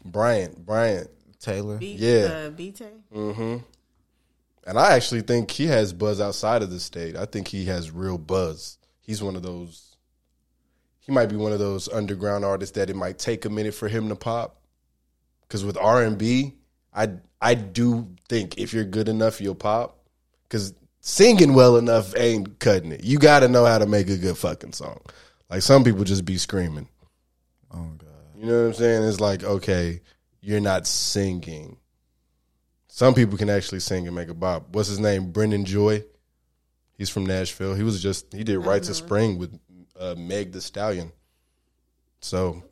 [0.03, 1.11] Bryant, Bryant.
[1.41, 1.77] Taylor.
[1.77, 2.47] B- Yeah.
[2.47, 2.81] uh, Bite.
[3.13, 7.17] And I actually think he has buzz outside of the state.
[7.17, 8.79] I think he has real buzz.
[9.03, 9.91] He's one of those.
[11.13, 13.87] He might be one of those underground artists that it might take a minute for
[13.87, 14.63] him to pop.
[15.43, 16.55] Because with R and B,
[16.91, 20.07] I I do think if you're good enough, you'll pop.
[20.45, 23.05] Because singing well enough ain't cutting it.
[23.05, 25.01] You got to know how to make a good fucking song.
[25.51, 26.89] Like some people just be screaming.
[27.71, 28.09] Oh god.
[28.39, 29.05] You know what I'm saying?
[29.05, 30.01] It's like, okay,
[30.41, 31.77] you're not singing.
[32.87, 34.71] Some people can actually sing and make a bop.
[34.71, 35.31] What's his name?
[35.31, 36.05] Brendan Joy.
[36.97, 37.75] He's from Nashville.
[37.75, 39.07] He was just he did Rites of mm-hmm.
[39.07, 39.61] Spring with
[39.98, 41.12] uh, Meg the Stallion.
[42.20, 42.62] So,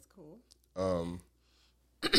[0.76, 1.20] um,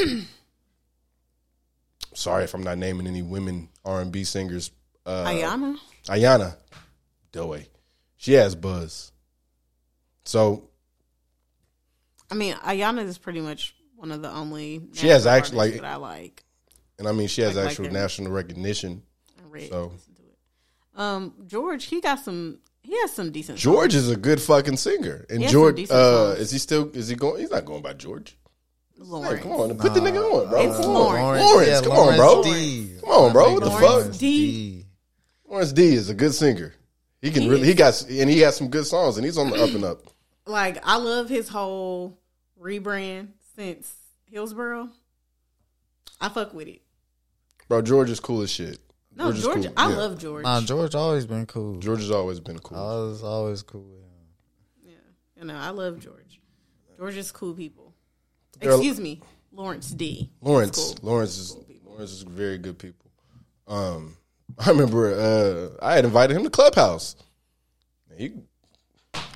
[2.13, 4.71] sorry if I'm not naming any women R and B singers.
[5.05, 5.77] Uh, Ayana.
[6.07, 6.55] Ayana
[7.31, 7.57] Doe.
[8.17, 9.11] She has buzz.
[10.23, 10.69] So
[12.29, 14.81] I mean, Ayana is pretty much one of the only.
[14.93, 16.43] She has actually, like- that I like.
[16.99, 17.93] and I mean she has Like- like actual them.
[17.93, 19.03] national recognition.
[19.39, 20.37] I read, So- listen to it.
[20.95, 22.59] Um, George, he got some.
[22.83, 23.57] He has some decent.
[23.59, 24.03] George songs.
[24.05, 25.25] is a good fucking singer.
[25.29, 26.39] And He has some George, uh, songs.
[26.39, 26.91] is he still?
[26.93, 27.39] Is he going?
[27.41, 28.37] He's not going by George.
[28.95, 29.41] Hey, Lawrence.
[29.43, 30.61] come on, put the nigga on, bro.
[30.61, 31.41] It's come Lawrence.
[31.43, 31.69] Lawrence.
[31.69, 32.43] yeah, come Lawrence on, bro.
[32.43, 32.91] D.
[33.01, 33.53] Come on, bro.
[33.53, 34.17] What the Lawrence fuck?
[34.19, 34.85] D.
[35.47, 36.73] Lawrence D is a good singer.
[37.21, 37.61] He can He really.
[37.63, 37.67] is.
[37.67, 40.01] He got and he has some good songs, and he's on the up and up.
[40.47, 42.17] Like I love his whole
[42.59, 43.93] rebrand since
[44.25, 44.89] Hillsboro.
[46.19, 46.81] I fuck with it.
[47.69, 48.79] Bro, George is cool as shit.
[49.15, 49.73] No, is George, cool.
[49.77, 49.97] I Yeah.
[49.97, 50.43] love George.
[50.43, 51.77] Nah, George always been cool.
[51.79, 52.77] George has always been cool.
[52.77, 54.07] Always, always cool with him.
[54.83, 54.91] yeah,
[55.41, 56.39] you know, I love George.
[56.97, 57.93] George is cool people.
[58.59, 59.21] There are- Excuse me,
[59.51, 60.29] Lawrence D.
[60.41, 61.09] Lawrence, Cool.
[61.11, 63.11] Lawrence is Lawrence is very good people.
[63.67, 64.17] Um,
[64.59, 65.13] I remember
[65.81, 67.15] uh, I had invited him to Clubhouse.
[68.17, 68.33] He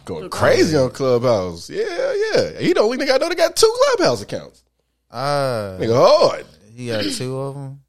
[0.06, 1.70] going crazy on Clubhouse.
[1.70, 2.60] Yeah, yeah.
[2.60, 4.64] He the only nigga I know that got two Clubhouse accounts.
[5.12, 6.46] Ah, Nigga hard.
[6.76, 7.82] he got two of them.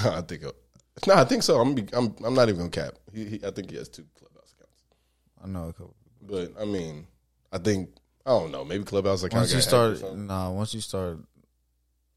[0.04, 0.42] I think.
[1.06, 1.60] No, I think so.
[1.60, 1.74] I'm.
[1.74, 2.14] Be, I'm.
[2.24, 2.94] I'm not even gonna cap.
[3.12, 4.82] He, he, I think he has two Clubhouse accounts.
[5.42, 5.94] I know a couple.
[6.22, 7.06] But I mean,
[7.52, 7.90] I think
[8.26, 8.64] I don't know.
[8.64, 9.40] Maybe Clubhouse account.
[9.42, 10.50] Once you got hacked or start, nah.
[10.50, 11.18] Once you start,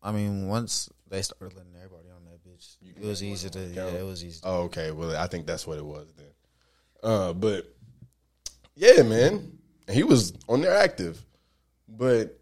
[0.02, 3.60] I mean, once they started letting everybody on that bitch, it was easy to.
[3.60, 4.42] Yeah, it was easy.
[4.44, 4.92] Oh, okay.
[4.92, 6.28] Well, I think that's what it was then.
[7.04, 7.66] Uh, but
[8.76, 9.58] yeah, man,
[9.90, 11.24] he was on there active.
[11.88, 12.40] But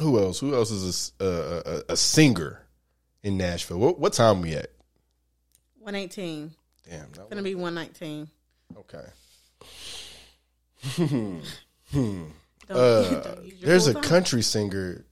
[0.00, 0.38] who else?
[0.38, 2.67] Who else is a uh, a, a singer
[3.22, 3.78] in Nashville?
[3.78, 4.70] What, what time we at?
[5.78, 6.52] One eighteen.
[6.88, 7.10] Damn.
[7.12, 8.28] that Gonna be one nineteen.
[8.76, 9.04] okay.
[12.68, 15.04] Don't, Uh, there's a country singer,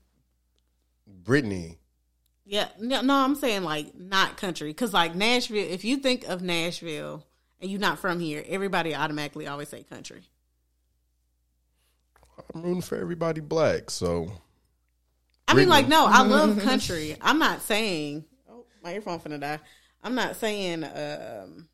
[1.06, 1.78] Brittany.
[2.44, 5.66] Yeah, no, no, I'm saying like not country because like Nashville.
[5.68, 7.24] If you think of Nashville
[7.60, 10.22] and you're not from here, everybody automatically always say country.
[12.54, 13.90] I'm rooting for everybody black.
[13.90, 14.30] So
[15.48, 17.16] I mean, like, no, I love country.
[17.20, 18.24] I'm not saying.
[18.50, 19.60] Oh, my earphone finna die.
[20.02, 21.68] I'm not saying um,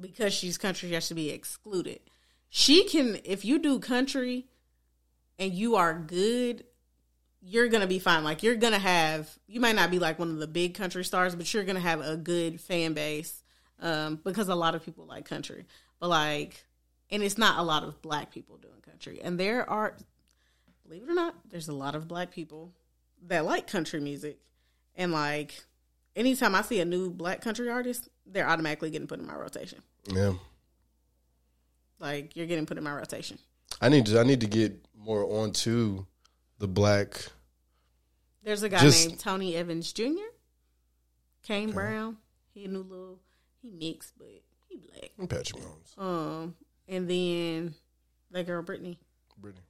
[0.00, 2.00] because she's country, she has to be excluded.
[2.48, 4.46] She can, if you do country
[5.38, 6.64] and you are good,
[7.40, 8.22] you're gonna be fine.
[8.22, 9.28] Like, you're gonna have.
[9.46, 12.00] You might not be like one of the big country stars, but you're gonna have
[12.00, 13.42] a good fan base
[13.80, 15.66] um, because a lot of people like country.
[15.98, 16.64] But like,
[17.10, 19.96] and it's not a lot of black people doing country, and there are
[20.92, 22.72] believe it or not, there's a lot of black people
[23.28, 24.38] that like country music.
[24.94, 25.64] And like
[26.14, 29.80] anytime I see a new black country artist, they're automatically getting put in my rotation.
[30.12, 30.34] Yeah,
[31.98, 33.38] Like you're getting put in my rotation.
[33.80, 34.20] I need to.
[34.20, 36.04] I need to get more onto
[36.58, 37.26] the black.
[38.44, 40.28] There's a guy Just- named Tony Evans Jr.
[41.42, 42.18] Kane Brown.
[42.52, 43.18] He a new little
[43.62, 44.28] he mixed, but
[44.68, 45.10] he black.
[45.18, 46.54] And Patrick Mahomes, Um,
[46.86, 47.74] and then
[48.30, 48.98] that girl Brittany.
[49.38, 49.64] Brittany.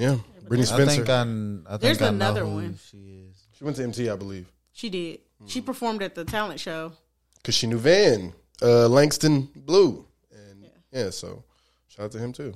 [0.00, 0.16] Yeah,
[0.48, 0.86] Brittany I Spencer.
[0.96, 2.78] think I, kn- I think There's I know another who one.
[2.90, 2.96] She
[3.30, 3.46] is.
[3.52, 5.20] she went to MT, I believe, She did.
[5.46, 6.92] She performed at the talent show.
[7.36, 8.32] because she knew Van
[8.62, 11.10] uh, Langston Blue, and yeah.
[11.10, 11.44] so
[11.88, 12.54] shout out to him too.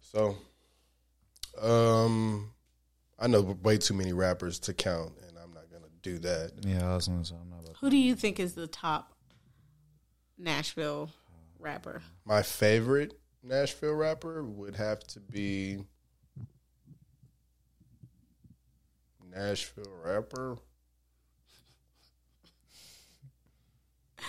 [0.00, 0.36] So,
[1.60, 2.50] um,
[3.18, 6.52] I know way too many rappers to count, and I'm not gonna do that.
[6.62, 9.12] Yeah, I was gonna say I'm not about Who do you think is the top
[10.38, 11.10] Nashville
[11.58, 12.02] rapper?
[12.24, 13.18] My favorite
[13.48, 15.78] Nashville rapper would have to be
[19.34, 20.58] Nashville rapper.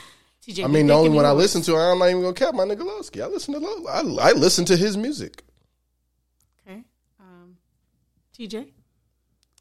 [0.48, 2.64] TJ, I mean, the only one I listen to, I'm not even gonna cap my
[2.64, 3.22] nigga Lowski.
[3.22, 3.86] I listen to Low.
[3.88, 5.44] I, I listen to his music.
[6.66, 6.84] Okay.
[7.20, 7.58] Um,
[8.38, 8.72] TJ,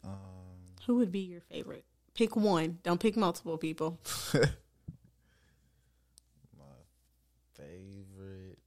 [0.05, 0.13] Um,
[0.87, 1.85] who would be your favorite?
[2.15, 2.79] Pick one.
[2.83, 3.99] Don't pick multiple people.
[7.59, 8.59] favorite.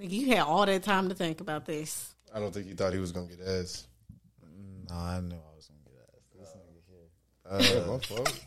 [0.00, 2.14] Nigga, you had all that time to think about this.
[2.34, 3.86] I don't think he thought he was gonna get ass.
[4.88, 6.54] No, I knew I was gonna get ass.
[7.44, 7.86] This nigga here.
[7.86, 8.40] Uh, my fault.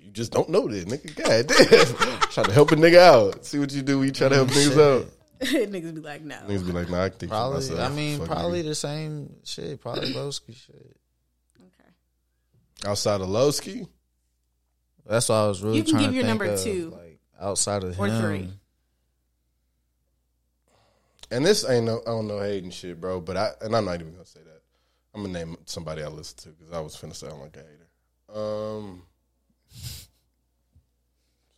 [0.00, 1.14] You just don't know this, nigga.
[1.14, 2.18] God damn.
[2.30, 3.44] Trying to help a nigga out.
[3.44, 5.06] See what you do when you try to help niggas out.
[5.40, 6.36] Niggas be like, no.
[6.48, 7.56] Niggas be like, nah, I think Probably.
[7.56, 7.80] myself.
[7.80, 8.68] I mean, Fuck probably nigga.
[8.68, 9.80] the same shit.
[9.82, 10.96] Probably Lowski shit.
[11.60, 12.90] Okay.
[12.90, 13.86] outside of Lowski.
[15.04, 16.88] That's why I was really You can give your number of, two.
[16.90, 18.22] Like outside of Or him.
[18.22, 18.48] three.
[21.30, 23.20] And this ain't no, I don't know hating shit, bro.
[23.20, 24.62] But I, and I'm not even gonna say that.
[25.14, 27.88] I'm gonna name somebody I listen to because I was finna sound like a hater.
[28.38, 29.02] Um,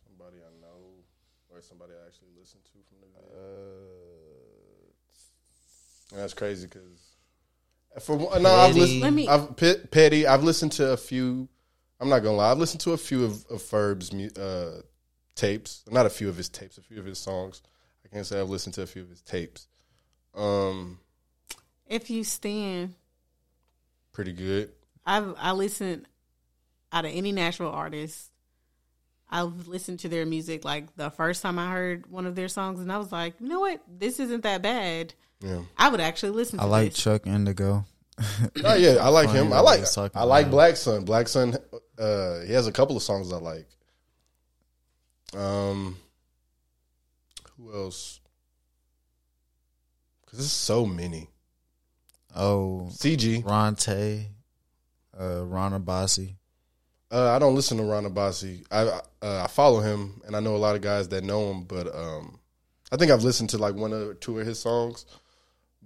[0.07, 0.77] somebody I know
[1.49, 3.39] or somebody I actually listen to from the video.
[6.11, 6.99] and that's crazy because
[8.01, 9.01] for one, no, I've listened.
[9.01, 10.25] Let me- I've Pe- petty.
[10.25, 11.49] I've listened to a few.
[11.99, 12.51] I'm not gonna lie.
[12.51, 14.81] I've listened to a few of, of Ferb's uh,
[15.35, 15.83] tapes.
[15.91, 16.77] Not a few of his tapes.
[16.77, 17.61] A few of his songs.
[18.11, 19.67] I can't say I've listened to a few of his tapes.
[20.35, 20.99] Um,
[21.87, 22.95] If you stand,
[24.11, 24.71] pretty good.
[25.05, 26.07] I've I listen
[26.91, 28.31] out of any Nashville artist.
[29.29, 32.79] I've listened to their music like the first time I heard one of their songs,
[32.79, 35.13] and I was like, you know what, this isn't that bad.
[35.41, 35.61] Yeah.
[35.77, 36.57] I would actually listen.
[36.57, 37.03] to I like this.
[37.03, 37.85] Chuck Indigo.
[38.65, 39.53] Oh yeah, I like him.
[39.53, 41.05] I like I like Black Sun.
[41.05, 41.55] Black Sun.
[41.97, 43.67] Uh, he has a couple of songs I like.
[45.33, 45.95] Um,
[47.59, 48.19] who else?
[50.21, 51.29] Because there's so many.
[52.35, 53.43] Oh, CG.
[53.43, 54.27] Ronte,
[55.19, 56.35] uh, Ron Obasi.
[57.11, 58.63] Uh, I don't listen to Ron Obasi.
[58.69, 61.63] I uh, I follow him, and I know a lot of guys that know him.
[61.63, 62.39] But um,
[62.91, 65.05] I think I've listened to like one or two of his songs,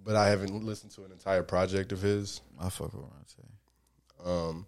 [0.04, 2.42] but I haven't listened to an entire project of his.
[2.60, 4.30] I fuck with Ronte.
[4.30, 4.68] Um,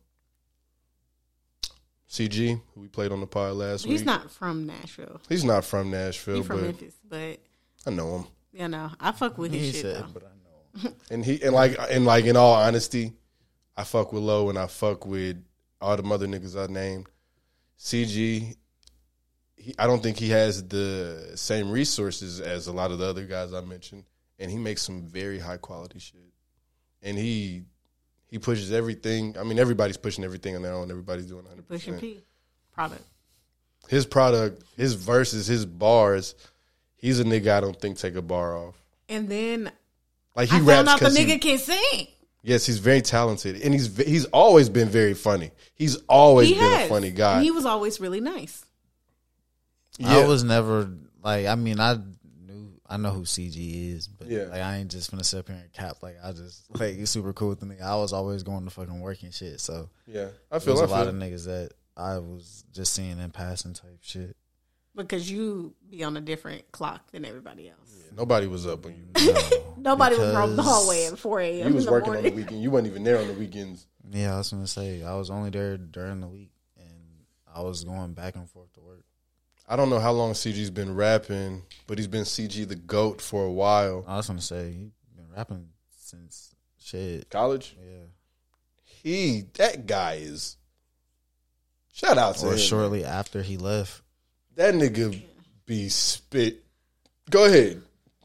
[2.15, 3.91] CG, who we played on the pod last He's week.
[3.99, 5.19] He's not from Nashville.
[5.27, 7.39] He's not from Nashville, He's from but Memphis, but
[7.85, 8.25] I know him.
[8.53, 10.07] you know, I fuck with his He shit said, though.
[10.13, 10.27] but I
[10.87, 10.93] know.
[11.11, 13.13] And he and like and like in all honesty,
[13.77, 15.43] I fuck with Low and I fuck with
[15.81, 17.07] all the mother niggas I named.
[17.77, 18.55] CG,
[19.57, 23.25] he, I don't think he has the same resources as a lot of the other
[23.25, 24.05] guys I mentioned,
[24.39, 26.21] and he makes some very high quality shit.
[27.01, 27.63] And he
[28.35, 29.33] he pushes everything.
[29.39, 30.91] I mean, everybody's pushing everything on their own.
[30.91, 32.15] Everybody's doing hundred Pushing percent.
[32.15, 32.23] P
[32.73, 33.01] product.
[33.87, 36.35] His product, his verses, his bars.
[36.97, 38.75] He's a nigga I don't think take a bar off.
[39.07, 39.71] And then
[40.35, 42.07] Like he I raps found out the 'cause he- nigga can sing.
[42.43, 45.51] Yes, he's very talented, and he's he's always been very funny.
[45.75, 46.85] He's always He been has.
[46.87, 47.35] a funny guy.
[47.35, 48.65] And he was always really nice.
[49.97, 50.89] yeah, I was never
[51.23, 51.45] like.
[51.45, 52.03] I mean, I knew
[52.87, 54.43] I know who CG is, but Yeah.
[54.43, 55.97] like I ain't just gonna sit up here and cap.
[56.03, 57.81] Like I just like he's super cool with the nigga.
[57.81, 59.59] I was always going to fucking work and shit.
[59.59, 60.29] So yeah.
[60.51, 63.73] I feel was I a lot of niggas that I was just seeing in passing
[63.73, 64.35] type shit.
[64.95, 67.79] Because you be on a different clock than everybody else.
[68.15, 69.05] Nobody was up when you.
[69.77, 71.67] Nobody was from the hallway at 4 a.m.
[71.67, 72.61] You was in the working on the weekend.
[72.61, 73.87] You weren't even there on the weekends.
[74.09, 77.83] Yeah, I was gonna say I was only there during the week, and I was
[77.83, 79.03] going back and forth to work.
[79.67, 83.43] I don't know how long CG's been rapping, but he's been CG the goat for
[83.45, 84.03] a while.
[84.07, 87.29] I was gonna say he been rapping since shit.
[87.29, 88.03] College, Yeah,
[88.83, 90.57] he that guy is.
[91.93, 92.57] Shout out to or him.
[92.59, 94.01] shortly after he left.
[94.55, 95.21] That nigga
[95.65, 96.63] be spit.
[97.29, 97.81] Go ahead,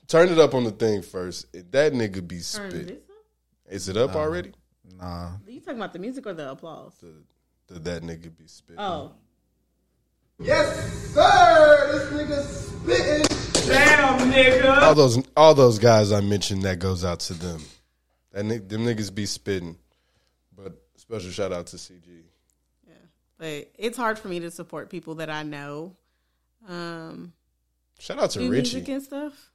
[0.08, 1.46] turn it up on the thing first.
[1.52, 2.72] That nigga be Turn spit.
[2.72, 3.72] this up?
[3.72, 4.52] Is it up already?
[4.98, 5.32] Nah.
[5.46, 7.02] You talking about the music or the applause?
[7.68, 8.44] Did that nigga be
[8.76, 9.12] oh.
[12.80, 13.26] Spitting?
[13.72, 17.62] Oh, All those all those guys I mentioned that goes out to them.
[18.32, 19.76] That ni- them niggas be spitting.
[20.56, 22.22] But special shout out to CG.
[22.86, 22.94] Yeah,
[23.38, 25.96] but it's hard for me to support people that I know.
[26.68, 27.32] Um,
[27.98, 28.50] Shout out to Richie.
[28.76, 29.50] music and stuff.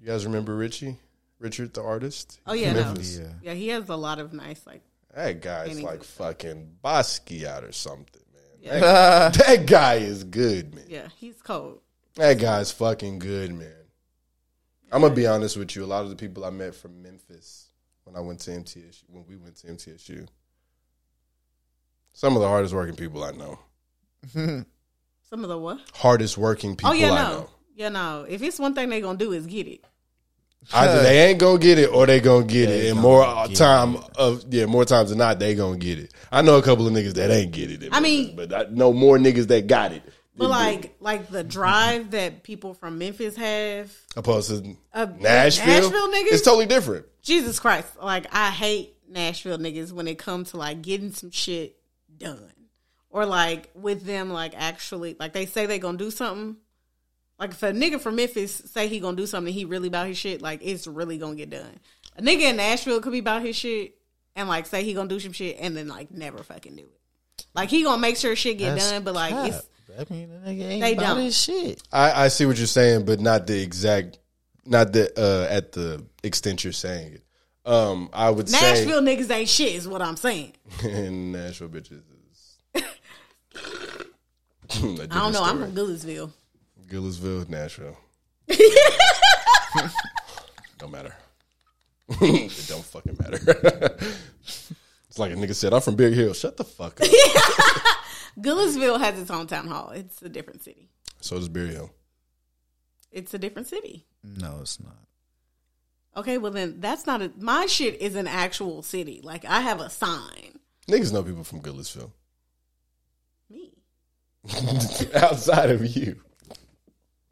[0.00, 0.96] You guys remember Richie?
[1.38, 2.40] Richard the artist?
[2.46, 2.94] Oh yeah, no.
[3.00, 3.22] Yeah.
[3.42, 4.82] yeah, he has a lot of nice like.
[5.14, 6.26] That guy's like and stuff.
[6.28, 8.17] fucking Basquiat or something, man.
[8.60, 10.84] Yeah, That, that guy is good, man.
[10.88, 11.80] yeah, he's cold.
[12.16, 13.72] That guy's fucking good, man.
[14.90, 15.84] I'm gonna be honest with you.
[15.84, 17.68] A lot of the people I met from Memphis
[18.04, 20.26] when I went to MTSU, when we went to MTSU,
[22.12, 23.58] some of the hardest working people I know.
[25.30, 25.78] Some of the what?
[25.92, 27.50] Hardest working oh, people oh yeah, I no, know.
[27.76, 28.26] yeah, no.
[28.28, 29.84] If it's one thing they're gonna do is get it.
[30.72, 33.96] Either they ain't gonna get it or they gonna get it, and more get time
[34.16, 36.12] of yeah, more times than not they gonna get it.
[36.30, 37.88] I know a couple of niggas that ain't get it.
[37.90, 40.02] I mean- but I know more niggas that got it.
[40.36, 45.66] But than like, like the drive that people from Memphis have, opposed to uh, Nashville,
[45.66, 47.06] Nashville niggas, it's totally different.
[47.22, 47.88] Jesus Christ!
[48.00, 51.76] Like I hate Nashville niggas when it comes to like getting some shit
[52.16, 52.52] done,
[53.10, 56.56] or like with them like actually like they say they gonna do something.
[57.38, 60.18] Like if a nigga from Memphis say he gonna do something, he really about his
[60.18, 60.42] shit.
[60.42, 61.78] Like it's really gonna get done.
[62.16, 63.94] A nigga in Nashville could be about his shit
[64.34, 67.46] and like say he gonna do some shit and then like never fucking do it.
[67.54, 69.48] Like he gonna make sure shit get That's done, but like cap.
[69.48, 71.24] it's I mean, the nigga ain't They about don't.
[71.24, 71.82] his shit.
[71.92, 74.18] I, I see what you're saying, but not the exact,
[74.66, 77.22] not the uh, at the extent you're saying it.
[77.64, 79.74] Um, I would Nashville niggas ain't shit.
[79.74, 80.52] Is what I'm saying.
[80.80, 82.02] say and Nashville bitches
[82.74, 82.82] is.
[84.70, 85.42] I don't know.
[85.42, 86.32] I'm from Goodlettsville.
[86.88, 87.96] Gillisville, Nashville.
[90.78, 91.14] don't matter.
[92.08, 93.36] it don't fucking matter.
[94.42, 96.32] it's like a nigga said, I'm from Big Hill.
[96.32, 97.08] Shut the fuck up.
[98.40, 99.90] Gillisville has its own town hall.
[99.90, 100.88] It's a different city.
[101.20, 101.90] so does Beer Hill.
[103.12, 104.06] It's a different city.
[104.22, 104.96] No, it's not.
[106.16, 109.20] Okay, well then that's not a my shit is an actual city.
[109.22, 110.58] Like I have a sign.
[110.88, 112.12] Niggas know people from Gillisville.
[113.50, 113.72] Me.
[115.14, 116.20] Outside of you.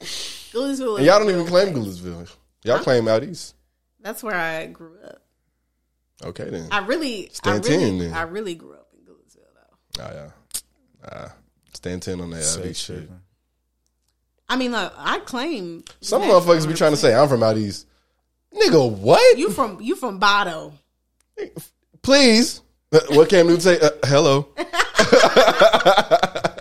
[0.01, 0.97] Goodlettsville.
[0.99, 1.99] And y'all don't even claim place.
[2.01, 2.37] Goodlettsville.
[2.65, 3.55] Y'all claim out east.
[4.01, 5.23] That's where I grew up.
[6.25, 6.69] Okay then.
[6.71, 8.15] I really, I really, 10 then.
[8.15, 10.05] I really grew up in Goodlettsville though.
[10.05, 10.31] Oh yeah.
[11.09, 11.29] Uh,
[11.75, 13.01] stand ten on that out east shit.
[13.01, 13.11] shit.
[14.49, 17.59] I mean, look, I claim Some Nashville motherfuckers be trying to say I'm from out
[17.59, 17.87] east.
[18.55, 19.39] Nigga, what?
[19.39, 20.73] you from you from Bado.
[22.03, 22.63] Please.
[23.11, 23.81] What Cam Newton say?
[23.81, 24.49] Uh, hello.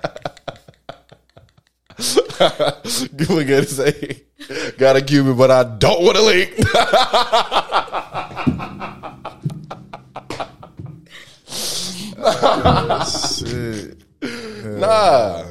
[3.30, 4.24] Look at it say,
[4.78, 6.52] got a Cuban, but I don't want to link.
[13.06, 13.98] Shit.
[14.66, 15.44] nah.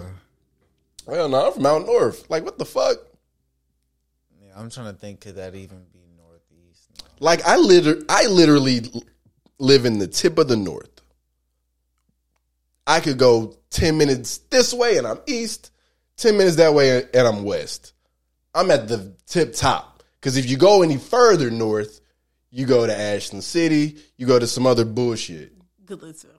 [1.07, 2.29] Well, no, I'm from out north.
[2.31, 2.97] Like, what the fuck?
[4.41, 5.21] Yeah, I'm trying to think.
[5.21, 6.91] Could that even be northeast?
[7.01, 7.07] No.
[7.21, 8.83] Like, I liter- I literally
[9.59, 10.91] live in the tip of the north.
[12.87, 15.71] I could go 10 minutes this way and I'm east,
[16.17, 17.93] 10 minutes that way and I'm west.
[18.55, 20.03] I'm at the tip top.
[20.21, 22.01] Because if you go any further north,
[22.51, 25.53] you go to Ashland City, you go to some other bullshit.
[25.85, 26.39] Goodlettsville.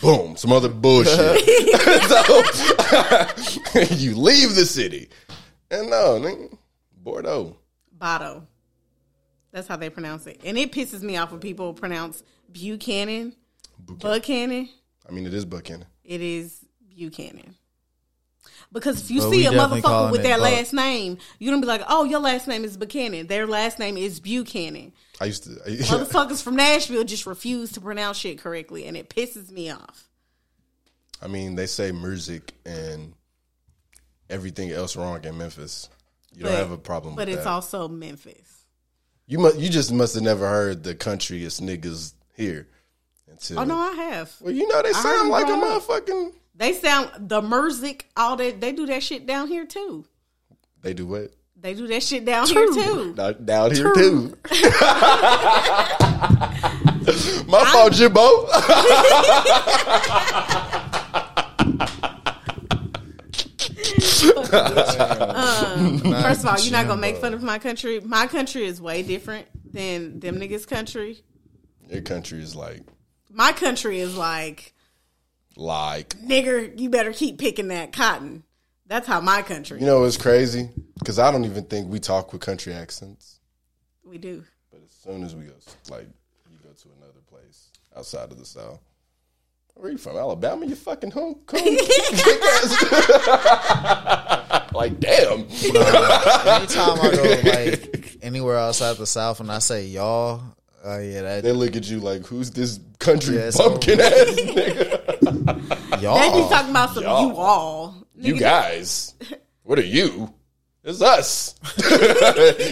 [0.00, 1.14] Boom, some other bullshit.
[2.08, 5.08] so you leave the city.
[5.70, 6.56] And no, nigga,
[6.96, 7.56] Bordeaux.
[7.96, 8.46] Bado.
[9.52, 10.40] That's how they pronounce it.
[10.44, 13.34] And it pisses me off when people pronounce Buchanan,
[13.78, 14.68] Buchanan.
[15.08, 15.86] I mean, it is Buchanan.
[16.04, 17.54] It is Buchanan.
[18.72, 20.50] Because if you But see a motherfucker with it their Buck.
[20.50, 23.98] last name, you're gonna be like, "Oh, your last name is Buchanan." Their last name
[23.98, 24.92] is Buchanan.
[25.20, 25.50] I used to.
[25.66, 30.08] Motherfuckers from Nashville just refuse to pronounce shit correctly, and it pisses me off.
[31.20, 33.12] I mean, they say music and
[34.30, 35.88] everything else wrong in Memphis.
[36.34, 37.50] You don't have a problem But with it's that.
[37.50, 38.64] also Memphis.
[39.26, 39.58] you must.
[39.58, 42.68] You just must have never heard the country countryest niggas here.
[43.30, 44.32] Until, Oh no, I have.
[44.40, 45.82] Well, you know they I heard sound like a growing up.
[45.82, 46.32] motherfucking.
[46.54, 48.60] They sound the Merzik, all that.
[48.60, 50.04] They do that shit down here too.
[50.82, 51.32] They do what?
[51.56, 53.14] They do that shit down here too.
[53.14, 54.36] Down, down here too.
[57.46, 58.48] My fault, Jimbo.
[64.52, 68.00] Um, first of all, you're not gonna make fun of my country.
[68.00, 71.22] My country is way different than them niggas' country.
[71.88, 72.82] Your country is like,
[73.30, 74.74] My country is like,
[75.56, 78.42] like nigger, you better keep picking that cotton.
[78.86, 79.80] That's how my country.
[79.80, 80.68] you know it's crazy?
[80.98, 83.40] Because I don't even think we talk with country accents.
[84.04, 84.44] we do.
[84.70, 85.52] But as soon as we go,
[85.90, 86.06] like,
[86.50, 88.80] you go to another place outside of the South.
[89.74, 90.16] Where you from?
[90.18, 90.66] Alabama?
[90.66, 91.36] You fucking home?
[91.48, 91.64] home
[94.74, 95.40] like damn.
[95.40, 100.42] Anytime I go like anywhere outside the South, and I say y'all,
[100.84, 104.02] oh yeah, that They look at you like, who's this country Yeah, it's bumpkin over.
[104.02, 106.02] ass nigga?
[106.02, 106.18] y'all.
[106.32, 107.28] They be talking about some y'all.
[107.28, 108.06] you all.
[108.16, 109.14] You guys.
[109.64, 110.34] What are you?
[110.82, 111.54] It's us.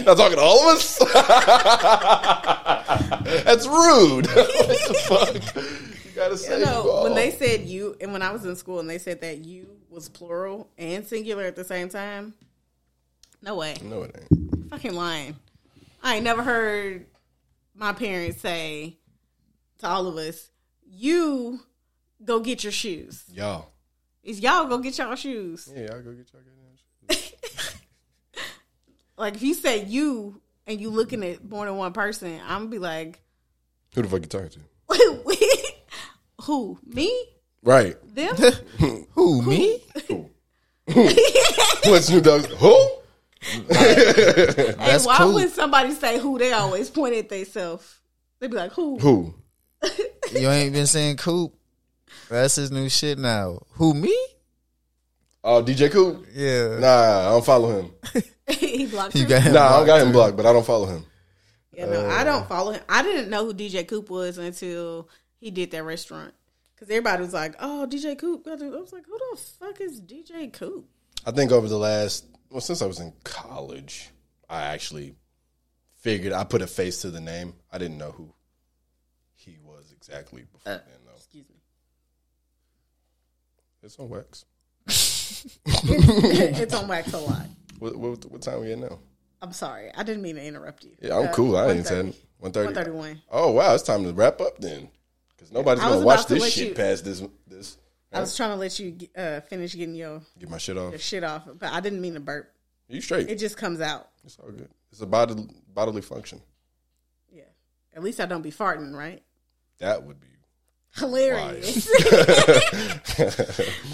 [0.05, 0.99] Not talking to all of us.
[3.45, 4.27] That's rude.
[4.27, 4.57] what
[4.87, 5.35] the fuck?
[6.05, 7.03] You gotta say You know, you all.
[7.03, 9.67] when they said you, and when I was in school, and they said that you
[9.89, 12.33] was plural and singular at the same time.
[13.41, 14.69] No way, No, it ain't.
[14.69, 15.35] fucking lying.
[16.03, 17.05] I ain't never heard
[17.75, 18.97] my parents say
[19.79, 20.49] to all of us,
[20.85, 21.61] "You
[22.23, 23.69] go get your shoes." Y'all.
[24.23, 25.67] Is y'all go get y'all shoes?
[25.75, 27.35] Yeah, I'll go get y'all goddamn shit.
[29.17, 32.69] Like if you say you and you looking at more than one person, I'm gonna
[32.69, 33.21] be like,
[33.93, 34.59] Who the fuck you talking to?
[36.41, 36.79] "Who?
[36.83, 37.25] Me?
[37.61, 37.95] Right.
[38.15, 38.35] Them?"
[39.11, 39.83] Who me?
[41.85, 42.45] What's Snoop Dogg?
[42.45, 42.89] Who?
[43.41, 45.33] Hey, That's why cool.
[45.33, 46.37] would somebody say who?
[46.37, 47.99] They always point at themselves.
[48.39, 48.97] They'd be like, "Who?
[48.99, 49.33] Who?
[50.33, 51.53] You ain't been saying Coop.
[52.29, 53.59] That's his new shit now.
[53.71, 54.15] Who me?
[55.43, 56.25] Oh, DJ Coop?
[56.33, 56.77] Yeah.
[56.79, 57.91] Nah, I don't follow him.
[58.47, 59.29] he blocked You him.
[59.29, 59.53] got him.
[59.53, 61.05] Nah, I don't got him blocked, blocked, but I don't follow him.
[61.73, 62.81] Yeah, no, I don't follow him.
[62.87, 65.09] I didn't know who DJ Coop was until
[65.41, 66.33] he did that restaurant.
[66.75, 70.53] Because everybody was like, "Oh, DJ Coop." I was like, "Who the fuck is DJ
[70.53, 70.85] Coop?"
[71.25, 74.09] I think over the last well, since I was in college,
[74.49, 75.15] I actually
[75.99, 77.53] figured I put a face to the name.
[77.71, 78.33] I didn't know who
[79.35, 81.15] he was exactly before then though.
[81.15, 81.55] Excuse me.
[83.83, 84.45] It's on wax.
[85.65, 87.45] it's on wax a lot.
[87.79, 88.99] What, what, what time we at now?
[89.41, 89.89] I'm sorry.
[89.95, 90.91] I didn't mean to interrupt you.
[91.01, 91.57] Yeah, I'm Uh, cool.
[91.57, 92.15] I ain't 1:30.
[92.39, 92.65] one thirty.
[92.73, 93.21] 131.
[93.31, 94.89] Oh wow, it's time to wrap up then,
[95.35, 97.23] because nobody's gonna watch this shit you- past this.
[97.47, 97.77] This
[98.13, 100.91] I was trying to let you uh, finish getting your, get my shit off.
[100.91, 102.53] your shit off, but I didn't mean to burp.
[102.89, 103.29] You straight?
[103.29, 104.09] It just comes out.
[104.25, 104.69] It's all good.
[104.91, 106.41] It's a bodily bodily function.
[107.31, 107.43] Yeah.
[107.95, 109.23] At least I don't be farting, right?
[109.79, 110.27] That would be
[110.95, 111.89] Hilarious.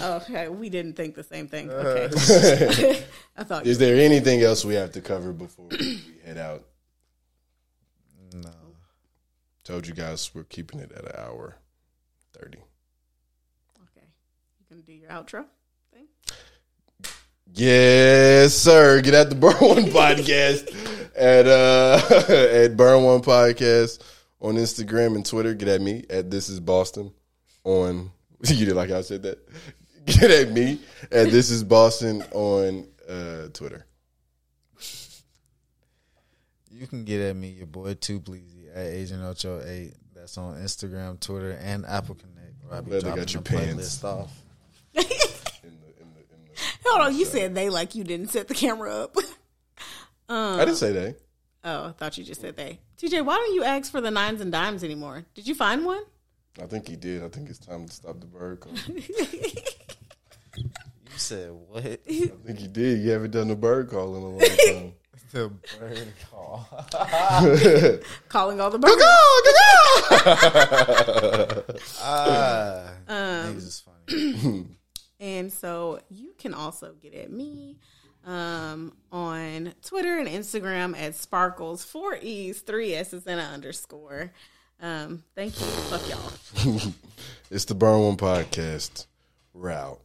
[0.02, 1.70] okay, we didn't think the same thing.
[1.70, 3.04] Okay.
[3.36, 6.64] I thought Is there anything else we have to cover before we head out?
[8.34, 8.50] No.
[9.62, 11.56] Told you guys we're keeping it at an hour
[12.32, 12.58] thirty.
[14.78, 14.82] Okay.
[14.82, 15.44] Gonna do your outro
[15.92, 16.06] thing?
[17.52, 19.00] Yes, sir.
[19.00, 20.68] Get at the Burn One podcast
[21.16, 22.00] at uh
[22.64, 24.02] at Burn One Podcast
[24.40, 25.54] on Instagram and Twitter.
[25.54, 27.12] Get at me at This Is Boston
[27.64, 28.10] on
[28.44, 29.38] you did like I said that.
[30.06, 30.80] Get at me
[31.10, 33.84] at This Is Boston on uh Twitter.
[36.70, 39.94] You can get at me, your boy Too Bleezy at Agent Ocho Eight.
[40.14, 42.54] That's on Instagram, Twitter, and Apple Connect.
[42.62, 43.98] Where I be Glad they dropping got your the pants.
[43.98, 44.42] playlist off.
[44.98, 45.04] In
[45.80, 46.50] the, in the, in the,
[46.86, 49.16] Hold on, you said they like you didn't set the camera up.
[50.28, 51.16] I didn't say that.
[51.64, 52.80] oh, I thought you just said they.
[52.98, 55.24] TJ, why don't you ask for the nines and dimes anymore?
[55.34, 56.02] Did you find one?
[56.60, 57.22] I think he did.
[57.22, 58.72] I think it's time to stop the bird call.
[60.56, 61.84] You said what?
[61.84, 61.96] I
[62.44, 62.98] think he did.
[63.00, 64.92] You haven't done the bird call in a long time.
[65.32, 65.48] the
[65.78, 66.66] bird call.
[68.28, 69.02] Calling all the birds.
[72.02, 73.16] Ah, Um,
[73.54, 74.66] niggas is funny.
[75.20, 77.78] And so you can also get at me
[78.24, 84.32] um, on Twitter and Instagram at Sparkles, four E's, three S's, and an underscore.
[84.80, 85.66] Um, thank you.
[85.66, 86.92] Fuck y'all.
[87.50, 89.06] It's the Burn One Podcast.
[89.54, 90.00] Route.